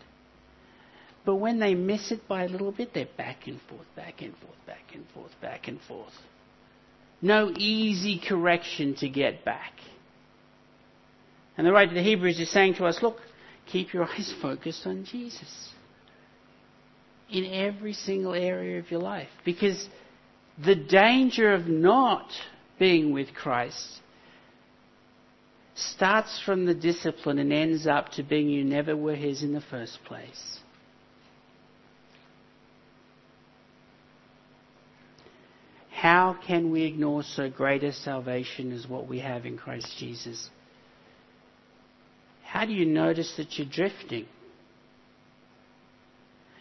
But 1.26 1.36
when 1.36 1.60
they 1.60 1.76
miss 1.76 2.12
it 2.12 2.28
by 2.28 2.44
a 2.44 2.48
little 2.48 2.72
bit, 2.72 2.94
they're 2.94 3.08
back 3.18 3.48
and 3.48 3.60
forth, 3.70 3.86
back 3.96 4.22
and 4.22 4.34
forth, 4.38 4.66
back 4.66 4.94
and 4.94 5.06
forth, 5.14 5.32
back 5.42 5.68
and 5.68 5.80
forth. 5.82 6.14
No 7.22 7.52
easy 7.56 8.20
correction 8.20 8.96
to 8.96 9.10
get 9.10 9.44
back. 9.44 9.74
And 11.58 11.66
the 11.66 11.72
writer 11.72 11.90
of 11.90 11.96
the 11.96 12.04
Hebrews 12.04 12.40
is 12.40 12.52
saying 12.52 12.76
to 12.76 12.86
us, 12.86 13.00
look, 13.02 13.18
keep 13.66 13.94
your 13.94 14.06
eyes 14.06 14.34
focused 14.42 14.88
on 14.88 15.06
Jesus 15.06 15.70
in 17.30 17.46
every 17.46 17.94
single 17.94 18.34
area 18.34 18.80
of 18.80 18.90
your 18.90 19.02
life. 19.02 19.30
Because 19.44 19.88
the 20.64 20.76
danger 20.76 21.54
of 21.54 21.68
not 21.68 22.30
being 22.80 23.14
with 23.14 23.34
Christ 23.34 24.02
starts 25.76 26.42
from 26.44 26.66
the 26.66 26.74
discipline 26.74 27.38
and 27.38 27.54
ends 27.54 27.86
up 27.86 28.10
to 28.10 28.24
being 28.24 28.50
you 28.50 28.64
never 28.64 28.96
were 28.96 29.16
His 29.16 29.44
in 29.44 29.54
the 29.54 29.62
first 29.62 30.00
place. 30.06 30.60
How 35.92 36.38
can 36.46 36.72
we 36.72 36.84
ignore 36.84 37.24
so 37.24 37.50
great 37.50 37.84
a 37.84 37.92
salvation 37.92 38.72
as 38.72 38.88
what 38.88 39.08
we 39.08 39.20
have 39.20 39.46
in 39.46 39.58
Christ 39.58 39.96
Jesus? 39.98 40.50
How 42.44 42.66
do 42.66 42.74
you 42.74 42.86
notice 42.86 43.36
that 43.38 43.58
you're 43.58 43.68
drifting? 43.68 44.26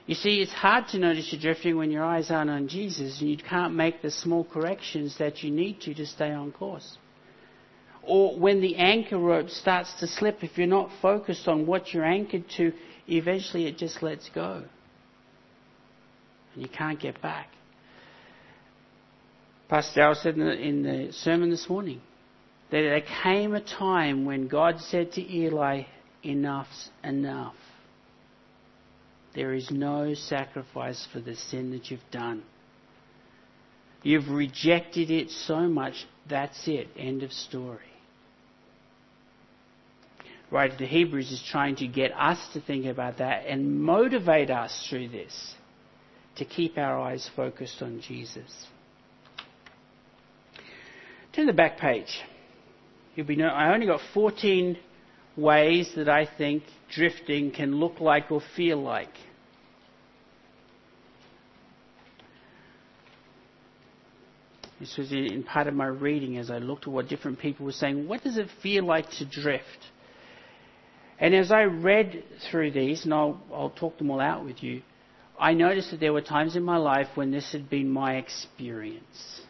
You 0.07 0.15
see, 0.15 0.41
it's 0.41 0.53
hard 0.53 0.87
to 0.89 0.99
notice 0.99 1.33
you're 1.33 1.41
drifting 1.41 1.77
when 1.77 1.91
your 1.91 2.05
eyes 2.05 2.31
aren't 2.31 2.51
on 2.51 2.69
Jesus 2.69 3.21
and 3.21 3.29
you 3.29 3.37
can't 3.37 3.75
make 3.75 4.03
the 4.03 4.11
small 4.11 4.45
corrections 4.45 5.19
that 5.19 5.43
you 5.43 5.51
need 5.51 5.81
to 5.83 5.95
to 5.95 6.07
stay 6.07 6.31
on 6.31 6.53
course. 6.53 6.97
Or 8.05 8.39
when 8.39 8.61
the 8.61 8.77
anchor 8.77 9.19
rope 9.19 9.51
starts 9.51 9.93
to 9.99 10.07
slip, 10.07 10.45
if 10.45 10.57
you're 10.57 10.69
not 10.69 10.91
focused 11.03 11.49
on 11.49 11.67
what 11.67 11.93
you're 11.93 12.05
anchored 12.05 12.45
to, 12.57 12.73
eventually 13.09 13.67
it 13.67 13.79
just 13.79 14.01
lets 14.01 14.29
go. 14.29 14.63
And 16.55 16.63
you 16.63 16.69
can't 16.69 17.01
get 17.01 17.21
back. 17.21 17.49
Pastor 19.69 20.01
Darrell 20.01 20.15
said 20.15 20.37
in 20.37 20.45
the, 20.45 20.53
in 20.53 20.83
the 20.85 21.13
sermon 21.13 21.51
this 21.51 21.69
morning 21.69 22.01
that 22.71 22.83
there 22.83 23.03
came 23.25 23.55
a 23.55 23.61
time 23.61 24.25
when 24.25 24.47
God 24.47 24.81
said 24.81 25.11
to 25.13 25.21
Eli, 25.21 25.83
Enough's 26.23 26.91
enough. 27.03 27.55
There 29.37 29.53
is 29.53 29.71
no 29.71 30.15
sacrifice 30.15 31.07
for 31.13 31.21
the 31.21 31.37
sin 31.37 31.71
that 31.73 31.91
you've 31.91 32.11
done. 32.11 32.43
You've 34.03 34.31
rejected 34.31 35.11
it 35.11 35.31
so 35.31 35.69
much, 35.69 36.07
that's 36.27 36.67
it. 36.67 36.89
End 36.97 37.23
of 37.23 37.31
story. 37.33 37.81
Right, 40.51 40.77
the 40.79 40.87
Hebrews 40.87 41.31
is 41.33 41.45
trying 41.51 41.77
to 41.77 41.87
get 41.87 42.13
us 42.17 42.39
to 42.55 42.61
think 42.63 42.87
about 42.87 43.19
that 43.19 43.45
and 43.47 43.83
motivate 43.83 44.49
us 44.49 44.87
through 44.89 45.09
this 45.09 45.55
to 46.37 46.47
keep 46.47 46.79
our 46.79 46.99
eyes 46.99 47.29
focused 47.37 47.83
on 47.83 48.01
Jesus. 48.01 48.67
Turn 51.35 51.47
the 51.47 51.53
back 51.53 51.79
page. 51.79 52.21
You'll 53.15 53.27
be 53.27 53.37
no, 53.37 53.49
I 53.49 53.75
only 53.75 53.87
got 53.87 54.01
14 54.15 54.79
ways 55.37 55.91
that 55.97 56.09
I 56.09 56.27
think 56.27 56.63
drifting 56.91 57.51
can 57.51 57.77
look 57.77 58.01
like 58.01 58.31
or 58.31 58.41
feel 58.57 58.81
like. 58.81 59.13
This 64.81 64.97
was 64.99 65.11
in 65.11 65.43
part 65.43 65.69
of 65.69 65.75
my 65.75 65.87
reading 65.87 66.37
as 66.37 66.51
I 66.51 66.59
looked 66.59 66.87
at 66.87 66.93
what 66.93 67.09
different 67.09 67.39
people 67.39 67.65
were 67.65 67.73
saying. 67.73 68.09
What 68.09 68.23
does 68.23 68.37
it 68.37 68.49
feel 68.63 68.85
like 68.85 69.11
to 69.13 69.25
drift? 69.25 69.65
And 71.19 71.35
as 71.35 71.51
I 71.51 71.63
read 71.63 72.23
through 72.51 72.73
these, 72.73 73.05
and 73.05 73.15
I'll, 73.15 73.41
I'll 73.53 73.71
talk 73.71 73.97
them 73.97 74.11
all 74.11 74.21
out 74.21 74.45
with 74.45 74.63
you, 74.63 74.83
I 75.39 75.55
noticed 75.55 75.91
that 75.91 76.01
there 76.01 76.13
were 76.13 76.21
times 76.21 76.57
in 76.57 76.63
my 76.63 76.77
life 76.77 77.09
when 77.15 77.31
this 77.31 77.53
had 77.53 77.71
been 77.71 77.89
my 77.89 78.17
experience. 78.17 79.41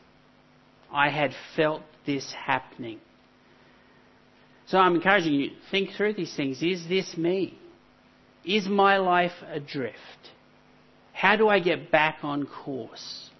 I 0.92 1.10
had 1.10 1.32
felt 1.56 1.82
this 2.06 2.32
happening. 2.32 3.00
So 4.66 4.78
I'm 4.78 4.96
encouraging 4.96 5.34
you, 5.34 5.50
think 5.70 5.90
through 5.96 6.14
these 6.14 6.34
things. 6.34 6.62
Is 6.62 6.88
this 6.88 7.16
me? 7.16 7.56
Is 8.44 8.68
my 8.68 8.98
life 8.98 9.32
adrift? 9.48 9.98
How 11.12 11.36
do 11.36 11.48
I 11.48 11.60
get 11.60 11.90
back 11.90 12.18
on 12.22 12.46
course? 12.46 13.30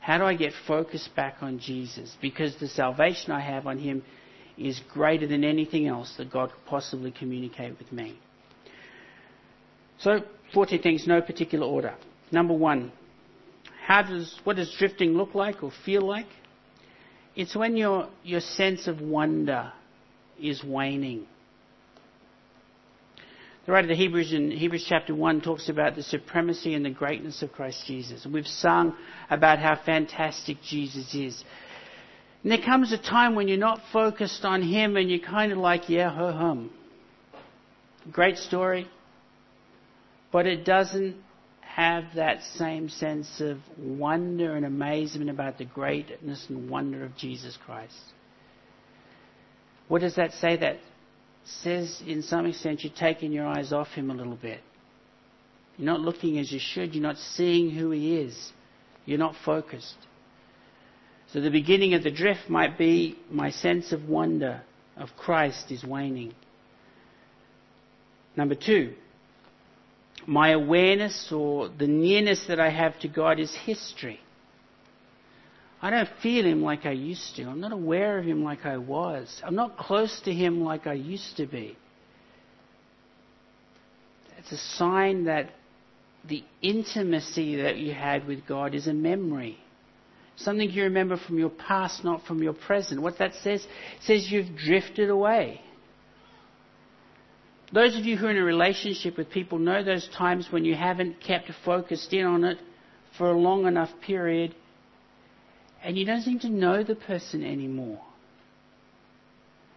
How 0.00 0.18
do 0.18 0.24
I 0.24 0.34
get 0.34 0.52
focused 0.66 1.14
back 1.14 1.36
on 1.42 1.58
Jesus? 1.58 2.16
Because 2.20 2.56
the 2.58 2.68
salvation 2.68 3.32
I 3.32 3.40
have 3.40 3.66
on 3.66 3.78
Him 3.78 4.02
is 4.56 4.80
greater 4.92 5.26
than 5.26 5.44
anything 5.44 5.86
else 5.86 6.14
that 6.16 6.32
God 6.32 6.50
could 6.50 6.64
possibly 6.66 7.10
communicate 7.10 7.78
with 7.78 7.92
me. 7.92 8.18
So, 9.98 10.20
14 10.54 10.82
things, 10.82 11.06
no 11.06 11.20
particular 11.20 11.66
order. 11.66 11.94
Number 12.32 12.54
one, 12.54 12.92
how 13.86 14.02
does, 14.02 14.38
what 14.44 14.56
does 14.56 14.74
drifting 14.78 15.12
look 15.12 15.34
like 15.34 15.62
or 15.62 15.70
feel 15.84 16.02
like? 16.02 16.26
It's 17.36 17.54
when 17.54 17.76
your, 17.76 18.08
your 18.22 18.40
sense 18.40 18.86
of 18.86 19.00
wonder 19.00 19.72
is 20.40 20.62
waning. 20.64 21.26
The 23.66 23.72
writer 23.72 23.90
of 23.90 23.96
the 23.96 24.02
Hebrews 24.02 24.32
in 24.32 24.50
Hebrews 24.50 24.86
chapter 24.88 25.14
1 25.14 25.42
talks 25.42 25.68
about 25.68 25.94
the 25.94 26.02
supremacy 26.02 26.74
and 26.74 26.84
the 26.84 26.90
greatness 26.90 27.42
of 27.42 27.52
Christ 27.52 27.84
Jesus. 27.86 28.26
We've 28.26 28.46
sung 28.46 28.96
about 29.28 29.58
how 29.58 29.76
fantastic 29.84 30.56
Jesus 30.62 31.14
is. 31.14 31.44
And 32.42 32.50
there 32.50 32.62
comes 32.62 32.90
a 32.92 32.98
time 32.98 33.34
when 33.34 33.48
you're 33.48 33.58
not 33.58 33.80
focused 33.92 34.44
on 34.44 34.62
Him 34.62 34.96
and 34.96 35.10
you're 35.10 35.20
kind 35.20 35.52
of 35.52 35.58
like, 35.58 35.88
yeah, 35.88 36.10
ho 36.10 36.32
hum. 36.32 36.70
Great 38.10 38.38
story. 38.38 38.88
But 40.32 40.46
it 40.46 40.64
doesn't 40.64 41.16
have 41.60 42.04
that 42.16 42.42
same 42.56 42.88
sense 42.88 43.40
of 43.40 43.58
wonder 43.78 44.56
and 44.56 44.64
amazement 44.64 45.30
about 45.30 45.58
the 45.58 45.64
greatness 45.64 46.46
and 46.48 46.70
wonder 46.70 47.04
of 47.04 47.16
Jesus 47.16 47.58
Christ. 47.64 47.94
What 49.90 50.02
does 50.02 50.14
that 50.14 50.34
say? 50.34 50.56
That 50.56 50.76
says, 51.42 52.00
in 52.06 52.22
some 52.22 52.46
extent, 52.46 52.84
you're 52.84 52.92
taking 52.92 53.32
your 53.32 53.44
eyes 53.44 53.72
off 53.72 53.88
Him 53.88 54.08
a 54.08 54.14
little 54.14 54.36
bit. 54.36 54.60
You're 55.76 55.86
not 55.86 56.00
looking 56.00 56.38
as 56.38 56.52
you 56.52 56.60
should. 56.60 56.94
You're 56.94 57.02
not 57.02 57.18
seeing 57.18 57.70
who 57.70 57.90
He 57.90 58.16
is. 58.18 58.52
You're 59.04 59.18
not 59.18 59.34
focused. 59.44 59.96
So 61.32 61.40
the 61.40 61.50
beginning 61.50 61.94
of 61.94 62.04
the 62.04 62.10
drift 62.12 62.48
might 62.48 62.78
be 62.78 63.18
my 63.32 63.50
sense 63.50 63.90
of 63.90 64.08
wonder 64.08 64.62
of 64.96 65.08
Christ 65.16 65.72
is 65.72 65.82
waning. 65.82 66.34
Number 68.36 68.54
two, 68.54 68.94
my 70.24 70.50
awareness 70.50 71.32
or 71.32 71.68
the 71.68 71.88
nearness 71.88 72.46
that 72.46 72.60
I 72.60 72.70
have 72.70 72.96
to 73.00 73.08
God 73.08 73.40
is 73.40 73.52
history. 73.52 74.20
I 75.82 75.90
don't 75.90 76.08
feel 76.22 76.44
Him 76.44 76.62
like 76.62 76.84
I 76.84 76.92
used 76.92 77.36
to. 77.36 77.44
I'm 77.44 77.60
not 77.60 77.72
aware 77.72 78.18
of 78.18 78.24
Him 78.24 78.44
like 78.44 78.66
I 78.66 78.76
was. 78.76 79.40
I'm 79.44 79.54
not 79.54 79.78
close 79.78 80.20
to 80.24 80.32
Him 80.32 80.62
like 80.62 80.86
I 80.86 80.92
used 80.92 81.36
to 81.38 81.46
be. 81.46 81.76
It's 84.38 84.52
a 84.52 84.56
sign 84.76 85.24
that 85.24 85.50
the 86.28 86.44
intimacy 86.60 87.56
that 87.62 87.78
you 87.78 87.94
had 87.94 88.26
with 88.26 88.46
God 88.46 88.74
is 88.74 88.86
a 88.86 88.92
memory. 88.92 89.58
Something 90.36 90.70
you 90.70 90.84
remember 90.84 91.16
from 91.16 91.38
your 91.38 91.50
past, 91.50 92.04
not 92.04 92.24
from 92.24 92.42
your 92.42 92.52
present. 92.54 93.00
What 93.00 93.18
that 93.18 93.34
says, 93.42 93.66
says 94.00 94.30
you've 94.30 94.56
drifted 94.56 95.10
away. 95.10 95.60
Those 97.72 97.96
of 97.96 98.04
you 98.04 98.16
who 98.16 98.26
are 98.26 98.30
in 98.30 98.36
a 98.36 98.44
relationship 98.44 99.16
with 99.16 99.30
people 99.30 99.58
know 99.58 99.84
those 99.84 100.08
times 100.16 100.48
when 100.50 100.64
you 100.64 100.74
haven't 100.74 101.20
kept 101.20 101.50
focused 101.64 102.12
in 102.12 102.26
on 102.26 102.44
it 102.44 102.58
for 103.16 103.30
a 103.30 103.38
long 103.38 103.66
enough 103.66 103.90
period 104.04 104.54
and 105.82 105.96
you 105.96 106.04
don't 106.04 106.22
seem 106.22 106.38
to 106.40 106.48
know 106.48 106.82
the 106.84 106.94
person 106.94 107.44
anymore. 107.44 108.00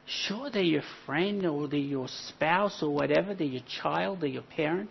Sure, 0.06 0.50
they're 0.50 0.62
your 0.62 0.84
friend 1.06 1.46
or 1.46 1.68
they're 1.68 1.80
your 1.80 2.08
spouse 2.10 2.84
or 2.84 2.94
whatever, 2.94 3.34
they're 3.34 3.48
your 3.48 3.64
child, 3.82 4.20
they're 4.20 4.30
your 4.30 4.44
parent, 4.44 4.90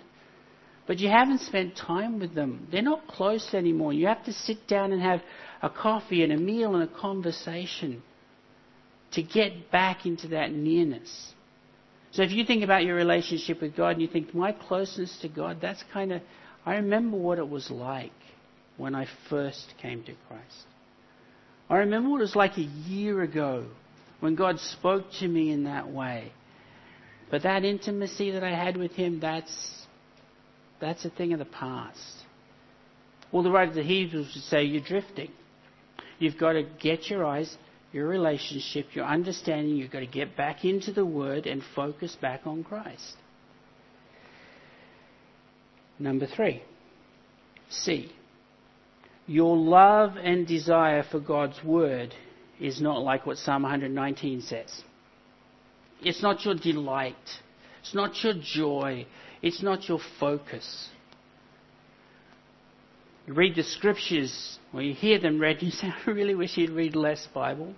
but 0.87 0.99
you 0.99 1.09
haven't 1.09 1.41
spent 1.41 1.77
time 1.77 2.19
with 2.19 2.35
them. 2.35 2.67
They're 2.73 2.83
not 2.83 3.07
close 3.07 3.53
anymore. 3.53 3.93
You 3.93 4.07
have 4.07 4.25
to 4.25 4.33
sit 4.33 4.67
down 4.67 4.93
and 4.93 5.03
have 5.03 5.23
a 5.61 5.69
coffee 5.69 6.25
and 6.25 6.33
a 6.33 6.37
meal 6.39 6.75
and 6.75 6.83
a 6.83 7.01
conversation 7.01 8.03
to 9.13 9.23
get 9.23 9.71
back 9.71 10.07
into 10.07 10.29
that 10.29 10.51
nearness. 10.51 11.33
So 12.13 12.23
if 12.23 12.33
you 12.33 12.45
think 12.45 12.63
about 12.63 12.85
your 12.85 12.97
relationship 12.97 13.61
with 13.61 13.77
God 13.77 13.91
and 13.91 14.03
you 14.03 14.09
think, 14.09 14.35
my 14.35 14.53
closeness 14.53 15.17
to 15.21 15.29
God, 15.29 15.59
that's 15.61 15.83
kind 15.93 16.13
of, 16.13 16.23
I 16.65 16.77
remember 16.77 17.17
what 17.17 17.39
it 17.39 17.49
was 17.49 17.71
like 17.71 18.13
when 18.77 18.95
I 18.95 19.07
first 19.31 19.75
came 19.81 20.03
to 20.05 20.13
Christ. 20.29 20.67
I 21.73 21.79
remember 21.79 22.11
what 22.11 22.19
it 22.19 22.25
was 22.25 22.37
like 22.37 22.59
a 22.59 22.69
year 22.87 23.23
ago 23.23 23.65
when 24.21 24.35
God 24.35 24.61
spoke 24.61 25.07
to 25.21 25.27
me 25.27 25.51
in 25.51 25.65
that 25.65 25.91
way. 25.91 26.31
But 27.31 27.45
that 27.45 27.65
intimacy 27.65 28.33
that 28.33 28.45
I 28.45 28.51
had 28.51 28.77
with 28.77 28.93
Him, 28.93 29.21
that's, 29.21 29.87
that's 30.83 31.07
a 31.07 31.09
thing 31.09 31.33
of 31.33 31.39
the 31.39 31.47
past. 31.47 31.99
Well, 33.33 33.43
the 33.43 33.51
writer 33.51 33.71
of 33.71 33.75
the 33.75 33.83
Hebrews 33.83 34.33
would 34.35 34.45
say 34.45 34.65
you're 34.65 34.83
drifting. 34.83 35.31
You've 36.19 36.37
got 36.37 36.53
to 36.53 36.63
get 36.63 37.09
your 37.09 37.25
eyes, 37.25 37.57
your 37.91 38.07
relationship, 38.07 38.89
your 38.93 39.07
understanding, 39.07 39.75
you've 39.75 39.91
got 39.91 40.01
to 40.01 40.07
get 40.07 40.37
back 40.37 40.67
into 40.67 40.93
the 40.93 41.07
Word 41.07 41.47
and 41.47 41.63
focus 41.75 42.15
back 42.21 42.43
on 42.47 42.65
Christ. 42.65 43.17
Number 45.99 46.27
three, 46.27 46.63
C. 47.71 48.13
Your 49.27 49.57
love 49.57 50.17
and 50.17 50.47
desire 50.47 51.05
for 51.09 51.21
God's 51.21 51.63
Word 51.65 52.15
is 52.61 52.81
not 52.81 53.03
like 53.03 53.27
what 53.27 53.39
Psalm 53.39 53.63
119 53.63 54.43
says. 54.43 54.83
It's 56.03 56.23
not 56.23 56.45
your 56.45 56.55
delight. 56.55 57.15
It's 57.81 57.95
not 57.95 58.23
your 58.23 58.35
joy. 58.41 59.07
It's 59.41 59.63
not 59.63 59.89
your 59.89 60.01
focus. 60.19 60.89
You 63.27 63.35
read 63.35 63.55
the 63.55 63.63
scriptures, 63.63 64.59
or 64.73 64.83
you 64.83 64.95
hear 64.95 65.21
them 65.21 65.41
read, 65.41 65.59
and 65.59 65.63
you 65.67 65.71
say, 65.71 65.89
I 65.89 66.11
really 66.11 66.35
wish 66.35 66.57
you'd 66.57 66.71
read 66.71 66.97
less 66.97 67.27
Bible. 67.33 67.75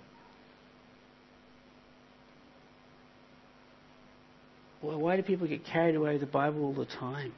Well, 4.81 4.99
why 4.99 5.15
do 5.17 5.23
people 5.23 5.47
get 5.47 5.65
carried 5.65 5.95
away 5.95 6.13
with 6.13 6.21
the 6.21 6.27
Bible 6.27 6.63
all 6.63 6.73
the 6.73 6.85
time? 6.85 7.33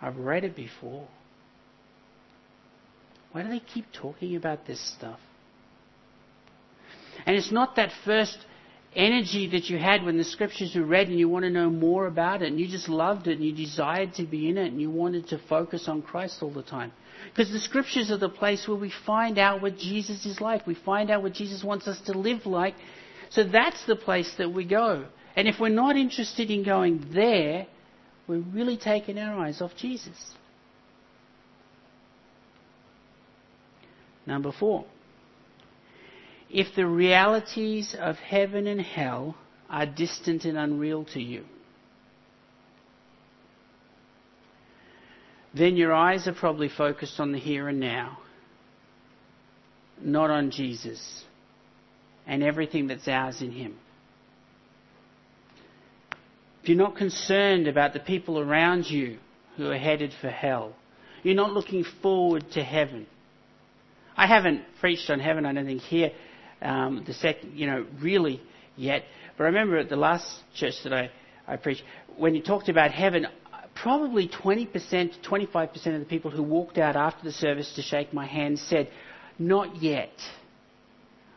I've 0.00 0.16
read 0.16 0.44
it 0.44 0.56
before. 0.56 1.06
Why 3.32 3.42
do 3.42 3.48
they 3.48 3.60
keep 3.60 3.86
talking 3.92 4.36
about 4.36 4.66
this 4.66 4.80
stuff? 4.80 5.20
And 7.26 7.36
it's 7.36 7.52
not 7.52 7.76
that 7.76 7.90
first 8.04 8.38
energy 8.94 9.48
that 9.50 9.68
you 9.68 9.78
had 9.78 10.04
when 10.04 10.16
the 10.16 10.24
scriptures 10.24 10.74
were 10.74 10.84
read 10.84 11.08
and 11.08 11.18
you 11.18 11.28
want 11.28 11.44
to 11.44 11.50
know 11.50 11.70
more 11.70 12.06
about 12.06 12.42
it 12.42 12.48
and 12.48 12.58
you 12.58 12.66
just 12.66 12.88
loved 12.88 13.28
it 13.28 13.38
and 13.38 13.44
you 13.44 13.52
desired 13.54 14.14
to 14.14 14.24
be 14.24 14.48
in 14.48 14.58
it 14.58 14.72
and 14.72 14.80
you 14.80 14.90
wanted 14.90 15.28
to 15.28 15.38
focus 15.48 15.86
on 15.86 16.02
Christ 16.02 16.42
all 16.42 16.50
the 16.50 16.62
time. 16.62 16.92
Because 17.28 17.52
the 17.52 17.60
scriptures 17.60 18.10
are 18.10 18.16
the 18.16 18.28
place 18.28 18.66
where 18.66 18.76
we 18.76 18.92
find 19.06 19.38
out 19.38 19.62
what 19.62 19.76
Jesus 19.76 20.26
is 20.26 20.40
like. 20.40 20.66
We 20.66 20.74
find 20.74 21.10
out 21.10 21.22
what 21.22 21.34
Jesus 21.34 21.62
wants 21.62 21.86
us 21.86 22.00
to 22.06 22.12
live 22.12 22.46
like. 22.46 22.74
So 23.28 23.44
that's 23.44 23.84
the 23.86 23.96
place 23.96 24.32
that 24.38 24.52
we 24.52 24.64
go. 24.64 25.06
And 25.36 25.46
if 25.46 25.60
we're 25.60 25.68
not 25.68 25.96
interested 25.96 26.50
in 26.50 26.64
going 26.64 27.06
there, 27.12 27.66
we're 28.26 28.40
really 28.40 28.76
taking 28.76 29.18
our 29.18 29.38
eyes 29.38 29.60
off 29.60 29.76
Jesus. 29.76 30.16
Number 34.26 34.52
four 34.52 34.84
if 36.52 36.74
the 36.74 36.86
realities 36.86 37.94
of 37.98 38.16
heaven 38.16 38.66
and 38.66 38.80
hell 38.80 39.36
are 39.68 39.86
distant 39.86 40.44
and 40.44 40.58
unreal 40.58 41.04
to 41.04 41.20
you, 41.20 41.44
then 45.54 45.76
your 45.76 45.92
eyes 45.92 46.26
are 46.26 46.34
probably 46.34 46.68
focused 46.68 47.20
on 47.20 47.32
the 47.32 47.38
here 47.38 47.68
and 47.68 47.78
now, 47.78 48.18
not 50.00 50.30
on 50.30 50.50
Jesus 50.50 51.24
and 52.26 52.42
everything 52.42 52.88
that's 52.88 53.08
ours 53.08 53.40
in 53.40 53.52
Him. 53.52 53.76
If 56.62 56.68
you're 56.68 56.78
not 56.78 56.96
concerned 56.96 57.68
about 57.68 57.92
the 57.92 58.00
people 58.00 58.38
around 58.38 58.90
you 58.90 59.18
who 59.56 59.70
are 59.70 59.78
headed 59.78 60.12
for 60.20 60.28
hell, 60.28 60.74
you're 61.22 61.34
not 61.34 61.52
looking 61.52 61.84
forward 62.02 62.50
to 62.52 62.62
heaven. 62.62 63.06
I 64.20 64.26
haven't 64.26 64.60
preached 64.80 65.08
on 65.08 65.18
heaven, 65.18 65.46
I 65.46 65.54
don't 65.54 65.64
think, 65.64 65.80
here 65.80 66.10
um, 66.60 67.04
the 67.06 67.14
second, 67.14 67.56
you 67.56 67.66
know, 67.66 67.86
really 68.02 68.38
yet. 68.76 69.04
But 69.38 69.44
I 69.44 69.46
remember 69.46 69.78
at 69.78 69.88
the 69.88 69.96
last 69.96 70.26
church 70.54 70.74
that 70.84 70.92
I, 70.92 71.10
I 71.48 71.56
preached, 71.56 71.82
when 72.18 72.34
you 72.34 72.42
talked 72.42 72.68
about 72.68 72.90
heaven, 72.90 73.26
probably 73.74 74.28
20%, 74.28 74.68
25% 75.26 75.94
of 75.94 76.00
the 76.00 76.04
people 76.04 76.30
who 76.30 76.42
walked 76.42 76.76
out 76.76 76.96
after 76.96 77.24
the 77.24 77.32
service 77.32 77.72
to 77.76 77.82
shake 77.82 78.12
my 78.12 78.26
hand 78.26 78.58
said, 78.58 78.90
Not 79.38 79.82
yet. 79.82 80.12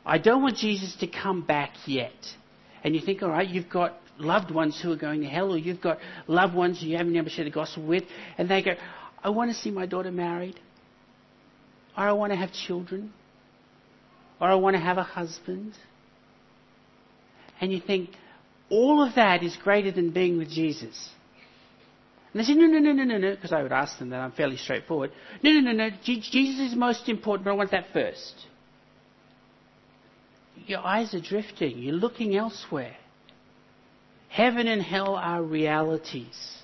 I 0.06 0.18
don't 0.18 0.42
want 0.42 0.58
Jesus 0.58 0.94
to 0.98 1.08
come 1.08 1.42
back 1.42 1.72
yet. 1.86 2.12
And 2.84 2.94
you 2.94 3.00
think, 3.00 3.24
all 3.24 3.30
right, 3.30 3.48
you've 3.48 3.70
got 3.70 3.98
loved 4.18 4.52
ones 4.52 4.78
who 4.84 4.92
are 4.92 4.98
going 4.98 5.22
to 5.22 5.28
hell, 5.28 5.54
or 5.54 5.58
you've 5.58 5.80
got 5.80 6.00
loved 6.28 6.54
ones 6.54 6.84
you 6.84 6.98
haven't 6.98 7.16
ever 7.16 7.30
shared 7.30 7.48
the 7.48 7.52
gospel 7.52 7.86
with, 7.86 8.04
and 8.38 8.50
they 8.50 8.62
go, 8.62 8.74
I 9.24 9.30
want 9.30 9.52
to 9.52 9.58
see 9.58 9.72
my 9.72 9.86
daughter 9.86 10.12
married, 10.12 10.60
or 11.98 12.04
I 12.04 12.12
want 12.14 12.32
to 12.32 12.38
have 12.38 12.52
children, 12.52 13.14
or 14.40 14.48
I 14.48 14.56
want 14.56 14.76
to 14.76 14.82
have 14.82 14.98
a 14.98 15.04
husband. 15.04 15.74
And 17.62 17.72
you 17.72 17.80
think, 17.80 18.10
all 18.70 19.04
of 19.04 19.16
that 19.16 19.44
is 19.44 19.56
greater 19.64 19.92
than 19.92 20.12
being 20.12 20.38
with 20.38 20.50
Jesus. 20.50 21.10
And 22.34 22.40
they 22.40 22.46
say, 22.46 22.56
no, 22.56 22.66
no, 22.66 22.80
no, 22.80 22.92
no, 22.92 23.04
no, 23.04 23.18
no, 23.18 23.36
because 23.36 23.54
I 23.54 23.62
would 23.62 23.72
ask 23.72 24.00
them 24.00 24.10
that. 24.10 24.20
I'm 24.20 24.32
fairly 24.32 24.58
straightforward. 24.58 25.12
No, 25.44 25.52
no, 25.52 25.60
no, 25.60 25.72
no. 25.72 25.90
Jesus 26.04 26.72
is 26.72 26.76
most 26.76 27.08
important, 27.08 27.46
but 27.46 27.52
I 27.52 27.54
want 27.54 27.72
that 27.72 27.94
first. 27.94 28.34
Your 30.66 30.80
eyes 30.80 31.14
are 31.14 31.22
drifting. 31.22 31.78
You're 31.78 31.94
looking 31.94 32.36
elsewhere. 32.36 32.96
Heaven 34.30 34.68
and 34.68 34.82
hell 34.82 35.16
are 35.16 35.44
realities. 35.44 36.58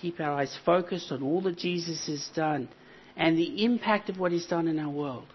Keep 0.00 0.20
our 0.20 0.32
eyes 0.32 0.56
focused 0.64 1.12
on 1.12 1.22
all 1.22 1.42
that 1.42 1.58
Jesus 1.58 2.06
has 2.06 2.26
done 2.34 2.68
and 3.16 3.38
the 3.38 3.64
impact 3.64 4.08
of 4.08 4.18
what 4.18 4.32
he's 4.32 4.46
done 4.46 4.68
in 4.68 4.78
our 4.78 4.90
world. 4.90 5.26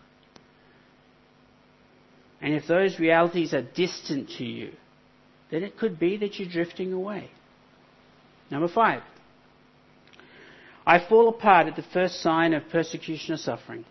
And 2.41 2.53
if 2.53 2.67
those 2.67 2.99
realities 2.99 3.53
are 3.53 3.61
distant 3.61 4.29
to 4.37 4.45
you, 4.45 4.71
then 5.51 5.63
it 5.63 5.77
could 5.77 5.99
be 5.99 6.17
that 6.17 6.39
you're 6.39 6.49
drifting 6.49 6.93
away. 6.93 7.29
Number 8.49 8.67
five. 8.67 9.03
I 10.85 10.99
fall 11.07 11.29
apart 11.29 11.67
at 11.67 11.75
the 11.75 11.85
first 11.93 12.21
sign 12.21 12.53
of 12.53 12.69
persecution 12.69 13.33
or 13.33 13.37
suffering. 13.37 13.85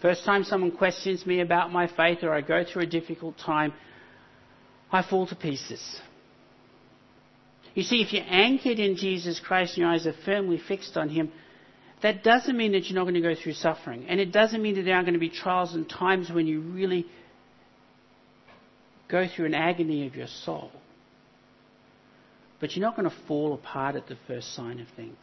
First 0.00 0.24
time 0.24 0.44
someone 0.44 0.72
questions 0.72 1.26
me 1.26 1.40
about 1.40 1.72
my 1.72 1.86
faith 1.86 2.22
or 2.22 2.32
I 2.32 2.40
go 2.40 2.64
through 2.64 2.82
a 2.82 2.86
difficult 2.86 3.36
time, 3.38 3.72
I 4.90 5.02
fall 5.02 5.26
to 5.26 5.34
pieces. 5.34 6.00
You 7.74 7.82
see, 7.82 8.00
if 8.00 8.12
you're 8.12 8.24
anchored 8.26 8.78
in 8.78 8.96
Jesus 8.96 9.38
Christ 9.38 9.74
and 9.74 9.82
your 9.82 9.90
eyes 9.90 10.06
are 10.06 10.14
firmly 10.24 10.58
fixed 10.58 10.96
on 10.96 11.08
Him, 11.08 11.30
that 12.02 12.22
doesn't 12.22 12.56
mean 12.56 12.72
that 12.72 12.84
you're 12.84 12.94
not 12.94 13.04
going 13.04 13.14
to 13.14 13.20
go 13.20 13.34
through 13.34 13.54
suffering. 13.54 14.06
And 14.08 14.20
it 14.20 14.32
doesn't 14.32 14.62
mean 14.62 14.76
that 14.76 14.82
there 14.82 14.94
aren't 14.94 15.06
going 15.06 15.14
to 15.14 15.20
be 15.20 15.30
trials 15.30 15.74
and 15.74 15.88
times 15.88 16.30
when 16.30 16.46
you 16.46 16.60
really 16.60 17.06
go 19.08 19.26
through 19.26 19.46
an 19.46 19.54
agony 19.54 20.06
of 20.06 20.14
your 20.14 20.28
soul. 20.28 20.70
But 22.60 22.74
you're 22.74 22.84
not 22.84 22.96
going 22.96 23.08
to 23.08 23.16
fall 23.26 23.54
apart 23.54 23.96
at 23.96 24.06
the 24.06 24.16
first 24.26 24.54
sign 24.54 24.80
of 24.80 24.86
things. 24.96 25.16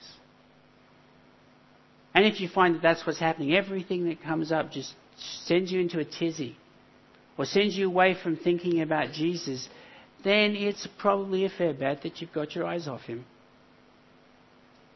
And 2.14 2.26
if 2.26 2.40
you 2.40 2.48
find 2.48 2.76
that 2.76 2.82
that's 2.82 3.06
what's 3.06 3.20
happening, 3.20 3.54
everything 3.54 4.06
that 4.06 4.24
comes 4.24 4.52
up 4.52 4.72
just 4.72 4.94
sends 5.46 5.72
you 5.72 5.82
into 5.82 6.00
a 6.00 6.06
tizzy 6.06 6.58
or 7.38 7.46
sends 7.46 7.76
you 7.76 7.88
away 7.88 8.16
from 8.22 8.38
thinking 8.38 8.82
about 8.82 9.12
Jesus, 9.12 9.68
then 10.24 10.56
it's 10.56 10.88
probably 10.98 11.46
a 11.46 11.50
fair 11.50 11.74
bet 11.74 12.04
that 12.04 12.22
you've 12.22 12.32
got 12.34 12.56
your 12.56 12.66
eyes 12.66 12.88
off 12.88 13.02
him. 13.02 13.26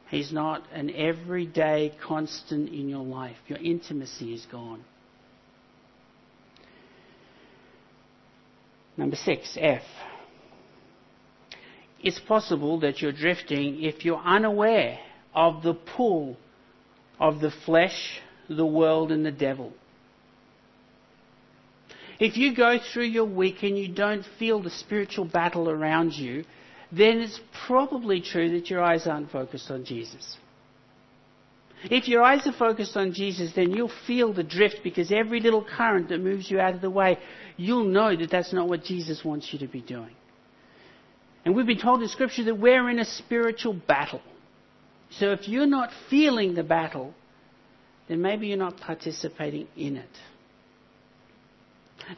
He's 0.09 0.31
not 0.33 0.63
an 0.73 0.89
everyday 0.89 1.93
constant 2.01 2.69
in 2.69 2.89
your 2.89 3.03
life. 3.03 3.37
Your 3.47 3.59
intimacy 3.59 4.33
is 4.33 4.45
gone. 4.51 4.83
Number 8.97 9.15
six, 9.15 9.55
F. 9.59 9.83
It's 12.01 12.19
possible 12.19 12.79
that 12.79 13.01
you're 13.01 13.11
drifting 13.11 13.83
if 13.83 14.03
you're 14.03 14.17
unaware 14.17 14.99
of 15.35 15.61
the 15.63 15.73
pull 15.73 16.37
of 17.19 17.39
the 17.39 17.51
flesh, 17.65 18.19
the 18.49 18.65
world, 18.65 19.11
and 19.11 19.25
the 19.25 19.31
devil. 19.31 19.73
If 22.19 22.35
you 22.35 22.55
go 22.55 22.79
through 22.91 23.05
your 23.05 23.25
week 23.25 23.63
and 23.63 23.77
you 23.77 23.89
don't 23.89 24.25
feel 24.39 24.61
the 24.61 24.69
spiritual 24.69 25.25
battle 25.25 25.69
around 25.69 26.13
you, 26.13 26.45
then 26.91 27.19
it's 27.19 27.39
probably 27.67 28.21
true 28.21 28.49
that 28.51 28.69
your 28.69 28.81
eyes 28.81 29.05
aren't 29.05 29.31
focused 29.31 29.69
on 29.69 29.85
Jesus. 29.85 30.37
If 31.83 32.07
your 32.07 32.23
eyes 32.23 32.45
are 32.45 32.51
focused 32.51 32.97
on 32.97 33.13
Jesus, 33.13 33.53
then 33.55 33.71
you'll 33.71 33.91
feel 34.05 34.33
the 34.33 34.43
drift 34.43 34.79
because 34.83 35.11
every 35.11 35.39
little 35.39 35.63
current 35.63 36.09
that 36.09 36.19
moves 36.19 36.51
you 36.51 36.59
out 36.59 36.75
of 36.75 36.81
the 36.81 36.89
way, 36.89 37.17
you'll 37.55 37.85
know 37.85 38.15
that 38.15 38.29
that's 38.29 38.51
not 38.51 38.67
what 38.67 38.83
Jesus 38.83 39.23
wants 39.23 39.53
you 39.53 39.59
to 39.59 39.67
be 39.67 39.81
doing. 39.81 40.15
And 41.45 41.55
we've 41.55 41.65
been 41.65 41.79
told 41.79 42.01
in 42.01 42.09
Scripture 42.09 42.43
that 42.45 42.59
we're 42.59 42.89
in 42.89 42.99
a 42.99 43.05
spiritual 43.05 43.73
battle. 43.73 44.21
So 45.11 45.31
if 45.31 45.47
you're 45.47 45.65
not 45.65 45.89
feeling 46.09 46.53
the 46.53 46.63
battle, 46.63 47.13
then 48.09 48.21
maybe 48.21 48.47
you're 48.47 48.57
not 48.57 48.77
participating 48.77 49.67
in 49.77 49.95
it. 49.95 50.09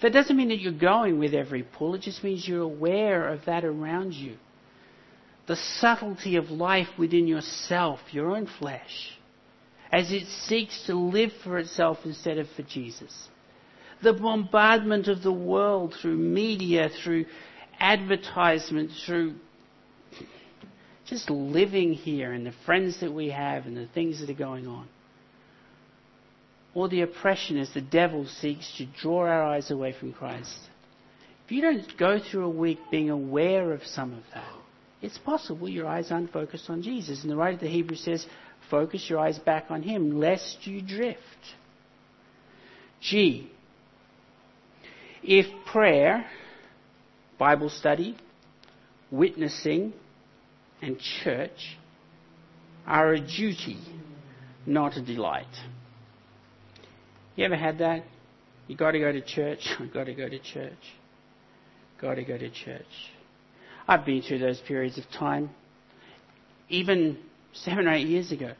That 0.01 0.13
doesn't 0.13 0.35
mean 0.35 0.49
that 0.49 0.59
you're 0.59 0.71
going 0.71 1.19
with 1.19 1.33
every 1.33 1.63
pull, 1.63 1.95
it 1.95 2.01
just 2.01 2.23
means 2.23 2.47
you're 2.47 2.61
aware 2.61 3.27
of 3.27 3.45
that 3.45 3.63
around 3.63 4.13
you. 4.13 4.37
The 5.47 5.55
subtlety 5.55 6.35
of 6.35 6.49
life 6.51 6.87
within 6.97 7.27
yourself, 7.27 7.99
your 8.11 8.35
own 8.35 8.47
flesh, 8.59 9.17
as 9.91 10.11
it 10.11 10.27
seeks 10.27 10.85
to 10.85 10.95
live 10.95 11.31
for 11.43 11.57
itself 11.57 11.99
instead 12.05 12.37
of 12.37 12.47
for 12.51 12.63
Jesus. 12.63 13.29
The 14.01 14.13
bombardment 14.13 15.07
of 15.07 15.21
the 15.23 15.31
world 15.31 15.95
through 16.01 16.17
media, 16.17 16.89
through 17.03 17.25
advertisement, 17.79 18.91
through 19.05 19.35
just 21.05 21.29
living 21.29 21.93
here 21.93 22.31
and 22.31 22.45
the 22.45 22.53
friends 22.65 23.01
that 23.01 23.11
we 23.11 23.29
have 23.29 23.65
and 23.65 23.75
the 23.75 23.87
things 23.87 24.21
that 24.21 24.29
are 24.29 24.33
going 24.33 24.65
on 24.67 24.87
or 26.73 26.87
the 26.87 27.01
oppression 27.01 27.57
as 27.57 27.73
the 27.73 27.81
devil 27.81 28.25
seeks 28.25 28.77
to 28.77 28.85
draw 28.85 29.21
our 29.21 29.43
eyes 29.43 29.71
away 29.71 29.93
from 29.97 30.13
Christ. 30.13 30.57
If 31.45 31.51
you 31.51 31.61
don't 31.61 31.97
go 31.97 32.19
through 32.19 32.45
a 32.45 32.49
week 32.49 32.79
being 32.89 33.09
aware 33.09 33.73
of 33.73 33.85
some 33.85 34.13
of 34.13 34.23
that, 34.33 34.53
it's 35.01 35.17
possible 35.17 35.67
your 35.67 35.87
eyes 35.87 36.11
aren't 36.11 36.31
focused 36.31 36.69
on 36.69 36.81
Jesus. 36.83 37.23
And 37.23 37.31
the 37.31 37.35
writer 37.35 37.55
of 37.55 37.61
the 37.61 37.67
Hebrew 37.67 37.95
says, 37.95 38.25
focus 38.69 39.09
your 39.09 39.19
eyes 39.19 39.39
back 39.39 39.65
on 39.69 39.81
Him, 39.81 40.19
lest 40.19 40.65
you 40.65 40.81
drift. 40.81 41.19
G. 43.01 43.51
If 45.23 45.45
prayer, 45.65 46.25
Bible 47.39 47.69
study, 47.69 48.15
witnessing, 49.09 49.93
and 50.81 50.99
church 51.23 51.77
are 52.85 53.13
a 53.13 53.19
duty, 53.19 53.77
not 54.65 54.97
a 54.97 55.01
delight. 55.01 55.45
You 57.35 57.45
ever 57.45 57.55
had 57.55 57.79
that? 57.79 58.03
You 58.67 58.75
got 58.75 58.91
to 58.91 58.99
go 58.99 59.11
to 59.11 59.21
church. 59.21 59.67
I've 59.79 59.93
got 59.93 60.05
to 60.05 60.13
go 60.13 60.29
to 60.29 60.39
church. 60.39 60.73
Got 61.99 62.15
to 62.15 62.23
go 62.23 62.37
to 62.37 62.49
church. 62.49 62.85
I've 63.87 64.05
been 64.05 64.21
through 64.21 64.39
those 64.39 64.59
periods 64.61 64.97
of 64.97 65.05
time, 65.11 65.49
even 66.69 67.17
seven 67.53 67.87
or 67.87 67.93
eight 67.93 68.07
years 68.07 68.31
ago. 68.31 68.53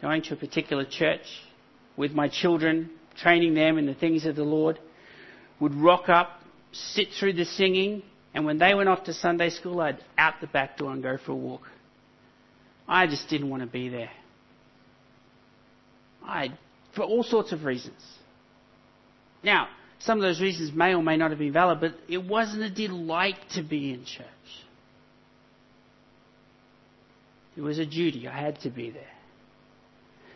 Going 0.00 0.22
to 0.22 0.34
a 0.34 0.36
particular 0.36 0.84
church 0.84 1.24
with 1.96 2.12
my 2.12 2.28
children, 2.28 2.90
training 3.16 3.54
them 3.54 3.78
in 3.78 3.86
the 3.86 3.94
things 3.94 4.26
of 4.26 4.36
the 4.36 4.42
Lord, 4.42 4.78
would 5.60 5.74
rock 5.74 6.08
up, 6.08 6.40
sit 6.72 7.08
through 7.18 7.34
the 7.34 7.44
singing, 7.44 8.02
and 8.34 8.44
when 8.44 8.58
they 8.58 8.74
went 8.74 8.88
off 8.88 9.04
to 9.04 9.14
Sunday 9.14 9.50
school, 9.50 9.80
I'd 9.80 10.02
out 10.16 10.34
the 10.40 10.46
back 10.46 10.78
door 10.78 10.90
and 10.90 11.02
go 11.02 11.18
for 11.18 11.32
a 11.32 11.36
walk. 11.36 11.62
I 12.88 13.06
just 13.06 13.28
didn't 13.28 13.50
want 13.50 13.62
to 13.62 13.68
be 13.68 13.88
there. 13.88 14.10
I 16.24 16.52
for 16.94 17.02
all 17.02 17.22
sorts 17.22 17.52
of 17.52 17.64
reasons. 17.64 18.00
Now, 19.42 19.68
some 20.04 20.18
of 20.18 20.22
those 20.22 20.40
reasons 20.40 20.72
may 20.74 20.94
or 20.94 21.02
may 21.02 21.16
not 21.16 21.30
have 21.30 21.38
been 21.38 21.52
valid, 21.52 21.80
but 21.80 21.94
it 22.08 22.24
wasn't 22.24 22.62
a 22.62 22.70
delight 22.70 23.36
to 23.54 23.62
be 23.62 23.92
in 23.92 24.04
church. 24.04 24.26
It 27.56 27.60
was 27.60 27.78
a 27.78 27.86
duty. 27.86 28.26
I 28.26 28.40
had 28.40 28.60
to 28.60 28.70
be 28.70 28.90
there. 28.90 29.02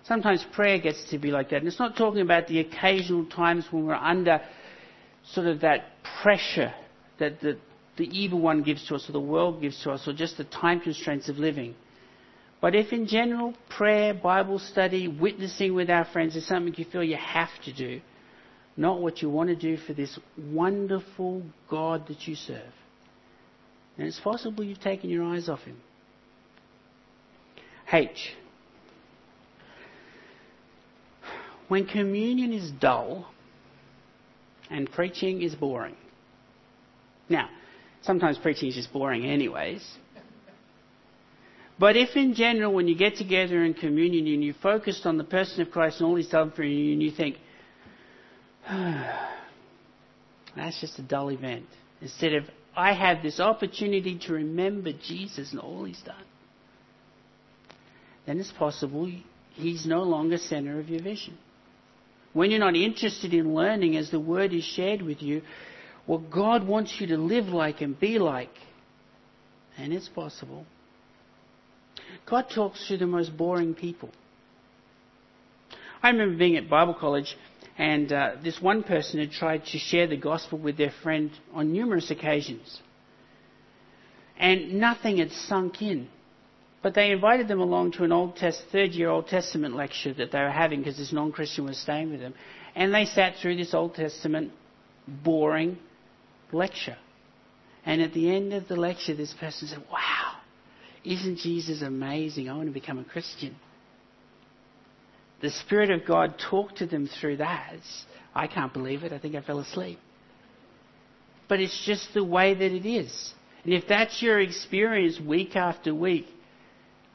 Sometimes 0.05 0.45
prayer 0.53 0.79
gets 0.79 1.11
to 1.11 1.19
be 1.19 1.31
like 1.33 1.51
that. 1.51 1.57
And 1.57 1.67
it's 1.67 1.81
not 1.81 1.97
talking 1.97 2.21
about 2.21 2.47
the 2.47 2.61
occasional 2.61 3.27
times 3.27 3.67
when 3.71 3.87
we're 3.87 3.95
under 3.95 4.41
sort 5.33 5.49
of 5.49 5.63
that 5.63 5.87
pressure 6.23 6.73
that 7.19 7.41
the, 7.41 7.59
the 7.97 8.05
evil 8.05 8.39
one 8.39 8.63
gives 8.63 8.87
to 8.87 8.95
us 8.95 9.09
or 9.09 9.13
the 9.13 9.21
world 9.21 9.61
gives 9.61 9.83
to 9.83 9.91
us 9.91 10.07
or 10.07 10.13
just 10.13 10.37
the 10.37 10.45
time 10.45 10.79
constraints 10.79 11.29
of 11.29 11.39
living. 11.39 11.75
But 12.61 12.77
if 12.77 12.93
in 12.93 13.09
general 13.09 13.55
prayer, 13.69 14.15
Bible 14.15 14.61
study, 14.61 15.09
witnessing 15.09 15.75
with 15.75 15.91
our 15.91 16.05
friends 16.05 16.37
is 16.37 16.47
something 16.47 16.75
you 16.77 16.85
feel 16.85 17.03
you 17.03 17.17
have 17.17 17.51
to 17.65 17.73
do, 17.73 18.01
not 18.77 19.01
what 19.01 19.23
you 19.23 19.31
want 19.31 19.49
to 19.49 19.57
do 19.57 19.77
for 19.77 19.95
this 19.95 20.19
wonderful 20.37 21.43
God 21.69 22.09
that 22.09 22.27
you 22.27 22.35
serve, 22.35 22.73
And 23.97 24.07
it's 24.07 24.21
possible 24.21 24.63
you've 24.63 24.81
taken 24.81 25.09
your 25.09 25.25
eyes 25.25 25.49
off 25.49 25.61
Him. 25.61 25.79
H. 27.91 28.35
When 31.69 31.87
communion 31.87 32.53
is 32.53 32.71
dull 32.71 33.29
and 34.71 34.91
preaching 34.91 35.43
is 35.43 35.55
boring. 35.55 35.97
Now, 37.29 37.49
sometimes 38.03 38.39
preaching 38.39 38.69
is 38.69 38.75
just 38.77 38.93
boring 38.93 39.25
anyways. 39.25 39.85
But 41.79 41.97
if 41.97 42.17
in 42.17 42.35
general, 42.35 42.73
when 42.73 42.89
you 42.89 42.97
get 42.97 43.17
together 43.17 43.63
in 43.65 43.75
communion 43.75 44.27
and 44.27 44.43
you're 44.43 44.55
focused 44.55 45.07
on 45.07 45.19
the 45.19 45.25
person 45.25 45.61
of 45.61 45.71
Christ 45.71 46.01
and 46.01 46.09
all 46.09 46.17
he's 46.17 46.29
done 46.29 46.51
for 46.53 46.63
you, 46.63 46.93
and 46.93 47.03
you 47.03 47.11
think, 47.11 47.37
that's 50.57 50.81
just 50.81 50.99
a 50.99 51.03
dull 51.03 51.31
event, 51.31 51.67
instead 52.01 52.35
of, 52.35 52.45
I 52.77 52.93
have 52.93 53.23
this 53.23 53.41
opportunity 53.41 54.19
to 54.27 54.35
remember 54.35 54.93
Jesus 54.93 55.53
and 55.53 55.61
all 55.61 55.85
he's 55.85 56.03
done, 56.03 56.25
then 58.27 58.41
it's 58.41 58.53
possible 58.53 59.11
he's 59.53 59.87
no 59.87 60.03
longer 60.03 60.37
center 60.37 60.81
of 60.81 60.89
your 60.89 61.03
vision. 61.03 61.39
When 62.33 62.51
you're 62.51 62.61
not 62.61 62.77
interested 62.77 63.33
in 63.33 63.55
learning 63.55 63.97
as 63.97 64.11
the 64.11 64.21
word 64.21 64.53
is 64.53 64.65
shared 64.65 65.01
with 65.01 65.23
you, 65.23 65.43
what 66.05 66.31
God 66.31 66.67
wants 66.67 66.97
you 67.01 67.07
to 67.09 67.17
live 67.17 67.47
like 67.47 67.81
and 67.81 67.99
be 67.99 68.19
like, 68.19 68.51
and 69.79 69.93
it's 69.93 70.09
possible 70.09 70.67
God 72.25 72.47
talks 72.55 72.87
to 72.89 72.97
the 72.97 73.07
most 73.07 73.37
boring 73.37 73.75
people. 73.75 74.11
I 76.03 76.11
remember 76.11 76.37
being 76.37 76.57
at 76.57 76.69
Bible 76.69 76.95
college, 76.95 77.37
and 77.79 78.11
uh, 78.13 78.33
this 78.43 78.61
one 78.61 78.83
person 78.83 79.21
had 79.21 79.33
tried 79.33 79.67
to 79.67 79.79
share 79.79 80.07
the 80.07 80.17
gospel 80.17 80.59
with 80.59 80.79
their 80.79 80.93
friend 81.03 81.31
on 81.53 81.73
numerous 81.73 82.11
occasions. 82.11 82.81
And 84.39 84.75
nothing 84.75 85.19
had 85.19 85.33
sunk 85.33 85.83
in. 85.83 86.09
But 86.83 86.95
they 86.95 87.11
invited 87.11 87.49
them 87.49 87.61
along 87.61 87.93
to 87.93 88.05
an 88.05 88.13
Old 88.13 88.37
Test, 88.37 88.63
third 88.71 88.93
year 88.93 89.09
Old 89.09 89.29
Testament 89.29 89.75
lecture 89.75 90.15
that 90.15 90.31
they 90.31 90.39
were 90.39 90.51
having 90.51 90.81
because 90.81 90.97
this 90.97 91.13
non 91.13 91.33
Christian 91.33 91.65
was 91.65 91.79
staying 91.79 92.11
with 92.11 92.21
them. 92.21 92.35
And 92.75 92.95
they 92.95 93.07
sat 93.07 93.37
through 93.41 93.57
this 93.57 93.75
Old 93.75 93.95
Testament 93.95 94.53
boring 95.07 95.79
lecture. 96.53 96.97
And 97.85 98.01
at 98.03 98.13
the 98.13 98.35
end 98.35 98.53
of 98.53 98.69
the 98.69 98.77
lecture, 98.77 99.15
this 99.15 99.33
person 99.33 99.69
said, 99.69 99.83
Wow, 99.91 100.35
isn't 101.05 101.39
Jesus 101.39 101.83
amazing? 101.83 102.49
I 102.49 102.55
want 102.55 102.69
to 102.69 102.73
become 102.73 102.99
a 102.99 103.05
Christian. 103.05 103.57
The 105.47 105.53
Spirit 105.53 105.93
of 105.93 106.05
God 106.05 106.41
talked 106.51 106.79
to 106.79 106.87
them 106.87 107.07
through 107.07 107.37
that. 107.37 107.79
I 108.35 108.49
can't 108.49 108.73
believe 108.73 109.05
it. 109.05 109.13
I 109.13 109.21
think 109.21 109.37
I 109.37 109.43
fell 109.43 109.61
asleep. 109.61 110.01
But 111.47 111.61
it's 111.61 111.87
just 111.87 112.13
the 112.15 112.25
way 112.25 112.53
that 112.53 112.73
it 112.73 112.85
is. 112.85 113.33
And 113.63 113.73
if 113.73 113.87
that's 113.87 114.21
your 114.21 114.41
experience 114.41 115.21
week 115.21 115.55
after 115.55 115.95
week, 115.95 116.27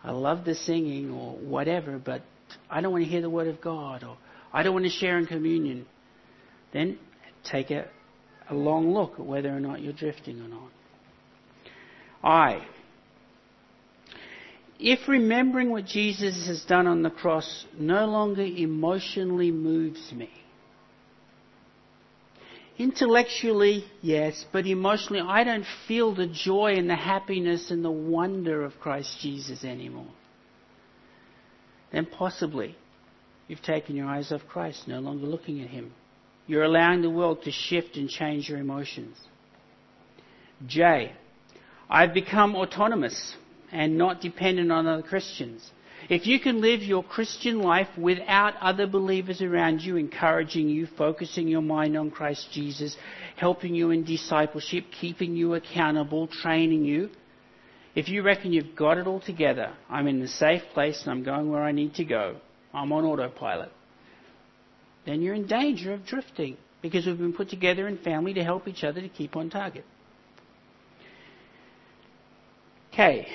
I 0.02 0.12
love 0.12 0.46
the 0.46 0.56
singing 0.56 1.12
or 1.12 1.34
whatever, 1.40 2.00
but 2.00 2.22
I 2.70 2.80
don't 2.80 2.94
want 2.94 3.04
to 3.04 3.10
hear 3.10 3.20
the 3.20 3.30
Word 3.30 3.50
of 3.50 3.60
God 3.60 4.06
or 4.06 4.16
I 4.54 4.64
don't 4.64 4.76
want 4.76 4.86
to 4.86 4.92
share 4.92 5.18
in 5.18 5.26
communion, 5.26 5.86
then 6.72 7.00
take 7.44 7.70
a, 7.70 7.90
a 8.50 8.56
long 8.56 8.94
look 8.94 9.16
at 9.20 9.26
whether 9.26 9.50
or 9.50 9.60
not 9.60 9.82
you're 9.82 9.92
drifting 9.92 10.40
or 10.40 10.48
not. 10.48 10.72
I 12.24 12.66
if 14.82 15.08
remembering 15.08 15.70
what 15.70 15.86
Jesus 15.86 16.48
has 16.48 16.64
done 16.66 16.88
on 16.88 17.04
the 17.04 17.12
cross 17.12 17.66
no 17.78 18.08
longer 18.08 18.42
emotionally 18.42 19.52
moves 19.52 20.12
me, 20.12 20.30
intellectually, 22.80 23.86
yes, 24.02 24.44
but 24.52 24.66
emotionally, 24.66 25.22
I 25.22 25.44
don't 25.44 25.68
feel 25.88 26.16
the 26.16 26.26
joy 26.26 26.74
and 26.78 26.90
the 26.90 26.96
happiness 26.96 27.70
and 27.70 27.86
the 27.86 27.92
wonder 27.92 28.64
of 28.64 28.80
Christ 28.80 29.20
Jesus 29.22 29.64
anymore, 29.64 30.12
then 31.92 32.08
possibly 32.08 32.76
you've 33.48 33.62
taken 33.62 33.96
your 33.96 34.08
eyes 34.08 34.32
off 34.32 34.42
Christ, 34.50 34.88
no 34.88 35.00
longer 35.00 35.28
looking 35.28 35.62
at 35.62 35.70
Him. 35.70 35.94
You're 36.48 36.64
allowing 36.64 37.04
the 37.04 37.10
world 37.10 37.44
to 37.44 37.52
shift 37.52 37.98
and 37.98 38.10
change 38.10 38.50
your 38.50 38.58
emotions. 38.58 39.16
J. 40.66 41.14
I've 41.88 42.14
become 42.14 42.56
autonomous 42.56 43.36
and 43.72 43.98
not 43.98 44.22
dependent 44.22 44.72
on 44.72 44.88
other 44.88 45.02
Christians. 45.02 45.70
If 46.10 46.26
you 46.26 46.40
can 46.40 46.62
live 46.62 46.82
your 46.82 47.04
Christian 47.04 47.62
life 47.62 47.88
without 47.98 48.56
other 48.58 48.88
believers 48.88 49.42
around 49.42 49.82
you, 49.82 49.98
encouraging 49.98 50.68
you, 50.68 50.88
focusing 50.98 51.48
your 51.48 51.62
mind 51.62 51.96
on 51.96 52.12
Christ 52.12 52.50
Jesus, 52.52 52.98
helping 53.38 53.76
you 53.76 53.92
in 53.92 54.04
discipleship, 54.04 54.86
keeping 55.00 55.36
you 55.36 55.54
accountable, 55.54 56.28
training 56.28 56.86
you, 56.86 57.10
if 57.94 58.10
you 58.10 58.24
reckon 58.24 58.54
you've 58.54 58.76
got 58.76 58.98
it 58.98 59.08
all 59.08 59.20
together, 59.20 59.74
I'm 59.90 60.08
in 60.08 60.20
the 60.20 60.28
safe 60.28 60.64
place 60.74 61.02
and 61.04 61.12
I'm 61.12 61.24
going 61.24 61.52
where 61.52 61.64
I 61.64 61.72
need 61.72 61.96
to 61.96 62.06
go, 62.06 62.38
I'm 62.74 62.92
on 62.92 63.06
autopilot, 63.06 63.72
then 65.06 65.22
you're 65.22 65.36
in 65.36 65.46
danger 65.46 65.94
of 65.94 66.06
drifting 66.06 66.58
because 66.82 67.06
we've 67.06 67.18
been 67.18 67.34
put 67.34 67.50
together 67.50 67.88
in 67.88 67.98
family 67.98 68.34
to 68.34 68.44
help 68.44 68.68
each 68.68 68.84
other 68.84 69.02
to 69.02 69.10
keep 69.10 69.36
on 69.36 69.50
target. 69.50 69.86
Okay. 72.94 73.28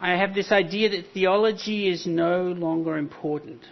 I 0.00 0.12
have 0.16 0.34
this 0.34 0.52
idea 0.52 0.90
that 0.90 1.12
theology 1.14 1.88
is 1.88 2.06
no 2.06 2.42
longer 2.42 2.98
important. 2.98 3.62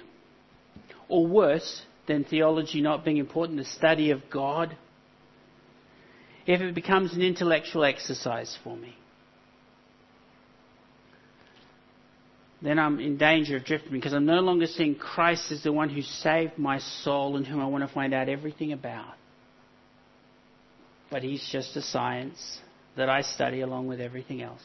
Or 1.09 1.27
worse, 1.27 1.83
than 2.07 2.25
theology 2.25 2.81
not 2.81 3.05
being 3.05 3.17
important, 3.17 3.59
the 3.59 3.65
study 3.65 4.11
of 4.11 4.23
God, 4.31 4.77
if 6.47 6.61
it 6.61 6.75
becomes 6.75 7.15
an 7.15 7.23
intellectual 7.23 7.85
exercise 7.85 8.57
for 8.63 8.77
me, 8.77 8.95
then 12.61 12.79
I'm 12.79 12.99
in 12.99 13.17
danger 13.17 13.57
of 13.57 13.65
drifting 13.65 13.93
because 13.93 14.13
I'm 14.13 14.27
no 14.27 14.41
longer 14.41 14.67
seeing 14.67 14.95
Christ 14.95 15.53
as 15.53 15.63
the 15.63 15.73
one 15.73 15.91
who 15.91 16.03
saved 16.03 16.59
my 16.59 16.79
soul 16.79 17.37
and 17.37 17.47
whom 17.47 17.61
I 17.61 17.67
want 17.67 17.87
to 17.87 17.93
find 17.93 18.15
out 18.15 18.29
everything 18.29 18.73
about. 18.73 19.15
But 21.11 21.23
he's 21.23 21.47
just 21.53 21.77
a 21.77 21.83
science 21.83 22.59
that 22.97 23.09
I 23.09 23.23
study 23.23 23.61
along 23.61 23.87
with 23.87 24.01
everything 24.01 24.41
else. 24.41 24.63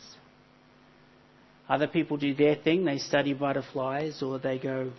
Other 1.70 1.88
people 1.88 2.18
do 2.18 2.34
their 2.34 2.56
thing, 2.56 2.84
they 2.84 2.98
study 2.98 3.34
butterflies 3.34 4.24
or 4.24 4.40
they 4.40 4.58
go 4.58 4.92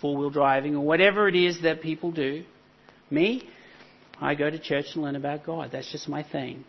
four 0.00 0.16
wheel 0.16 0.30
driving 0.30 0.74
or 0.74 0.84
whatever 0.84 1.28
it 1.28 1.36
is 1.36 1.62
that 1.62 1.80
people 1.80 2.10
do. 2.10 2.44
Me, 3.08 3.48
I 4.20 4.34
go 4.34 4.50
to 4.50 4.58
church 4.58 4.86
and 4.94 5.04
learn 5.04 5.14
about 5.14 5.44
God. 5.46 5.70
That's 5.72 5.90
just 5.90 6.08
my 6.08 6.24
thing. 6.24 6.64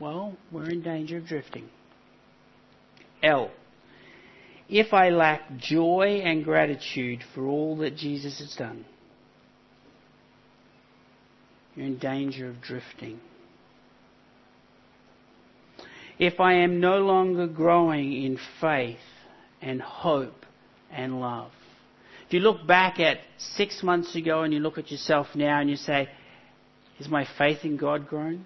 Well, 0.00 0.36
we're 0.50 0.68
in 0.68 0.82
danger 0.82 1.18
of 1.18 1.26
drifting. 1.26 1.68
L. 3.22 3.50
If 4.68 4.92
I 4.92 5.10
lack 5.10 5.56
joy 5.56 6.20
and 6.24 6.44
gratitude 6.44 7.20
for 7.34 7.46
all 7.46 7.76
that 7.78 7.96
Jesus 7.96 8.38
has 8.40 8.54
done, 8.54 8.84
you're 11.74 11.86
in 11.86 11.98
danger 11.98 12.48
of 12.48 12.60
drifting. 12.60 13.20
If 16.18 16.40
I 16.40 16.54
am 16.54 16.80
no 16.80 16.98
longer 16.98 17.46
growing 17.46 18.12
in 18.12 18.38
faith 18.60 18.98
and 19.62 19.80
hope 19.80 20.44
and 20.90 21.20
love, 21.20 21.52
if 22.26 22.34
you 22.34 22.40
look 22.40 22.66
back 22.66 23.00
at 23.00 23.18
six 23.38 23.82
months 23.82 24.14
ago 24.14 24.42
and 24.42 24.52
you 24.52 24.60
look 24.60 24.78
at 24.78 24.90
yourself 24.90 25.28
now 25.34 25.60
and 25.60 25.70
you 25.70 25.76
say, 25.76 26.08
Is 26.98 27.08
my 27.08 27.26
faith 27.38 27.64
in 27.64 27.76
God 27.76 28.08
grown? 28.08 28.44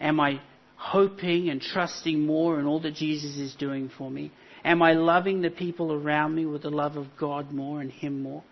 Am 0.00 0.18
I 0.20 0.40
hoping 0.76 1.50
and 1.50 1.60
trusting 1.60 2.20
more 2.20 2.58
in 2.58 2.66
all 2.66 2.80
that 2.80 2.94
Jesus 2.94 3.36
is 3.36 3.54
doing 3.54 3.90
for 3.98 4.10
me? 4.10 4.32
Am 4.64 4.80
I 4.80 4.92
loving 4.92 5.42
the 5.42 5.50
people 5.50 5.92
around 5.92 6.34
me 6.34 6.46
with 6.46 6.62
the 6.62 6.70
love 6.70 6.96
of 6.96 7.08
God 7.18 7.52
more 7.52 7.80
and 7.80 7.90
Him 7.90 8.22
more? 8.22 8.42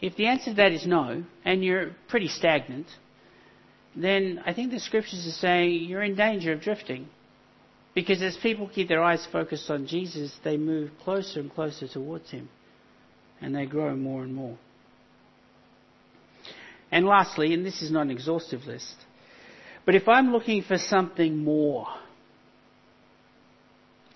If 0.00 0.16
the 0.16 0.26
answer 0.26 0.50
to 0.50 0.56
that 0.56 0.72
is 0.72 0.86
no, 0.86 1.24
and 1.44 1.62
you're 1.62 1.92
pretty 2.08 2.28
stagnant, 2.28 2.86
then 3.94 4.42
I 4.46 4.54
think 4.54 4.70
the 4.70 4.80
scriptures 4.80 5.26
are 5.26 5.38
saying 5.38 5.84
you're 5.84 6.02
in 6.02 6.16
danger 6.16 6.52
of 6.52 6.60
drifting. 6.60 7.08
Because 7.94 8.22
as 8.22 8.36
people 8.36 8.68
keep 8.68 8.88
their 8.88 9.02
eyes 9.02 9.26
focused 9.32 9.68
on 9.70 9.86
Jesus, 9.86 10.32
they 10.44 10.56
move 10.56 10.90
closer 11.02 11.40
and 11.40 11.52
closer 11.52 11.88
towards 11.88 12.30
Him 12.30 12.48
and 13.40 13.54
they 13.54 13.66
grow 13.66 13.96
more 13.96 14.22
and 14.22 14.34
more. 14.34 14.56
And 16.92 17.06
lastly, 17.06 17.54
and 17.54 17.64
this 17.64 17.82
is 17.82 17.90
not 17.90 18.02
an 18.02 18.10
exhaustive 18.10 18.66
list, 18.66 18.96
but 19.86 19.94
if 19.94 20.08
I'm 20.08 20.32
looking 20.32 20.62
for 20.62 20.76
something 20.76 21.38
more, 21.38 21.86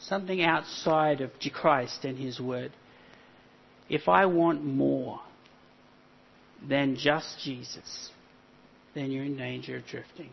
something 0.01 0.43
outside 0.43 1.21
of 1.21 1.31
Christ 1.53 2.05
and 2.05 2.19
His 2.19 2.41
Word, 2.41 2.73
if 3.89 4.09
I 4.09 4.27
want 4.27 4.65
more 4.65 5.21
than 6.67 6.97
just 6.97 7.39
Jesus, 7.43 8.11
then 8.95 9.11
you're 9.11 9.25
in 9.25 9.37
danger 9.37 9.77
of 9.77 9.87
drifting. 9.87 10.31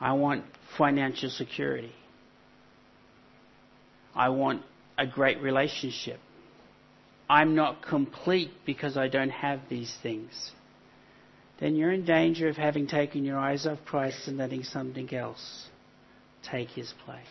I 0.00 0.12
want 0.12 0.44
financial 0.76 1.30
security. 1.30 1.92
I 4.14 4.30
want 4.30 4.62
a 4.98 5.06
great 5.06 5.40
relationship. 5.42 6.20
I'm 7.28 7.54
not 7.54 7.82
complete 7.82 8.50
because 8.64 8.96
I 8.96 9.08
don't 9.08 9.30
have 9.30 9.60
these 9.68 9.94
things, 10.02 10.52
then 11.58 11.74
you're 11.74 11.92
in 11.92 12.04
danger 12.04 12.48
of 12.48 12.56
having 12.56 12.86
taken 12.86 13.24
your 13.24 13.38
eyes 13.38 13.66
off 13.66 13.78
Christ 13.84 14.28
and 14.28 14.36
letting 14.36 14.62
something 14.62 15.12
else 15.14 15.66
take 16.42 16.68
his 16.68 16.92
place. 17.04 17.26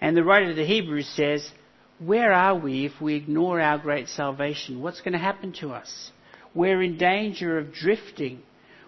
And 0.00 0.16
the 0.16 0.24
writer 0.24 0.50
of 0.50 0.56
the 0.56 0.66
Hebrews 0.66 1.08
says, 1.08 1.50
Where 1.98 2.32
are 2.32 2.56
we 2.56 2.86
if 2.86 3.00
we 3.00 3.14
ignore 3.14 3.60
our 3.60 3.78
great 3.78 4.08
salvation? 4.08 4.82
What's 4.82 5.00
going 5.00 5.12
to 5.12 5.18
happen 5.18 5.52
to 5.60 5.70
us? 5.70 6.10
We're 6.54 6.82
in 6.82 6.98
danger 6.98 7.58
of 7.58 7.72
drifting. 7.72 8.42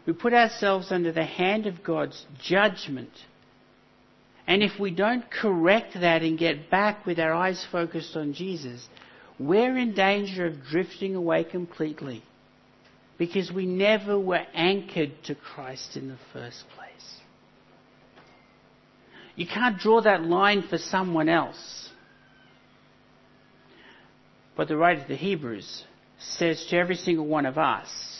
We 0.06 0.12
put 0.12 0.32
ourselves 0.32 0.92
under 0.92 1.12
the 1.12 1.24
hand 1.24 1.66
of 1.66 1.82
God's 1.82 2.24
judgment. 2.40 3.10
And 4.46 4.62
if 4.62 4.78
we 4.78 4.92
don't 4.92 5.28
correct 5.28 5.94
that 5.94 6.22
and 6.22 6.38
get 6.38 6.70
back 6.70 7.04
with 7.04 7.18
our 7.18 7.32
eyes 7.32 7.66
focused 7.72 8.16
on 8.16 8.32
Jesus, 8.32 8.88
we're 9.38 9.76
in 9.76 9.94
danger 9.94 10.46
of 10.46 10.62
drifting 10.70 11.16
away 11.16 11.42
completely 11.42 12.22
because 13.18 13.50
we 13.50 13.66
never 13.66 14.18
were 14.18 14.44
anchored 14.54 15.12
to 15.24 15.34
Christ 15.34 15.96
in 15.96 16.08
the 16.08 16.18
first 16.32 16.64
place. 16.76 16.86
You 19.34 19.46
can't 19.46 19.78
draw 19.78 20.00
that 20.02 20.22
line 20.22 20.62
for 20.68 20.78
someone 20.78 21.28
else. 21.28 21.90
But 24.56 24.68
the 24.68 24.76
writer 24.76 25.02
of 25.02 25.08
the 25.08 25.16
Hebrews 25.16 25.84
says 26.18 26.64
to 26.70 26.76
every 26.76 26.94
single 26.94 27.26
one 27.26 27.44
of 27.44 27.58
us, 27.58 28.15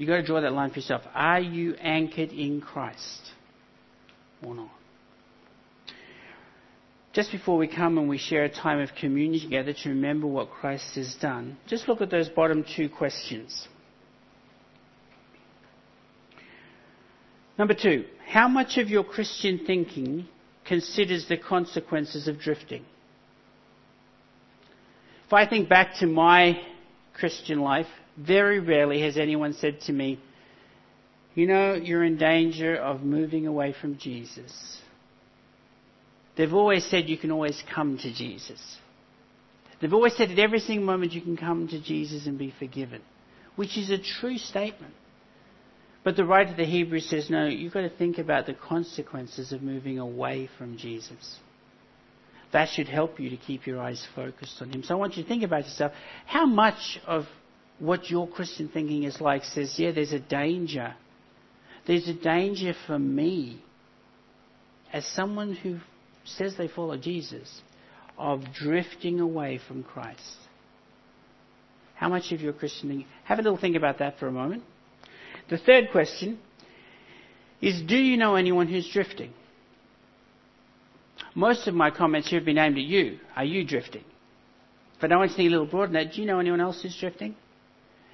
you've 0.00 0.08
got 0.08 0.16
to 0.16 0.22
draw 0.22 0.40
that 0.40 0.52
line 0.52 0.70
for 0.70 0.76
yourself. 0.76 1.02
Are 1.14 1.40
you 1.40 1.74
anchored 1.74 2.32
in 2.32 2.60
Christ 2.60 3.20
or 4.42 4.54
not? 4.54 4.70
just 7.12 7.32
before 7.32 7.56
we 7.56 7.66
come 7.66 7.98
and 7.98 8.08
we 8.08 8.18
share 8.18 8.44
a 8.44 8.48
time 8.48 8.78
of 8.78 8.90
communion 8.98 9.42
together 9.42 9.72
to 9.72 9.88
remember 9.88 10.26
what 10.26 10.50
Christ 10.50 10.94
has 10.94 11.14
done, 11.16 11.56
just 11.66 11.88
look 11.88 12.00
at 12.00 12.10
those 12.10 12.28
bottom 12.28 12.64
two 12.76 12.88
questions. 12.88 13.66
Number 17.58 17.74
two, 17.74 18.04
how 18.26 18.48
much 18.48 18.78
of 18.78 18.88
your 18.88 19.04
Christian 19.04 19.60
thinking 19.66 20.28
considers 20.64 21.26
the 21.28 21.36
consequences 21.36 22.28
of 22.28 22.38
drifting? 22.38 22.84
If 25.26 25.32
I 25.32 25.48
think 25.48 25.68
back 25.68 25.96
to 25.98 26.06
my 26.06 26.60
Christian 27.12 27.60
life, 27.60 27.86
very 28.20 28.60
rarely 28.60 29.02
has 29.02 29.16
anyone 29.16 29.54
said 29.54 29.80
to 29.82 29.92
me, 29.92 30.20
you 31.34 31.46
know, 31.46 31.74
you're 31.74 32.04
in 32.04 32.16
danger 32.16 32.76
of 32.76 33.02
moving 33.02 33.46
away 33.46 33.74
from 33.80 33.98
Jesus. 33.98 34.80
They've 36.36 36.52
always 36.52 36.84
said 36.86 37.08
you 37.08 37.18
can 37.18 37.30
always 37.30 37.62
come 37.72 37.98
to 37.98 38.12
Jesus. 38.12 38.60
They've 39.80 39.92
always 39.92 40.16
said 40.16 40.30
at 40.30 40.38
every 40.38 40.60
single 40.60 40.86
moment 40.86 41.12
you 41.12 41.20
can 41.20 41.36
come 41.36 41.68
to 41.68 41.80
Jesus 41.80 42.26
and 42.26 42.38
be 42.38 42.52
forgiven, 42.58 43.00
which 43.56 43.78
is 43.78 43.90
a 43.90 43.98
true 43.98 44.38
statement. 44.38 44.94
But 46.02 46.16
the 46.16 46.24
writer 46.24 46.50
of 46.50 46.56
the 46.56 46.64
Hebrews 46.64 47.08
says, 47.08 47.28
no, 47.30 47.46
you've 47.46 47.72
got 47.72 47.82
to 47.82 47.90
think 47.90 48.18
about 48.18 48.46
the 48.46 48.54
consequences 48.54 49.52
of 49.52 49.62
moving 49.62 49.98
away 49.98 50.48
from 50.58 50.78
Jesus. 50.78 51.38
That 52.52 52.68
should 52.68 52.88
help 52.88 53.20
you 53.20 53.30
to 53.30 53.36
keep 53.36 53.66
your 53.66 53.80
eyes 53.80 54.04
focused 54.14 54.60
on 54.60 54.70
Him. 54.70 54.82
So 54.82 54.94
I 54.94 54.98
want 54.98 55.16
you 55.16 55.22
to 55.22 55.28
think 55.28 55.44
about 55.44 55.64
yourself. 55.64 55.92
How 56.26 56.46
much 56.46 56.98
of 57.06 57.26
what 57.80 58.10
your 58.10 58.28
Christian 58.28 58.68
thinking 58.68 59.04
is 59.04 59.20
like 59.20 59.42
says, 59.42 59.74
yeah, 59.78 59.90
there's 59.90 60.12
a 60.12 60.20
danger. 60.20 60.94
There's 61.86 62.06
a 62.08 62.14
danger 62.14 62.74
for 62.86 62.98
me 62.98 63.62
as 64.92 65.04
someone 65.06 65.54
who 65.54 65.78
says 66.24 66.56
they 66.56 66.68
follow 66.68 66.96
Jesus 66.96 67.62
of 68.18 68.42
drifting 68.52 69.18
away 69.18 69.58
from 69.66 69.82
Christ. 69.82 70.20
How 71.94 72.08
much 72.08 72.32
of 72.32 72.40
your 72.40 72.52
Christian 72.52 72.88
thinking? 72.88 73.06
Have 73.24 73.38
a 73.38 73.42
little 73.42 73.58
think 73.58 73.76
about 73.76 73.98
that 73.98 74.18
for 74.18 74.26
a 74.26 74.32
moment. 74.32 74.62
The 75.48 75.58
third 75.58 75.90
question 75.90 76.38
is 77.60 77.82
Do 77.82 77.96
you 77.96 78.16
know 78.16 78.36
anyone 78.36 78.68
who's 78.68 78.88
drifting? 78.90 79.32
Most 81.34 81.66
of 81.66 81.74
my 81.74 81.90
comments 81.90 82.28
here 82.28 82.40
have 82.40 82.46
been 82.46 82.58
aimed 82.58 82.76
at 82.76 82.84
you. 82.84 83.18
Are 83.36 83.44
you 83.44 83.64
drifting? 83.64 84.04
But 85.00 85.12
I 85.12 85.16
want 85.16 85.30
to 85.30 85.36
think 85.36 85.48
a 85.48 85.50
little 85.50 85.66
broader 85.66 85.92
than 85.92 86.04
that. 86.04 86.14
Do 86.14 86.20
you 86.20 86.26
know 86.26 86.40
anyone 86.40 86.60
else 86.60 86.82
who's 86.82 86.96
drifting? 86.98 87.36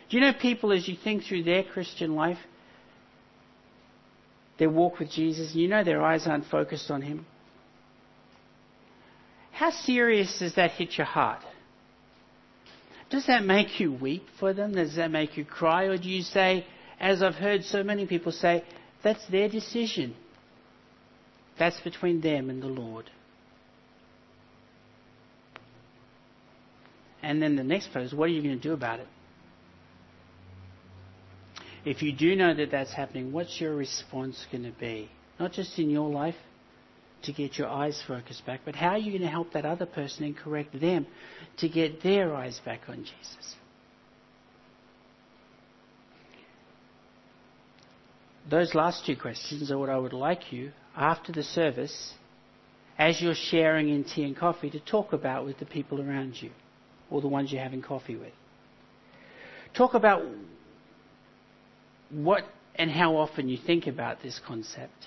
Do 0.08 0.16
you 0.16 0.20
know 0.20 0.32
people 0.32 0.72
as 0.72 0.86
you 0.86 0.96
think 1.02 1.24
through 1.24 1.42
their 1.42 1.64
Christian 1.64 2.14
life, 2.14 2.38
their 4.58 4.70
walk 4.70 4.98
with 4.98 5.10
Jesus, 5.10 5.54
you 5.54 5.68
know 5.68 5.84
their 5.84 6.02
eyes 6.02 6.26
aren't 6.26 6.46
focused 6.46 6.90
on 6.90 7.02
Him? 7.02 7.26
How 9.52 9.70
serious 9.70 10.38
does 10.38 10.54
that 10.54 10.72
hit 10.72 10.96
your 10.96 11.06
heart? 11.06 11.42
Does 13.10 13.26
that 13.26 13.44
make 13.44 13.80
you 13.80 13.92
weep 13.92 14.26
for 14.38 14.52
them? 14.52 14.72
Does 14.72 14.96
that 14.96 15.10
make 15.10 15.36
you 15.36 15.44
cry? 15.44 15.84
Or 15.84 15.96
do 15.96 16.08
you 16.08 16.22
say, 16.22 16.66
as 17.00 17.22
I've 17.22 17.34
heard 17.34 17.64
so 17.64 17.82
many 17.82 18.06
people 18.06 18.32
say, 18.32 18.64
that's 19.02 19.26
their 19.28 19.48
decision? 19.48 20.14
That's 21.58 21.80
between 21.80 22.20
them 22.20 22.50
and 22.50 22.62
the 22.62 22.68
Lord. 22.68 23.10
And 27.22 27.40
then 27.40 27.56
the 27.56 27.64
next 27.64 27.92
part 27.92 28.04
is, 28.04 28.14
what 28.14 28.24
are 28.24 28.32
you 28.32 28.42
going 28.42 28.56
to 28.56 28.62
do 28.62 28.72
about 28.72 29.00
it? 29.00 29.08
If 31.86 32.02
you 32.02 32.12
do 32.12 32.34
know 32.34 32.52
that 32.52 32.72
that's 32.72 32.92
happening, 32.92 33.32
what's 33.32 33.60
your 33.60 33.76
response 33.76 34.44
going 34.50 34.64
to 34.64 34.72
be? 34.72 35.08
Not 35.38 35.52
just 35.52 35.78
in 35.78 35.88
your 35.88 36.10
life, 36.10 36.34
to 37.22 37.32
get 37.32 37.56
your 37.56 37.68
eyes 37.68 38.02
focused 38.06 38.44
back, 38.44 38.60
but 38.64 38.74
how 38.74 38.90
are 38.90 38.98
you 38.98 39.12
going 39.12 39.22
to 39.22 39.28
help 39.28 39.52
that 39.52 39.64
other 39.64 39.86
person 39.86 40.24
and 40.24 40.36
correct 40.36 40.78
them 40.78 41.06
to 41.58 41.68
get 41.68 42.02
their 42.02 42.34
eyes 42.34 42.60
back 42.64 42.80
on 42.88 42.96
Jesus? 42.96 43.54
Those 48.50 48.74
last 48.74 49.06
two 49.06 49.16
questions 49.16 49.70
are 49.70 49.78
what 49.78 49.88
I 49.88 49.96
would 49.96 50.12
like 50.12 50.52
you, 50.52 50.72
after 50.96 51.30
the 51.30 51.42
service, 51.44 52.14
as 52.98 53.20
you're 53.20 53.34
sharing 53.34 53.90
in 53.90 54.02
tea 54.02 54.24
and 54.24 54.36
coffee, 54.36 54.70
to 54.70 54.80
talk 54.80 55.12
about 55.12 55.44
with 55.44 55.58
the 55.58 55.66
people 55.66 56.00
around 56.00 56.34
you, 56.40 56.50
or 57.10 57.20
the 57.20 57.28
ones 57.28 57.52
you're 57.52 57.62
having 57.62 57.82
coffee 57.82 58.16
with. 58.16 58.32
Talk 59.74 59.94
about 59.94 60.22
what 62.10 62.44
and 62.74 62.90
how 62.90 63.16
often 63.16 63.48
you 63.48 63.58
think 63.58 63.86
about 63.86 64.22
this 64.22 64.40
concept. 64.46 65.06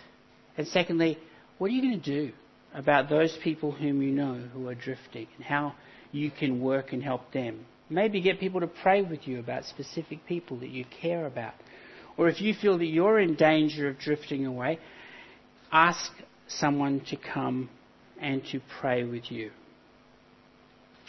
And 0.58 0.68
secondly, 0.68 1.18
what 1.58 1.70
are 1.72 1.74
you 1.74 1.82
going 1.82 2.02
to 2.02 2.28
do 2.28 2.34
about 2.74 3.10
those 3.10 3.38
people 3.44 3.72
whom 3.72 4.02
you 4.02 4.12
know 4.12 4.36
who 4.54 4.68
are 4.68 4.76
drifting 4.76 5.28
and 5.38 5.46
how 5.46 5.76
you 6.12 6.32
can 6.32 6.62
work 6.62 6.94
and 6.94 7.04
help 7.04 7.32
them? 7.32 7.66
Maybe 7.90 8.22
get 8.22 8.40
people 8.40 8.60
to 8.60 8.68
pray 8.68 9.02
with 9.02 9.28
you 9.28 9.40
about 9.40 9.66
specific 9.66 10.26
people 10.26 10.60
that 10.60 10.70
you 10.70 10.86
care 11.02 11.26
about. 11.26 11.54
Or 12.18 12.28
if 12.28 12.42
you 12.42 12.54
feel 12.54 12.78
that 12.78 12.86
you're 12.86 13.20
in 13.20 13.36
danger 13.36 13.88
of 13.88 13.98
drifting 13.98 14.46
away, 14.46 14.80
ask 15.72 16.12
someone 16.48 17.02
to 17.10 17.16
come 17.16 17.70
and 18.20 18.44
to 18.52 18.60
pray 18.80 19.04
with 19.04 19.32
you. 19.32 19.52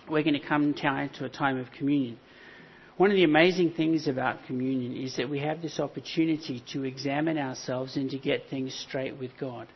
We're 0.08 0.22
going 0.22 0.40
to 0.40 0.46
come 0.46 0.72
to 0.74 1.24
a 1.24 1.28
time 1.28 1.58
of 1.58 1.66
communion. 1.76 2.18
One 3.00 3.10
of 3.10 3.16
the 3.16 3.24
amazing 3.24 3.70
things 3.70 4.08
about 4.08 4.44
communion 4.46 4.94
is 4.94 5.16
that 5.16 5.30
we 5.30 5.38
have 5.38 5.62
this 5.62 5.80
opportunity 5.80 6.62
to 6.74 6.84
examine 6.84 7.38
ourselves 7.38 7.96
and 7.96 8.10
to 8.10 8.18
get 8.18 8.50
things 8.50 8.74
straight 8.74 9.18
with 9.18 9.30
God. 9.40 9.68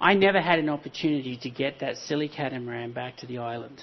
I 0.00 0.14
never 0.14 0.40
had 0.40 0.58
an 0.58 0.68
opportunity 0.68 1.38
to 1.42 1.50
get 1.50 1.78
that 1.78 1.98
silly 1.98 2.28
catamaran 2.28 2.90
back 2.90 3.18
to 3.18 3.28
the 3.28 3.38
island. 3.38 3.80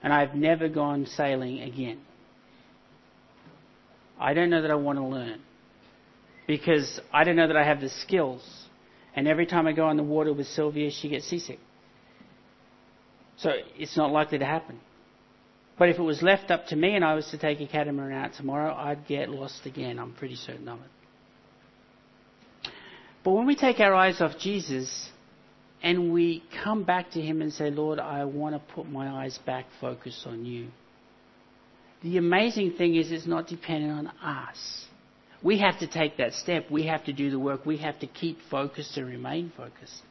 And 0.00 0.12
I've 0.12 0.36
never 0.36 0.68
gone 0.68 1.06
sailing 1.06 1.60
again. 1.62 1.98
I 4.16 4.32
don't 4.32 4.48
know 4.48 4.62
that 4.62 4.70
I 4.70 4.76
want 4.76 5.00
to 5.00 5.04
learn. 5.04 5.40
Because 6.46 7.00
I 7.12 7.24
don't 7.24 7.34
know 7.34 7.48
that 7.48 7.56
I 7.56 7.64
have 7.64 7.80
the 7.80 7.88
skills. 7.88 8.48
And 9.16 9.26
every 9.26 9.44
time 9.44 9.66
I 9.66 9.72
go 9.72 9.86
on 9.86 9.96
the 9.96 10.04
water 10.04 10.32
with 10.32 10.46
Sylvia, 10.46 10.92
she 10.92 11.08
gets 11.08 11.26
seasick. 11.26 11.58
So 13.38 13.50
it's 13.76 13.96
not 13.96 14.12
likely 14.12 14.38
to 14.38 14.46
happen. 14.46 14.78
But 15.80 15.88
if 15.88 15.98
it 15.98 16.02
was 16.02 16.20
left 16.20 16.50
up 16.50 16.66
to 16.66 16.76
me 16.76 16.94
and 16.94 17.02
I 17.02 17.14
was 17.14 17.26
to 17.28 17.38
take 17.38 17.58
a 17.62 17.66
catamaran 17.66 18.12
out 18.12 18.34
tomorrow, 18.34 18.74
I'd 18.74 19.06
get 19.06 19.30
lost 19.30 19.64
again. 19.64 19.98
I'm 19.98 20.12
pretty 20.12 20.34
certain 20.34 20.68
of 20.68 20.78
it. 20.78 22.70
But 23.24 23.30
when 23.30 23.46
we 23.46 23.56
take 23.56 23.80
our 23.80 23.94
eyes 23.94 24.20
off 24.20 24.32
Jesus 24.38 25.08
and 25.82 26.12
we 26.12 26.44
come 26.62 26.84
back 26.84 27.12
to 27.12 27.20
Him 27.22 27.40
and 27.40 27.50
say, 27.50 27.70
Lord, 27.70 27.98
I 27.98 28.26
want 28.26 28.54
to 28.54 28.74
put 28.74 28.90
my 28.90 29.24
eyes 29.24 29.38
back 29.46 29.64
focused 29.80 30.26
on 30.26 30.44
you. 30.44 30.68
The 32.02 32.18
amazing 32.18 32.72
thing 32.72 32.96
is, 32.96 33.10
it's 33.10 33.26
not 33.26 33.46
dependent 33.46 34.06
on 34.06 34.06
us. 34.22 34.84
We 35.42 35.60
have 35.60 35.78
to 35.78 35.86
take 35.86 36.18
that 36.18 36.34
step. 36.34 36.70
We 36.70 36.88
have 36.88 37.06
to 37.06 37.14
do 37.14 37.30
the 37.30 37.38
work. 37.38 37.64
We 37.64 37.78
have 37.78 37.98
to 38.00 38.06
keep 38.06 38.36
focused 38.50 38.98
and 38.98 39.06
remain 39.08 39.50
focused. 39.56 40.02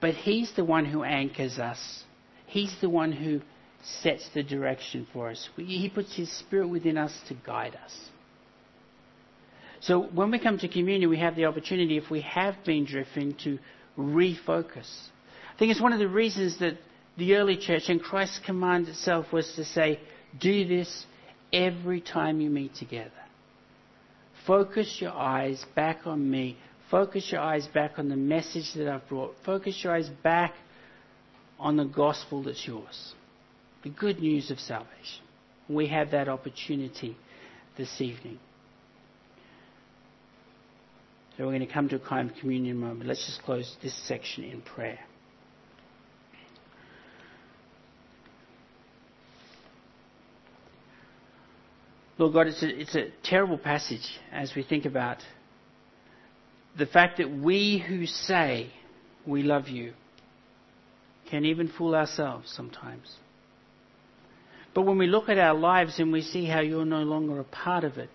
But 0.00 0.14
He's 0.14 0.52
the 0.54 0.64
one 0.64 0.84
who 0.84 1.02
anchors 1.02 1.58
us. 1.58 2.04
He's 2.46 2.72
the 2.80 2.88
one 2.88 3.10
who 3.10 3.40
sets 3.82 4.28
the 4.34 4.42
direction 4.42 5.06
for 5.12 5.30
us. 5.30 5.48
He 5.56 5.90
puts 5.92 6.16
His 6.16 6.30
Spirit 6.30 6.68
within 6.68 6.96
us 6.96 7.18
to 7.28 7.34
guide 7.34 7.76
us. 7.82 8.10
So 9.80 10.02
when 10.02 10.30
we 10.30 10.38
come 10.38 10.58
to 10.58 10.68
communion, 10.68 11.10
we 11.10 11.18
have 11.18 11.34
the 11.34 11.46
opportunity, 11.46 11.96
if 11.96 12.08
we 12.08 12.20
have 12.20 12.54
been 12.64 12.84
drifting, 12.84 13.34
to 13.42 13.58
refocus. 13.98 14.88
I 15.54 15.58
think 15.58 15.72
it's 15.72 15.80
one 15.80 15.92
of 15.92 15.98
the 15.98 16.08
reasons 16.08 16.60
that 16.60 16.78
the 17.18 17.34
early 17.34 17.56
church 17.56 17.88
and 17.88 18.00
Christ's 18.00 18.38
command 18.46 18.88
itself 18.88 19.32
was 19.32 19.52
to 19.54 19.64
say, 19.64 19.98
do 20.40 20.66
this 20.66 21.06
every 21.52 22.00
time 22.00 22.40
you 22.40 22.48
meet 22.48 22.76
together. 22.76 23.10
Focus 24.46 24.98
your 25.00 25.12
eyes 25.12 25.64
back 25.74 26.06
on 26.06 26.30
me. 26.30 26.56
Focus 26.90 27.30
your 27.32 27.40
eyes 27.40 27.66
back 27.66 27.98
on 27.98 28.08
the 28.08 28.16
message 28.16 28.72
that 28.74 28.88
I've 28.88 29.08
brought. 29.08 29.34
Focus 29.44 29.82
your 29.82 29.94
eyes 29.94 30.08
back 30.22 30.54
on 31.58 31.76
the 31.76 31.84
gospel 31.84 32.44
that's 32.44 32.66
yours 32.66 33.14
the 33.82 33.90
good 33.90 34.20
news 34.20 34.50
of 34.50 34.58
salvation. 34.58 35.24
We 35.68 35.88
have 35.88 36.10
that 36.10 36.28
opportunity 36.28 37.16
this 37.76 38.00
evening. 38.00 38.38
So 41.36 41.44
we're 41.44 41.52
going 41.52 41.66
to 41.66 41.72
come 41.72 41.88
to 41.88 41.96
a 41.96 41.98
kind 41.98 42.30
of 42.30 42.36
communion 42.36 42.76
moment. 42.76 43.06
Let's 43.06 43.24
just 43.24 43.42
close 43.42 43.76
this 43.82 43.96
section 44.06 44.44
in 44.44 44.60
prayer. 44.60 44.98
Lord 52.18 52.34
God, 52.34 52.46
it's 52.46 52.62
a, 52.62 52.68
it's 52.68 52.94
a 52.94 53.08
terrible 53.24 53.58
passage 53.58 54.20
as 54.30 54.52
we 54.54 54.62
think 54.62 54.84
about 54.84 55.18
the 56.78 56.86
fact 56.86 57.18
that 57.18 57.30
we 57.30 57.78
who 57.78 58.06
say 58.06 58.70
we 59.26 59.42
love 59.42 59.68
you 59.68 59.94
can 61.30 61.44
even 61.44 61.68
fool 61.68 61.94
ourselves 61.94 62.52
sometimes. 62.54 63.16
But 64.74 64.82
when 64.82 64.98
we 64.98 65.06
look 65.06 65.28
at 65.28 65.38
our 65.38 65.54
lives 65.54 65.98
and 65.98 66.12
we 66.12 66.22
see 66.22 66.46
how 66.46 66.60
you're 66.60 66.84
no 66.84 67.02
longer 67.02 67.38
a 67.40 67.44
part 67.44 67.84
of 67.84 67.98
it, 67.98 68.08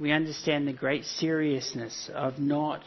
we 0.00 0.10
understand 0.10 0.66
the 0.66 0.72
great 0.72 1.04
seriousness 1.04 2.10
of 2.14 2.38
not 2.38 2.80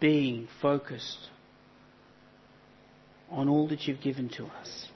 being 0.00 0.46
focused 0.62 1.18
on 3.30 3.48
all 3.48 3.68
that 3.68 3.86
you've 3.86 4.00
given 4.00 4.28
to 4.28 4.44
us. 4.44 4.88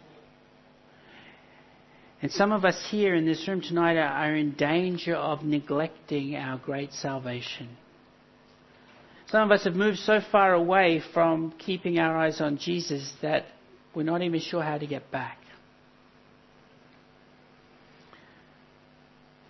And 2.21 2.31
some 2.31 2.53
of 2.53 2.65
us 2.65 2.87
here 2.91 3.15
in 3.17 3.27
this 3.27 3.49
room 3.49 3.61
tonight 3.61 3.97
are 3.97 4.35
in 4.37 4.53
danger 4.53 5.17
of 5.17 5.43
neglecting 5.43 6.37
our 6.37 6.57
great 6.57 6.93
salvation. 6.93 7.77
Some 9.27 9.43
of 9.43 9.51
us 9.51 9.65
have 9.65 9.75
moved 9.75 9.99
so 9.99 10.21
far 10.31 10.55
away 10.55 11.03
from 11.13 11.53
keeping 11.59 11.99
our 11.99 12.17
eyes 12.17 12.41
on 12.41 12.59
Jesus 12.59 13.13
that 13.23 13.47
we're 13.95 14.03
not 14.03 14.23
even 14.23 14.41
sure 14.41 14.63
how 14.63 14.79
to 14.79 14.87
get 14.87 15.11
back. 15.11 15.39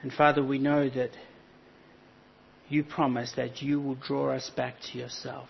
And 0.02 0.12
Father, 0.12 0.42
we 0.42 0.58
know 0.58 0.88
that 0.88 1.10
you 2.68 2.82
promise 2.82 3.32
that 3.36 3.62
you 3.62 3.80
will 3.80 3.94
draw 3.94 4.32
us 4.32 4.50
back 4.56 4.74
to 4.90 4.98
yourself. 4.98 5.48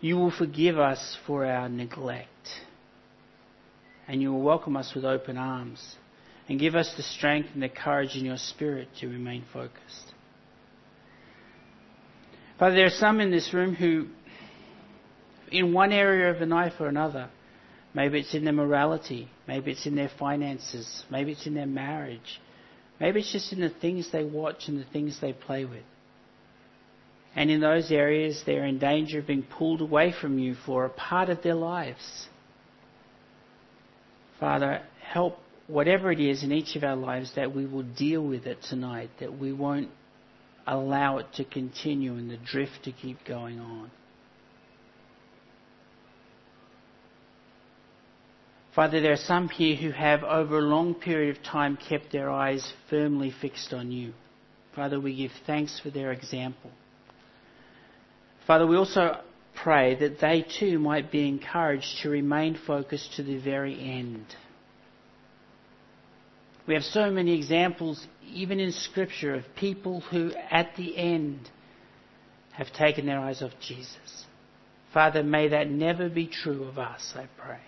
You 0.00 0.16
will 0.16 0.30
forgive 0.30 0.78
us 0.78 1.18
for 1.26 1.44
our 1.44 1.68
neglect. 1.68 2.28
And 4.08 4.22
you 4.22 4.32
will 4.32 4.42
welcome 4.42 4.76
us 4.76 4.94
with 4.94 5.04
open 5.04 5.36
arms 5.36 5.96
and 6.48 6.60
give 6.60 6.74
us 6.74 6.94
the 6.96 7.02
strength 7.02 7.50
and 7.54 7.62
the 7.62 7.68
courage 7.68 8.16
in 8.16 8.24
your 8.24 8.36
spirit 8.36 8.88
to 9.00 9.08
remain 9.08 9.44
focused. 9.52 10.12
Father, 12.58 12.76
there 12.76 12.86
are 12.86 12.90
some 12.90 13.20
in 13.20 13.30
this 13.30 13.52
room 13.52 13.74
who 13.74 14.06
in 15.50 15.72
one 15.72 15.92
area 15.92 16.30
of 16.30 16.40
a 16.40 16.46
life 16.46 16.74
or 16.80 16.88
another. 16.88 17.28
Maybe 17.94 18.20
it's 18.20 18.34
in 18.34 18.44
their 18.44 18.52
morality. 18.52 19.28
Maybe 19.48 19.72
it's 19.72 19.86
in 19.86 19.96
their 19.96 20.10
finances. 20.18 21.04
Maybe 21.10 21.32
it's 21.32 21.46
in 21.46 21.54
their 21.54 21.66
marriage. 21.66 22.40
Maybe 23.00 23.20
it's 23.20 23.32
just 23.32 23.52
in 23.52 23.60
the 23.60 23.70
things 23.70 24.10
they 24.12 24.24
watch 24.24 24.68
and 24.68 24.78
the 24.78 24.84
things 24.84 25.18
they 25.20 25.32
play 25.32 25.64
with. 25.64 25.84
And 27.34 27.50
in 27.50 27.60
those 27.60 27.90
areas, 27.90 28.42
they're 28.46 28.64
in 28.64 28.78
danger 28.78 29.18
of 29.18 29.26
being 29.26 29.42
pulled 29.42 29.82
away 29.82 30.12
from 30.18 30.38
you 30.38 30.54
for 30.66 30.86
a 30.86 30.90
part 30.90 31.28
of 31.28 31.42
their 31.42 31.54
lives. 31.54 32.28
Father, 34.40 34.82
help 35.02 35.38
whatever 35.66 36.12
it 36.12 36.20
is 36.20 36.42
in 36.42 36.52
each 36.52 36.76
of 36.76 36.84
our 36.84 36.96
lives 36.96 37.32
that 37.36 37.54
we 37.54 37.66
will 37.66 37.82
deal 37.82 38.22
with 38.22 38.46
it 38.46 38.58
tonight, 38.68 39.10
that 39.20 39.38
we 39.38 39.52
won't 39.52 39.88
allow 40.66 41.18
it 41.18 41.26
to 41.34 41.44
continue 41.44 42.14
and 42.14 42.30
the 42.30 42.36
drift 42.38 42.84
to 42.84 42.92
keep 42.92 43.24
going 43.26 43.58
on. 43.58 43.90
Father, 48.76 49.00
there 49.00 49.14
are 49.14 49.16
some 49.16 49.48
here 49.48 49.74
who 49.74 49.90
have, 49.90 50.22
over 50.22 50.58
a 50.58 50.62
long 50.62 50.94
period 50.94 51.34
of 51.34 51.42
time, 51.42 51.78
kept 51.78 52.12
their 52.12 52.28
eyes 52.30 52.74
firmly 52.90 53.32
fixed 53.40 53.72
on 53.72 53.90
you. 53.90 54.12
Father, 54.74 55.00
we 55.00 55.16
give 55.16 55.30
thanks 55.46 55.80
for 55.80 55.88
their 55.88 56.12
example. 56.12 56.70
Father, 58.46 58.66
we 58.66 58.76
also 58.76 59.18
pray 59.54 59.94
that 59.94 60.20
they 60.20 60.42
too 60.60 60.78
might 60.78 61.10
be 61.10 61.26
encouraged 61.26 62.02
to 62.02 62.10
remain 62.10 62.58
focused 62.66 63.14
to 63.16 63.22
the 63.22 63.38
very 63.38 63.80
end. 63.80 64.26
We 66.66 66.74
have 66.74 66.82
so 66.82 67.10
many 67.10 67.34
examples, 67.34 68.06
even 68.30 68.60
in 68.60 68.72
Scripture, 68.72 69.36
of 69.36 69.44
people 69.56 70.00
who, 70.02 70.32
at 70.50 70.76
the 70.76 70.98
end, 70.98 71.48
have 72.52 72.70
taken 72.74 73.06
their 73.06 73.20
eyes 73.20 73.40
off 73.40 73.52
Jesus. 73.58 74.26
Father, 74.92 75.22
may 75.22 75.48
that 75.48 75.70
never 75.70 76.10
be 76.10 76.26
true 76.26 76.64
of 76.64 76.78
us, 76.78 77.14
I 77.16 77.26
pray. 77.38 77.60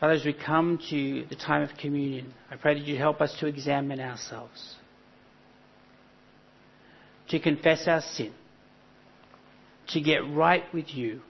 Father, 0.00 0.12
as 0.12 0.24
we 0.24 0.32
come 0.32 0.78
to 0.90 1.24
the 1.28 1.34
time 1.34 1.62
of 1.62 1.70
communion, 1.76 2.32
I 2.50 2.56
pray 2.56 2.74
that 2.74 2.86
you 2.86 2.96
help 2.96 3.20
us 3.20 3.36
to 3.40 3.46
examine 3.46 4.00
ourselves, 4.00 4.76
to 7.30 7.40
confess 7.40 7.88
our 7.88 8.00
sin, 8.00 8.32
to 9.88 10.00
get 10.00 10.18
right 10.30 10.62
with 10.72 10.94
you, 10.94 11.20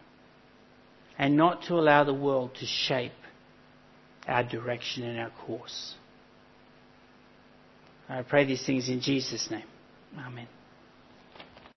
and 1.19 1.37
not 1.37 1.63
to 1.65 1.75
allow 1.75 2.05
the 2.05 2.15
world 2.15 2.55
to 2.57 2.67
shape 2.67 3.13
our 4.27 4.45
direction 4.45 5.03
and 5.03 5.19
our 5.19 5.31
course. 5.47 5.95
I 8.09 8.23
pray 8.23 8.45
these 8.45 8.65
things 8.65 8.89
in 8.89 9.01
Jesus' 9.01 9.51
name. 9.51 9.65
Amen. 10.19 10.49